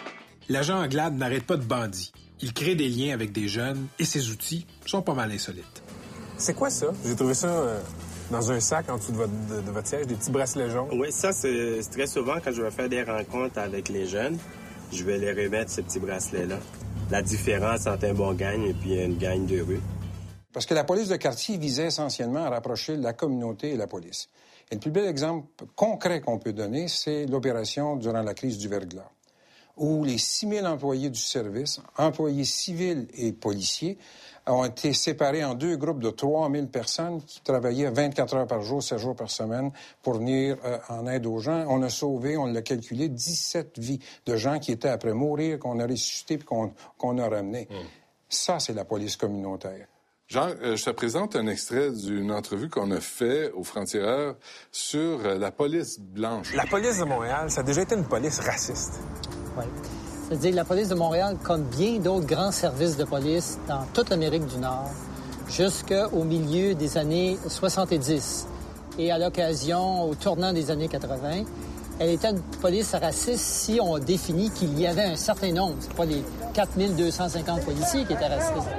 L'agent 0.49 0.81
Anglade 0.81 1.15
n'arrête 1.17 1.45
pas 1.47 1.57
de 1.57 1.65
bandits. 1.65 2.13
Il 2.41 2.53
crée 2.53 2.75
des 2.77 2.89
liens 2.89 3.15
avec 3.15 3.33
des 3.33 3.49
jeunes 3.49 3.87
et 3.99 4.05
ses 4.05 4.31
outils 4.31 4.67
sont 4.87 5.03
pas 5.03 5.15
mal 5.15 5.31
insolites. 5.33 5.83
C'est 6.37 6.55
quoi 6.55 6.71
ça? 6.71 6.89
J'ai 7.05 7.17
trouvé 7.17 7.35
ça 7.35 7.49
euh, 7.49 7.81
dans 8.33 8.51
un 8.51 8.61
sac 8.61 8.89
en 8.89 8.97
dessous 8.97 9.13
de 9.13 9.19
votre, 9.19 9.33
de, 9.51 9.61
de 9.61 9.71
votre 9.71 9.87
siège, 9.87 10.07
des 10.07 10.15
petits 10.15 10.31
bracelets 10.31 10.71
jaunes? 10.71 10.89
Oui, 10.93 11.13
ça, 11.13 11.33
c'est 11.33 11.83
c'est 11.83 11.91
très 11.91 12.07
souvent 12.07 12.37
quand 12.43 12.51
je 12.51 12.63
vais 12.63 12.71
faire 12.71 12.89
des 12.89 13.03
rencontres 13.03 13.59
avec 13.59 13.89
les 13.91 14.07
jeunes, 14.07 14.39
je 14.91 15.05
vais 15.05 15.19
les 15.19 15.33
remettre 15.33 15.71
ces 15.71 15.83
petits 15.83 16.01
bracelets-là. 16.01 16.59
La 17.11 17.23
différence 17.23 17.87
entre 17.87 18.07
un 18.07 18.15
bon 18.15 18.33
gagne 18.33 18.65
et 18.65 18.75
puis 18.75 18.95
une 18.95 19.19
gagne 19.19 19.47
de 19.47 19.61
rue. 19.61 19.81
Parce 20.53 20.67
que 20.67 20.75
la 20.75 20.85
police 20.85 21.09
de 21.09 21.17
quartier 21.17 21.59
visait 21.59 21.87
essentiellement 21.87 22.45
à 22.45 22.51
rapprocher 22.51 22.97
la 22.97 23.13
communauté 23.13 23.71
et 23.71 23.77
la 23.77 23.87
police. 23.87 24.29
Et 24.71 24.75
le 24.77 24.81
plus 24.81 24.91
bel 24.91 25.07
exemple 25.07 25.47
concret 25.77 26.21
qu'on 26.21 26.39
peut 26.39 26.53
donner, 26.53 26.89
c'est 26.89 27.27
l'opération 27.27 27.97
durant 27.97 28.23
la 28.23 28.33
crise 28.33 28.57
du 28.57 28.69
verglas, 28.69 29.11
où 29.77 30.05
les 30.05 30.19
6 30.19 30.49
000 30.49 30.67
employés 30.67 31.11
du 31.11 31.21
service, 31.21 31.81
employés 31.99 32.45
civils 32.45 33.07
et 33.15 33.33
policiers, 33.33 33.99
ont 34.47 34.65
été 34.65 34.93
séparés 34.93 35.45
en 35.45 35.55
deux 35.55 35.77
groupes 35.77 36.01
de 36.01 36.11
3 36.11 36.51
000 36.51 36.67
personnes 36.67 37.23
qui 37.23 37.41
travaillaient 37.43 37.91
24 37.91 38.35
heures 38.35 38.47
par 38.47 38.63
jour, 38.63 38.83
7 38.83 38.99
jours 38.99 39.17
par 39.17 39.31
semaine 39.31 39.71
pour 40.03 40.15
venir 40.15 40.57
euh, 40.65 40.79
en 40.89 41.07
aide 41.07 41.27
aux 41.27 41.39
gens. 41.39 41.65
On 41.69 41.83
a 41.83 41.89
sauvé, 41.89 42.37
on 42.37 42.47
l'a 42.47 42.63
calculé, 42.63 43.09
17 43.09 43.79
vies 43.79 44.01
de 44.27 44.37
gens 44.37 44.59
qui 44.59 44.73
étaient 44.73 44.89
après 44.89 45.13
mourir, 45.13 45.59
qu'on 45.59 45.79
a 45.79 45.87
ressuscité 45.87 46.39
puis 46.39 46.47
qu'on 46.47 47.19
a 47.19 47.29
ramenés. 47.29 47.69
Ça, 48.29 48.59
c'est 48.59 48.73
la 48.73 48.85
police 48.85 49.17
communautaire. 49.17 49.87
Jean, 50.33 50.49
euh, 50.63 50.77
je 50.77 50.85
te 50.85 50.91
présente 50.91 51.37
un 51.37 51.47
extrait 51.47 51.91
d'une 51.91 52.33
entrevue 52.33 52.71
qu'on 52.71 52.91
a 52.91 53.01
fait 53.01 53.51
aux 53.53 53.65
Frontières 53.65 54.35
sur 54.71 55.27
euh, 55.27 55.37
la 55.37 55.51
police 55.51 56.01
blanche. 56.01 56.55
La 56.55 56.65
police 56.65 56.99
de 56.99 57.05
Montréal, 57.05 57.51
ça 57.51 57.61
a 57.61 57.65
déjà 57.65 57.83
été 57.83 57.95
une 57.95 58.07
police 58.07 58.41
raciste. 58.41 58.99
Oui. 59.59 59.65
C'est-à-dire 60.33 60.55
la 60.55 60.65
police 60.65 60.89
de 60.89 60.95
Montréal, 60.95 61.37
comme 61.43 61.65
bien 61.65 61.99
d'autres 61.99 62.25
grands 62.25 62.53
services 62.53 62.97
de 62.97 63.05
police 63.05 63.59
dans 63.69 63.85
toute 63.93 64.09
l'Amérique 64.09 64.47
du 64.47 64.57
Nord, 64.57 64.89
jusqu'au 65.47 66.25
milieu 66.25 66.75
des 66.75 66.97
années 66.97 67.37
70 67.47 68.47
et 68.99 69.13
à 69.13 69.19
l'occasion, 69.19 70.05
au 70.05 70.15
tournant 70.15 70.55
des 70.55 70.71
années 70.71 70.89
80, 70.89 71.45
elle 72.01 72.09
était 72.09 72.31
une 72.31 72.41
police 72.63 72.95
raciste 72.95 73.45
si 73.45 73.79
on 73.79 73.99
définit 73.99 74.51
qu'il 74.53 74.81
y 74.81 74.87
avait 74.87 75.03
un 75.03 75.17
certain 75.17 75.53
nombre. 75.53 75.75
C'est 75.81 75.93
pas 75.93 76.07
les 76.07 76.25
4250 76.55 77.67
policiers 77.67 78.07
qui 78.07 78.15
étaient 78.15 78.27
racistes. 78.27 78.71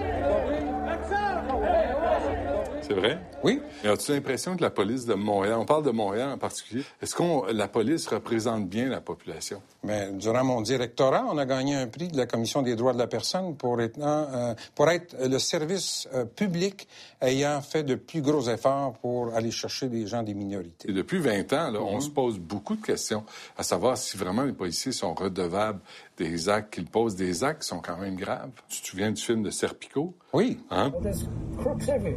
C'est 2.81 2.93
vrai? 2.95 3.19
Oui. 3.43 3.59
Et 3.83 3.87
as-tu 3.87 4.11
l'impression 4.11 4.55
que 4.55 4.61
la 4.61 4.69
police 4.69 5.05
de 5.05 5.13
Montréal, 5.13 5.57
on 5.59 5.65
parle 5.65 5.83
de 5.83 5.91
Montréal 5.91 6.29
en 6.31 6.37
particulier, 6.37 6.83
est-ce 7.01 7.13
que 7.13 7.51
la 7.51 7.67
police 7.67 8.07
représente 8.07 8.67
bien 8.69 8.87
la 8.89 9.01
population? 9.01 9.61
Mais 9.83 10.11
durant 10.13 10.43
mon 10.43 10.61
directorat, 10.61 11.25
on 11.29 11.37
a 11.37 11.45
gagné 11.45 11.75
un 11.75 11.87
prix 11.87 12.07
de 12.07 12.17
la 12.17 12.25
Commission 12.25 12.61
des 12.61 12.75
droits 12.75 12.93
de 12.93 12.97
la 12.99 13.07
personne 13.07 13.55
pour 13.55 13.81
être, 13.81 13.99
euh, 13.99 14.53
pour 14.75 14.89
être 14.89 15.15
le 15.21 15.39
service 15.39 16.07
euh, 16.13 16.25
public 16.25 16.87
ayant 17.21 17.61
fait 17.61 17.83
de 17.83 17.95
plus 17.95 18.21
gros 18.21 18.49
efforts 18.49 18.93
pour 18.93 19.33
aller 19.35 19.51
chercher 19.51 19.87
des 19.87 20.07
gens 20.07 20.23
des 20.23 20.33
minorités. 20.33 20.89
Et 20.89 20.93
depuis 20.93 21.19
20 21.19 21.51
ans, 21.53 21.71
là, 21.71 21.81
on 21.81 21.99
se 21.99 22.09
pose 22.09 22.39
beaucoup 22.39 22.75
de 22.75 22.81
questions 22.81 23.23
à 23.57 23.63
savoir 23.63 23.97
si 23.97 24.17
vraiment 24.17 24.43
les 24.43 24.53
policiers 24.53 24.91
sont 24.93 25.13
redevables 25.13 25.79
des 26.17 26.47
actes 26.47 26.73
qu'ils 26.73 26.85
posent, 26.85 27.15
des 27.15 27.43
actes 27.43 27.63
qui 27.63 27.67
sont 27.67 27.79
quand 27.79 27.97
même 27.97 28.15
graves. 28.15 28.51
Tu 28.69 28.81
te 28.81 28.87
souviens 28.87 29.11
du 29.11 29.21
film 29.21 29.43
de 29.43 29.49
Serpico? 29.49 30.13
Oui. 30.31 30.59
Hein? 30.69 30.91
Well. 31.01 32.15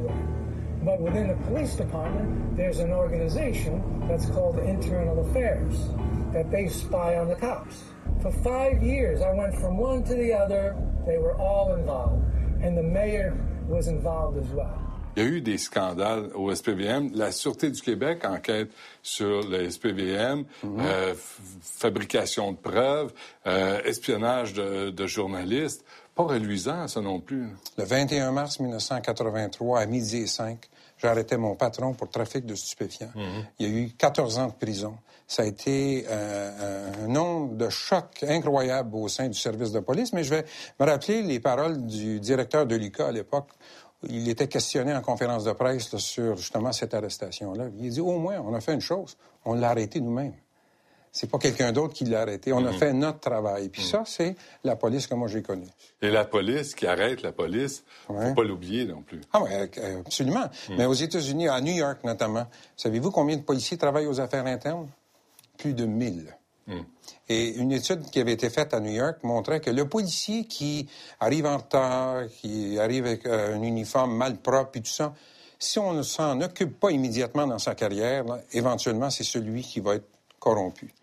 But 0.88 1.00
within 1.00 1.26
the 1.28 1.38
police 1.48 1.74
department, 1.74 2.56
there's 2.56 2.78
an 2.78 2.92
organization 2.92 3.74
that's 4.08 4.26
called 4.34 4.56
Internal 4.60 5.18
Affairs. 5.26 5.74
that 6.32 6.50
they 6.50 6.68
spy 6.68 7.16
on 7.16 7.28
the 7.28 7.34
cops. 7.36 7.76
For 8.20 8.30
five 8.42 8.82
years, 8.82 9.20
I 9.22 9.32
went 9.32 9.54
from 9.58 9.78
one 9.78 10.02
to 10.04 10.14
the 10.14 10.32
other. 10.34 10.76
They 11.06 11.16
were 11.18 11.34
all 11.40 11.72
involved. 11.74 12.22
And 12.62 12.76
the 12.76 12.82
mayor 12.82 13.32
was 13.68 13.86
involved 13.88 14.36
as 14.38 14.48
well. 14.52 14.76
Il 15.16 15.22
y 15.22 15.26
a 15.26 15.28
eu 15.30 15.40
des 15.40 15.56
scandales 15.56 16.28
au 16.34 16.50
SPVM. 16.54 17.10
La 17.14 17.30
Sûreté 17.32 17.70
du 17.70 17.80
Québec 17.80 18.26
enquête 18.26 18.68
sur 19.02 19.40
le 19.48 19.64
SPVM, 19.70 20.44
euh, 20.64 21.14
f- 21.14 21.38
fabrication 21.62 22.52
de 22.52 22.58
preuves, 22.58 23.12
euh, 23.46 23.80
espionnage 23.84 24.52
de, 24.52 24.90
de 24.90 25.06
journalistes. 25.06 25.84
Pas 26.14 26.24
reluisant, 26.24 26.86
ça 26.86 27.00
non 27.00 27.20
plus. 27.20 27.48
Le 27.78 27.84
21 27.84 28.30
mars 28.32 28.60
1983, 28.60 29.80
à 29.80 29.86
midi 29.86 30.18
et 30.18 30.26
5, 30.26 30.58
j'ai 31.06 31.12
arrêté 31.12 31.36
mon 31.36 31.54
patron 31.54 31.92
pour 31.92 32.08
trafic 32.10 32.44
de 32.44 32.56
stupéfiants. 32.56 33.12
Il 33.60 33.68
y 33.68 33.70
a 33.70 33.72
eu 33.72 33.90
14 33.90 34.38
ans 34.38 34.46
de 34.48 34.52
prison. 34.52 34.96
Ça 35.28 35.42
a 35.42 35.46
été 35.46 36.04
euh, 36.08 37.04
un 37.04 37.06
nombre 37.06 37.54
de 37.54 37.68
chocs 37.68 38.24
incroyable 38.26 38.96
au 38.96 39.06
sein 39.06 39.28
du 39.28 39.38
service 39.38 39.70
de 39.70 39.78
police, 39.80 40.12
mais 40.12 40.24
je 40.24 40.30
vais 40.30 40.44
me 40.80 40.86
rappeler 40.86 41.22
les 41.22 41.38
paroles 41.38 41.86
du 41.86 42.18
directeur 42.18 42.66
de 42.66 42.74
l'UQA 42.74 43.06
à 43.06 43.12
l'époque. 43.12 43.50
Il 44.08 44.28
était 44.28 44.48
questionné 44.48 44.94
en 44.94 45.00
conférence 45.00 45.44
de 45.44 45.52
presse 45.52 45.92
là, 45.92 45.98
sur 46.00 46.36
justement 46.36 46.72
cette 46.72 46.92
arrestation-là. 46.92 47.66
Il 47.78 47.86
a 47.86 47.90
dit 47.90 48.00
au 48.00 48.18
moins, 48.18 48.40
on 48.40 48.52
a 48.54 48.60
fait 48.60 48.74
une 48.74 48.80
chose, 48.80 49.16
on 49.44 49.54
l'a 49.54 49.70
arrêté 49.70 50.00
nous-mêmes. 50.00 50.34
C'est 51.16 51.30
pas 51.30 51.38
quelqu'un 51.38 51.72
d'autre 51.72 51.94
qui 51.94 52.04
l'a 52.04 52.20
arrêté. 52.20 52.52
On 52.52 52.62
a 52.66 52.72
fait 52.72 52.92
notre 52.92 53.20
travail. 53.20 53.70
Puis 53.70 53.82
ça, 53.82 54.02
c'est 54.04 54.36
la 54.64 54.76
police 54.76 55.06
que 55.06 55.14
moi 55.14 55.28
j'ai 55.28 55.40
connue. 55.40 55.66
Et 56.02 56.10
la 56.10 56.26
police 56.26 56.74
qui 56.74 56.86
arrête 56.86 57.22
la 57.22 57.32
police, 57.32 57.84
faut 58.06 58.34
pas 58.34 58.44
l'oublier 58.44 58.84
non 58.84 59.00
plus. 59.00 59.22
Ah 59.32 59.42
oui, 59.42 59.50
absolument. 60.04 60.44
Mais 60.76 60.84
aux 60.84 60.92
États-Unis, 60.92 61.48
à 61.48 61.62
New 61.62 61.72
York 61.72 62.04
notamment, 62.04 62.46
savez-vous 62.76 63.10
combien 63.10 63.38
de 63.38 63.40
policiers 63.40 63.78
travaillent 63.78 64.06
aux 64.06 64.20
affaires 64.20 64.44
internes? 64.44 64.88
Plus 65.56 65.72
de 65.72 65.86
1000. 65.86 66.36
Et 67.30 67.54
une 67.54 67.72
étude 67.72 68.10
qui 68.10 68.20
avait 68.20 68.32
été 68.32 68.50
faite 68.50 68.74
à 68.74 68.80
New 68.80 68.92
York 68.92 69.20
montrait 69.22 69.60
que 69.60 69.70
le 69.70 69.88
policier 69.88 70.44
qui 70.44 70.86
arrive 71.18 71.46
en 71.46 71.56
retard, 71.56 72.24
qui 72.28 72.78
arrive 72.78 73.06
avec 73.06 73.24
euh, 73.24 73.56
un 73.56 73.62
uniforme 73.62 74.14
mal 74.14 74.36
propre 74.36 74.72
et 74.74 74.82
tout 74.82 74.90
ça, 74.90 75.14
si 75.58 75.78
on 75.78 75.94
ne 75.94 76.02
s'en 76.02 76.40
occupe 76.42 76.78
pas 76.78 76.90
immédiatement 76.90 77.46
dans 77.46 77.58
sa 77.58 77.74
carrière, 77.74 78.24
là, 78.24 78.40
éventuellement, 78.52 79.08
c'est 79.08 79.24
celui 79.24 79.62
qui 79.62 79.80
va 79.80 79.94
être 79.94 80.15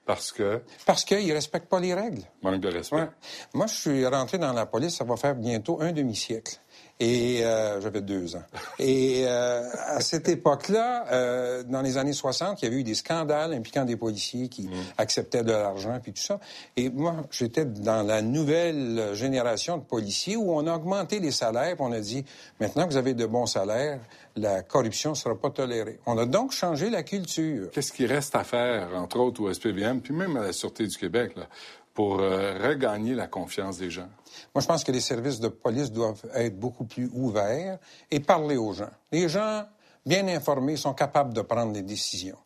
Parce 0.05 0.31
que? 0.31 0.61
Parce 0.85 1.03
qu'il 1.03 1.27
ne 1.27 1.33
respecte 1.33 1.67
pas 1.67 1.79
les 1.79 1.93
règles. 1.93 2.23
Manque 2.41 2.59
de 2.59 2.69
respect. 2.69 2.95
Ouais. 2.95 3.09
Moi, 3.53 3.67
je 3.67 3.73
suis 3.73 4.05
rentré 4.05 4.37
dans 4.37 4.53
la 4.53 4.65
police, 4.65 4.95
ça 4.95 5.03
va 5.03 5.15
faire 5.17 5.35
bientôt 5.35 5.81
un 5.81 5.91
demi-siècle. 5.91 6.59
Et 6.99 7.43
euh, 7.43 7.81
j'avais 7.81 8.01
deux 8.01 8.35
ans. 8.35 8.43
Et 8.77 9.23
euh, 9.25 9.67
à 9.87 9.99
cette 9.99 10.29
époque-là, 10.29 11.05
euh, 11.11 11.63
dans 11.63 11.81
les 11.81 11.97
années 11.97 12.13
60, 12.13 12.61
il 12.61 12.65
y 12.65 12.67
avait 12.67 12.77
eu 12.79 12.83
des 12.83 12.93
scandales 12.93 13.53
impliquant 13.53 13.83
des 13.83 13.97
policiers 13.97 14.47
qui 14.47 14.69
acceptaient 14.97 15.43
de 15.43 15.51
l'argent 15.51 15.99
puis 16.01 16.13
tout 16.13 16.21
ça. 16.21 16.39
Et 16.77 16.89
moi, 16.89 17.15
j'étais 17.31 17.65
dans 17.65 18.03
la 18.03 18.21
nouvelle 18.21 19.15
génération 19.15 19.77
de 19.77 19.83
policiers 19.83 20.35
où 20.35 20.53
on 20.53 20.67
a 20.67 20.75
augmenté 20.75 21.19
les 21.19 21.31
salaires. 21.31 21.75
puis 21.75 21.85
on 21.85 21.91
a 21.91 21.99
dit 21.99 22.23
maintenant 22.59 22.85
que 22.85 22.91
vous 22.91 22.97
avez 22.97 23.15
de 23.15 23.25
bons 23.25 23.47
salaires, 23.47 23.99
la 24.35 24.61
corruption 24.61 25.11
ne 25.11 25.15
sera 25.15 25.35
pas 25.35 25.49
tolérée. 25.49 25.99
On 26.05 26.17
a 26.17 26.25
donc 26.25 26.51
changé 26.51 26.89
la 26.89 27.03
culture. 27.03 27.69
Qu'est-ce 27.71 27.91
qui 27.91 28.05
reste 28.05 28.35
à 28.35 28.43
faire, 28.43 28.89
entre 28.95 29.19
autres 29.19 29.41
au 29.41 29.51
SPVM, 29.51 30.01
puis 30.01 30.13
même 30.13 30.37
à 30.37 30.41
la 30.41 30.53
Sûreté 30.53 30.87
du 30.87 30.97
Québec, 30.97 31.33
là, 31.35 31.47
pour 31.93 32.19
euh, 32.19 32.57
regagner 32.61 33.13
la 33.13 33.27
confiance 33.27 33.77
des 33.77 33.89
gens? 33.89 34.09
Moi, 34.53 34.61
je 34.61 34.67
pense 34.67 34.83
que 34.83 34.91
les 34.91 35.01
services 35.01 35.39
de 35.39 35.47
police 35.47 35.91
doivent 35.91 36.23
être 36.33 36.59
beaucoup 36.59 36.85
plus 36.85 37.09
ouverts 37.13 37.77
et 38.09 38.19
parler 38.19 38.57
aux 38.57 38.73
gens. 38.73 38.91
Les 39.11 39.29
gens 39.29 39.63
bien 40.05 40.27
informés 40.27 40.77
sont 40.77 40.93
capables 40.93 41.33
de 41.33 41.41
prendre 41.41 41.71
des 41.71 41.83
décisions. 41.83 42.37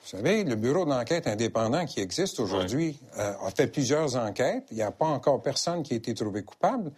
Vous 0.00 0.16
savez, 0.16 0.44
le 0.44 0.54
bureau 0.54 0.84
d'enquête 0.84 1.26
indépendant 1.26 1.84
qui 1.84 2.00
existe 2.00 2.40
aujourd'hui 2.40 2.98
euh, 3.18 3.34
a 3.44 3.50
fait 3.50 3.66
plusieurs 3.66 4.16
enquêtes. 4.16 4.64
Il 4.70 4.76
n'y 4.76 4.82
a 4.82 4.90
pas 4.90 5.06
encore 5.06 5.42
personne 5.42 5.82
qui 5.82 5.94
a 5.94 5.96
été 5.96 6.14
trouvé 6.14 6.42
coupable. 6.42 6.92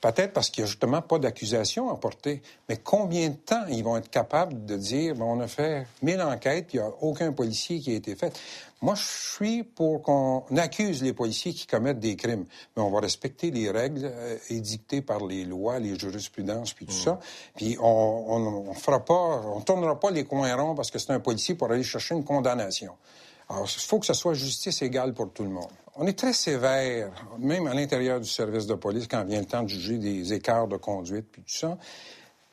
Peut-être 0.00 0.32
parce 0.32 0.48
qu'il 0.50 0.62
n'y 0.62 0.66
a 0.66 0.70
justement 0.70 1.02
pas 1.02 1.18
d'accusation 1.18 1.90
à 1.90 1.96
porter. 1.96 2.40
Mais 2.68 2.76
combien 2.76 3.30
de 3.30 3.34
temps 3.34 3.66
ils 3.68 3.82
vont 3.82 3.96
être 3.96 4.10
capables 4.10 4.64
de 4.64 4.76
dire, 4.76 5.16
on 5.20 5.40
a 5.40 5.48
fait 5.48 5.88
mille 6.02 6.22
enquêtes, 6.22 6.68
puis 6.68 6.78
il 6.78 6.82
n'y 6.82 6.86
a 6.86 6.92
aucun 7.00 7.32
policier 7.32 7.80
qui 7.80 7.90
a 7.90 7.94
été 7.94 8.14
fait? 8.14 8.38
Moi, 8.80 8.94
je 8.94 9.02
suis 9.02 9.64
pour 9.64 10.02
qu'on 10.02 10.44
accuse 10.56 11.02
les 11.02 11.12
policiers 11.12 11.52
qui 11.52 11.66
commettent 11.66 11.98
des 11.98 12.14
crimes. 12.14 12.44
Mais 12.76 12.82
on 12.82 12.90
va 12.90 13.00
respecter 13.00 13.50
les 13.50 13.70
règles 13.70 14.04
euh, 14.04 14.36
édictées 14.50 15.02
par 15.02 15.26
les 15.26 15.44
lois, 15.44 15.78
les 15.80 15.98
jurisprudences, 15.98 16.72
puis 16.74 16.86
tout 16.86 16.92
ça. 16.92 17.18
Puis 17.56 17.76
on, 17.80 17.84
on, 17.84 18.70
on 18.70 18.74
fera 18.74 19.04
pas, 19.04 19.42
on 19.46 19.60
tournera 19.60 19.98
pas 19.98 20.10
les 20.10 20.24
coins 20.24 20.54
ronds 20.54 20.74
parce 20.74 20.90
que 20.90 20.98
c'est 20.98 21.12
un 21.12 21.20
policier 21.20 21.56
pour 21.56 21.70
aller 21.70 21.82
chercher 21.82 22.14
une 22.14 22.24
condamnation. 22.24 22.92
Alors, 23.48 23.64
il 23.64 23.80
faut 23.80 23.98
que 23.98 24.06
ce 24.06 24.12
soit 24.12 24.34
justice 24.34 24.82
égale 24.82 25.14
pour 25.14 25.32
tout 25.32 25.42
le 25.42 25.48
monde. 25.48 25.70
On 25.96 26.06
est 26.06 26.16
très 26.16 26.32
sévère, 26.32 27.10
même 27.38 27.66
à 27.66 27.74
l'intérieur 27.74 28.20
du 28.20 28.28
service 28.28 28.66
de 28.66 28.74
police, 28.74 29.08
quand 29.08 29.24
vient 29.24 29.40
le 29.40 29.46
temps 29.46 29.62
de 29.62 29.68
juger 29.68 29.98
des 29.98 30.32
écarts 30.32 30.68
de 30.68 30.76
conduite, 30.76 31.26
puis 31.32 31.42
tout 31.42 31.56
ça. 31.56 31.76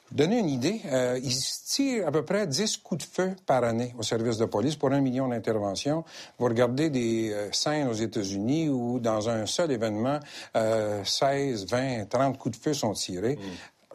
Pour 0.07 0.17
donner 0.17 0.39
une 0.39 0.49
idée, 0.49 0.81
euh, 0.85 1.19
ils 1.23 1.39
tirent 1.65 2.07
à 2.07 2.11
peu 2.11 2.23
près 2.23 2.45
10 2.45 2.77
coups 2.77 3.05
de 3.05 3.11
feu 3.11 3.35
par 3.45 3.63
année 3.63 3.93
au 3.97 4.03
service 4.03 4.37
de 4.37 4.45
police 4.45 4.75
pour 4.75 4.91
un 4.91 5.01
million 5.01 5.27
d'interventions. 5.27 6.03
Vous 6.37 6.45
regardez 6.45 6.89
des 6.89 7.31
euh, 7.31 7.51
scènes 7.51 7.87
aux 7.87 7.93
États-Unis 7.93 8.69
où, 8.69 8.99
dans 8.99 9.29
un 9.29 9.45
seul 9.45 9.71
événement, 9.71 10.19
euh, 10.55 11.03
16, 11.03 11.65
20, 11.67 12.05
30 12.09 12.37
coups 12.37 12.57
de 12.57 12.63
feu 12.63 12.73
sont 12.73 12.93
tirés. 12.93 13.37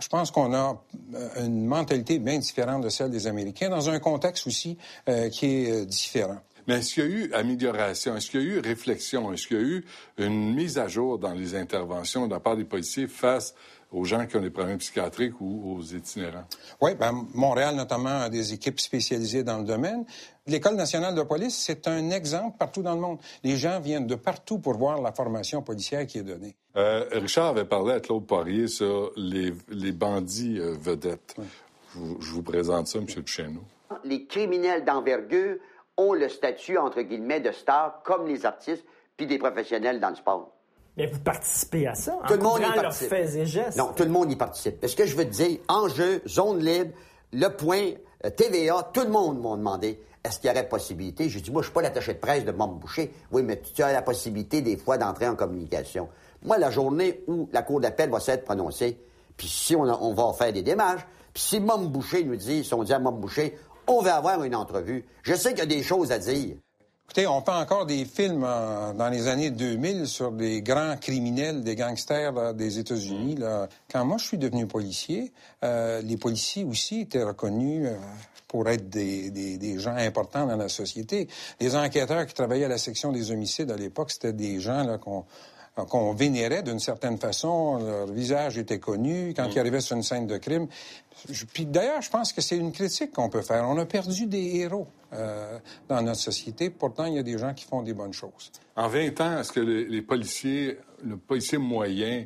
Je 0.01 0.09
pense 0.09 0.31
qu'on 0.31 0.53
a 0.55 0.83
euh, 1.15 1.45
une 1.45 1.67
mentalité 1.67 2.19
bien 2.19 2.39
différente 2.39 2.83
de 2.83 2.89
celle 2.89 3.11
des 3.11 3.27
Américains, 3.27 3.69
dans 3.69 3.91
un 3.91 3.99
contexte 3.99 4.47
aussi 4.47 4.79
euh, 5.09 5.29
qui 5.29 5.47
est 5.47 5.87
différent. 5.87 6.39
Mais 6.67 6.79
est-ce 6.79 6.95
qu'il 6.95 7.05
y 7.05 7.07
a 7.07 7.11
eu 7.11 7.33
amélioration? 7.33 8.17
Est-ce 8.17 8.31
qu'il 8.31 8.41
y 8.41 8.45
a 8.45 8.47
eu 8.47 8.59
réflexion? 8.61 9.33
Est-ce 9.33 9.47
qu'il 9.47 9.57
y 9.57 9.61
a 9.61 9.63
eu 9.63 9.85
une 10.19 10.55
mise 10.55 10.79
à 10.79 10.89
jour 10.89 11.19
dans 11.19 11.33
les 11.33 11.55
interventions 11.55 12.27
de 12.27 12.33
la 12.33 12.41
part 12.41 12.57
des 12.57 12.65
policiers 12.65 13.09
face 13.09 13.55
aux 13.93 14.05
gens 14.05 14.27
qui 14.27 14.37
ont 14.37 14.41
des 14.41 14.51
problèmes 14.51 14.79
psychiatriques 14.79 15.41
ou 15.41 15.77
aux 15.77 15.83
itinérants? 15.83 16.45
Oui, 16.81 16.95
ben, 16.95 17.27
Montréal 17.35 17.75
notamment 17.75 18.21
a 18.23 18.29
des 18.29 18.53
équipes 18.53 18.81
spécialisées 18.81 19.43
dans 19.43 19.59
le 19.59 19.65
domaine. 19.65 20.05
L'École 20.47 20.75
nationale 20.77 21.15
de 21.15 21.23
police, 21.23 21.57
c'est 21.57 21.87
un 21.89 22.11
exemple 22.11 22.57
partout 22.59 22.83
dans 22.83 22.95
le 22.95 23.01
monde. 23.01 23.19
Les 23.45 23.57
gens 23.57 23.79
viennent 23.81 24.07
de 24.07 24.15
partout 24.15 24.59
pour 24.59 24.75
voir 24.75 25.01
la 25.01 25.13
formation 25.13 25.63
policière 25.63 26.07
qui 26.07 26.19
est 26.19 26.23
donnée. 26.23 26.57
Euh, 26.77 27.05
Richard 27.13 27.47
avait 27.49 27.65
parlé 27.65 27.93
à 27.95 28.01
Claude 28.01 28.27
Poirier 28.27 28.69
sur 28.69 29.13
les, 29.17 29.53
les 29.69 29.93
bandits 29.93 30.59
euh, 30.59 30.75
vedettes. 30.81 31.35
Je, 31.95 31.99
vous- 31.99 32.21
je 32.21 32.31
vous 32.33 32.43
présente 32.43 32.87
ça, 32.87 32.99
M. 32.99 33.07
Duchesneau. 33.07 33.63
Les 34.05 34.25
criminels 34.27 34.85
d'envergure 34.85 35.57
ont 35.97 36.13
le 36.15 36.29
statut, 36.29 36.79
entre 36.79 37.03
guillemets, 37.03 37.41
de 37.41 37.51
star, 37.53 38.03
comme 38.05 38.27
les 38.27 38.47
artistes, 38.47 38.85
puis 39.17 39.27
des 39.27 39.37
professionnels 39.39 40.01
dans 40.01 40.11
le 40.11 40.15
sport. 40.17 40.53
Mais 40.97 41.07
vous 41.07 41.21
participez 41.21 41.87
à 41.87 41.95
ça, 41.95 42.19
Tout 42.27 42.35
en 42.35 42.37
le 42.37 42.43
monde 42.43 42.59
y 42.59 42.63
leurs 42.63 42.75
participe. 42.75 43.09
faits 43.09 43.35
et 43.37 43.47
gestes. 43.47 43.79
Non, 43.79 43.93
tout 43.95 44.03
le 44.03 44.11
monde 44.11 44.31
y 44.31 44.37
participe. 44.37 44.85
Ce 44.87 44.97
que 44.97 45.07
je 45.07 45.17
veux 45.17 45.25
te 45.25 45.31
dire, 45.31 45.59
enjeu, 45.69 46.21
zone 46.29 46.59
libre, 46.59 46.91
le 47.33 47.49
point, 47.49 47.93
euh, 48.25 48.31
TVA, 48.31 48.91
tout 48.93 49.03
le 49.03 49.09
monde 49.11 49.41
m'a 49.41 49.57
demandé 49.57 50.01
est-ce 50.25 50.39
qu'il 50.41 50.49
y 50.49 50.53
aurait 50.53 50.69
possibilité? 50.69 51.29
J'ai 51.31 51.41
dit, 51.41 51.51
moi, 51.51 51.63
je 51.63 51.69
suis 51.69 51.73
pas 51.75 51.81
l'attaché 51.81 52.13
de 52.13 52.19
presse 52.19 52.45
de 52.45 52.53
Mom 52.53 52.79
Boucher. 52.79 53.11
Oui, 53.33 53.43
mais 53.43 53.61
tu 53.63 53.83
as 53.83 53.93
la 53.93 54.03
possibilité, 54.03 54.61
des 54.61 54.77
fois, 54.77 54.99
d'entrer 54.99 55.27
en 55.27 55.35
communication. 55.37 56.09
Moi, 56.43 56.59
la 56.59 56.71
journée 56.71 57.23
où 57.27 57.49
la 57.53 57.63
Cour 57.63 57.81
d'appel 57.81 58.11
va 58.11 58.21
s'être 58.21 58.45
prononcée, 58.45 58.99
puis 59.39 59.49
si 59.49 59.75
on, 59.77 59.85
a- 59.85 59.97
on 60.01 60.13
va 60.13 60.33
faire 60.35 60.53
des 60.53 60.63
démarches, 60.63 61.07
puis 61.33 61.43
si 61.43 61.61
Mom 61.61 61.87
Boucher 61.89 62.25
nous 62.25 62.37
dit, 62.37 62.65
si 62.65 62.75
on 62.75 62.83
dit 62.83 62.93
à 62.93 62.99
Mom 62.99 63.19
Boucher, 63.19 63.57
on 63.87 64.03
va 64.03 64.17
avoir 64.17 64.43
une 64.45 64.55
entrevue, 64.55 65.07
je 65.23 65.35
sais 65.35 65.51
qu'il 65.51 65.61
y 65.61 65.63
a 65.63 65.67
des 65.67 65.83
choses 65.83 66.13
à 66.13 66.19
dire. 66.19 66.57
Écoutez, 67.11 67.27
on 67.27 67.41
fait 67.43 67.51
encore 67.51 67.87
des 67.87 68.05
films 68.05 68.45
euh, 68.47 68.93
dans 68.93 69.09
les 69.09 69.27
années 69.27 69.51
2000 69.51 70.07
sur 70.07 70.31
des 70.31 70.63
grands 70.63 70.97
criminels, 70.97 71.65
des 71.65 71.75
gangsters 71.75 72.31
là, 72.33 72.53
des 72.53 72.79
États-Unis. 72.79 73.35
là. 73.35 73.69
Quand 73.91 74.05
moi, 74.05 74.17
je 74.17 74.27
suis 74.27 74.39
devenu 74.39 74.69
policier, 74.69 75.33
euh, 75.65 76.01
les 76.03 76.17
policiers 76.17 76.63
aussi 76.63 77.01
étaient 77.01 77.25
reconnus 77.25 77.89
euh, 77.89 77.97
pour 78.47 78.69
être 78.69 78.89
des, 78.89 79.31
des- 79.33 79.59
des 79.59 79.77
gens 79.81 79.97
importants 79.97 80.47
dans 80.47 80.55
la 80.55 80.69
société. 80.69 81.27
Les 81.59 81.75
enquêteurs 81.75 82.25
qui 82.27 82.35
travaillaient 82.35 82.67
à 82.67 82.69
la 82.69 82.79
section 82.79 83.11
des 83.11 83.33
homicides 83.33 83.73
à 83.73 83.77
l'époque, 83.77 84.13
c'était 84.13 84.33
des 84.33 84.61
gens 84.61 84.85
là, 84.85 84.97
qu'on 84.99 85.25
qu'on 85.89 86.13
vénérait 86.15 86.63
d'une 86.63 86.79
certaine 86.79 87.19
façon. 87.19 87.79
Leur 87.79 88.07
visage 88.07 88.59
était 88.59 88.79
connu 88.79 89.35
quand 89.37 89.49
ils 89.53 89.59
arrivaient 89.59 89.81
sur 89.81 89.97
une 89.97 90.03
scène 90.03 90.27
de 90.27 90.37
crime. 90.39 90.67
Puis 91.53 91.67
d'ailleurs, 91.67 92.03
je 92.03 92.11
pense 92.11 92.33
que 92.33 92.41
c'est 92.41 92.57
une 92.57 92.73
critique 92.73 93.13
qu'on 93.13 93.29
peut 93.29 93.43
faire. 93.43 93.65
On 93.69 93.77
a 93.79 93.87
perdu 93.87 94.27
des 94.27 94.57
héros 94.57 94.87
euh, 95.13 95.59
dans 95.89 96.01
notre 96.03 96.21
société. 96.21 96.71
Pourtant, 96.71 97.05
il 97.07 97.15
y 97.15 97.19
a 97.19 97.23
des 97.23 97.39
gens 97.39 97.53
qui 97.53 97.65
font 97.65 97.83
des 97.83 97.93
bonnes 97.93 98.13
choses. 98.13 98.51
En 98.77 98.89
20 98.89 99.21
ans, 99.21 99.39
est-ce 99.41 99.53
que 99.53 99.61
les, 99.61 99.85
les 99.85 100.03
policiers, 100.03 100.79
le 101.05 101.17
policier 101.17 101.59
moyen 101.59 102.25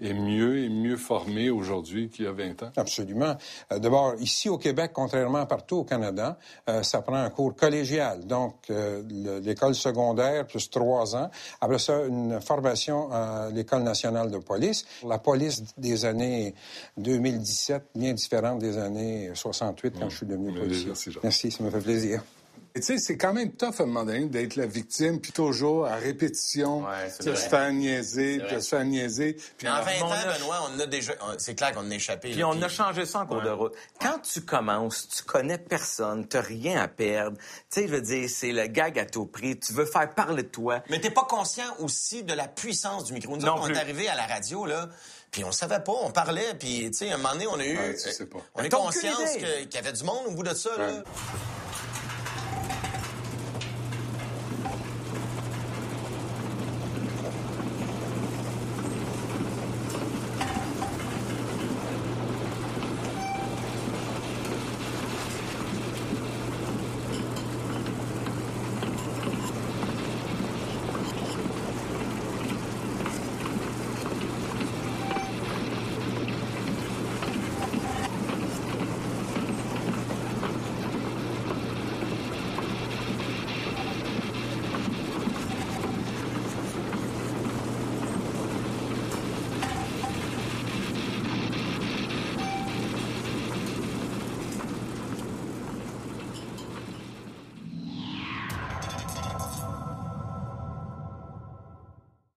est 0.00 0.14
mieux 0.14 0.64
et 0.64 0.68
mieux 0.68 0.96
formé 0.96 1.50
aujourd'hui 1.50 2.08
qu'il 2.08 2.24
y 2.24 2.28
a 2.28 2.32
20 2.32 2.62
ans? 2.62 2.72
Absolument. 2.76 3.36
Euh, 3.72 3.78
D'abord, 3.78 4.14
ici 4.20 4.48
au 4.48 4.58
Québec, 4.58 4.90
contrairement 4.94 5.38
à 5.38 5.46
partout 5.46 5.76
au 5.78 5.84
Canada, 5.84 6.38
euh, 6.68 6.82
ça 6.82 7.02
prend 7.02 7.16
un 7.16 7.30
cours 7.30 7.54
collégial. 7.54 8.26
Donc, 8.26 8.54
euh, 8.70 9.02
le- 9.08 9.38
l'école 9.40 9.74
secondaire 9.74 10.46
plus 10.46 10.70
trois 10.70 11.14
ans. 11.14 11.30
Après 11.60 11.78
ça, 11.78 12.04
une 12.06 12.40
formation 12.40 13.12
à 13.12 13.48
l'École 13.52 13.82
nationale 13.82 14.30
de 14.30 14.38
police. 14.38 14.84
La 15.06 15.18
police 15.18 15.62
des 15.76 16.04
années 16.04 16.54
2017, 16.96 17.82
bien 17.94 18.12
différente 18.14 18.58
des 18.60 18.78
années 18.78 19.30
68 19.34 19.94
quand 19.98 20.08
je 20.08 20.16
suis 20.16 20.26
devenu 20.26 20.52
policier. 20.52 20.92
Merci, 21.22 21.50
ça 21.50 21.62
me 21.62 21.70
fait 21.70 21.80
plaisir. 21.80 22.22
Et 22.74 22.80
tu 22.80 22.86
sais, 22.86 22.98
c'est 22.98 23.18
quand 23.18 23.34
même 23.34 23.52
tough 23.52 23.74
à 23.80 23.82
un 23.82 23.86
moment 23.86 24.04
donné 24.04 24.24
d'être 24.26 24.56
la 24.56 24.64
victime, 24.64 25.20
puis 25.20 25.30
toujours 25.30 25.86
à 25.86 25.96
répétition, 25.96 26.84
c'est 27.10 27.26
de 27.26 27.30
vrai. 27.32 27.40
se 27.42 27.48
faire 27.50 27.70
niaiser, 27.72 28.38
de 28.38 28.60
se 28.60 28.68
faire 28.70 28.84
niaiser. 28.84 29.36
Puis 29.58 29.68
en 29.68 29.82
20 29.82 29.90
on 30.00 30.04
ans, 30.06 30.12
a- 30.12 30.38
Benoît, 30.38 30.68
on 30.74 30.80
a 30.80 30.86
déjà. 30.86 31.12
C'est 31.36 31.54
clair 31.54 31.72
qu'on 31.74 31.90
a 31.90 31.94
échappé. 31.94 32.30
Puis 32.30 32.38
là, 32.40 32.48
on 32.48 32.62
a 32.62 32.68
changé 32.70 33.04
ça 33.04 33.20
en 33.20 33.26
cours 33.26 33.36
Ouais. 33.38 33.44
de 33.44 33.50
route. 33.50 33.74
Quand 34.00 34.18
tu 34.20 34.40
commences, 34.40 35.06
tu 35.14 35.22
connais 35.22 35.58
personne, 35.58 36.26
tu 36.26 36.38
rien 36.38 36.80
à 36.80 36.88
perdre. 36.88 37.36
Tu 37.70 37.80
sais, 37.82 37.86
je 37.88 37.92
veux 37.92 38.00
dire, 38.00 38.28
c'est 38.30 38.52
le 38.52 38.66
gag 38.68 38.98
à 38.98 39.04
tout 39.04 39.26
prix. 39.26 39.58
Tu 39.60 39.74
veux 39.74 39.84
faire 39.84 40.08
parler 40.14 40.42
de 40.42 40.48
toi. 40.48 40.82
Mais 40.88 40.98
t'es 40.98 41.10
pas 41.10 41.26
conscient 41.28 41.76
aussi 41.80 42.22
de 42.24 42.32
la 42.32 42.48
puissance 42.48 43.04
du 43.04 43.12
micro. 43.12 43.36
Nous, 43.36 43.44
Non 43.44 43.56
on 43.60 43.68
est 43.68 43.76
arrivé 43.76 44.08
à 44.08 44.14
la 44.16 44.26
radio, 44.26 44.64
là, 44.64 44.88
puis 45.30 45.44
on 45.44 45.52
savait 45.52 45.80
pas, 45.80 45.92
on 46.02 46.10
parlait, 46.10 46.54
puis, 46.58 46.90
tu 46.90 46.96
sais, 46.96 47.10
à 47.10 47.14
un 47.14 47.16
moment 47.18 47.32
donné, 47.34 47.46
on 47.48 47.58
a 47.58 47.64
eu... 47.66 47.76
Ouais, 47.76 47.94
tu 47.96 48.10
sais 48.10 48.26
pas. 48.26 48.38
On 48.54 48.62
est 48.62 48.70
T'as 48.70 48.78
aucune 48.78 48.92
conscience 49.10 49.36
qu'il 49.36 49.74
y 49.74 49.76
avait 49.76 49.92
du 49.92 50.04
monde 50.04 50.24
au 50.26 50.30
bout 50.30 50.42
de 50.42 50.54
ça, 50.54 50.70
là. 50.78 51.02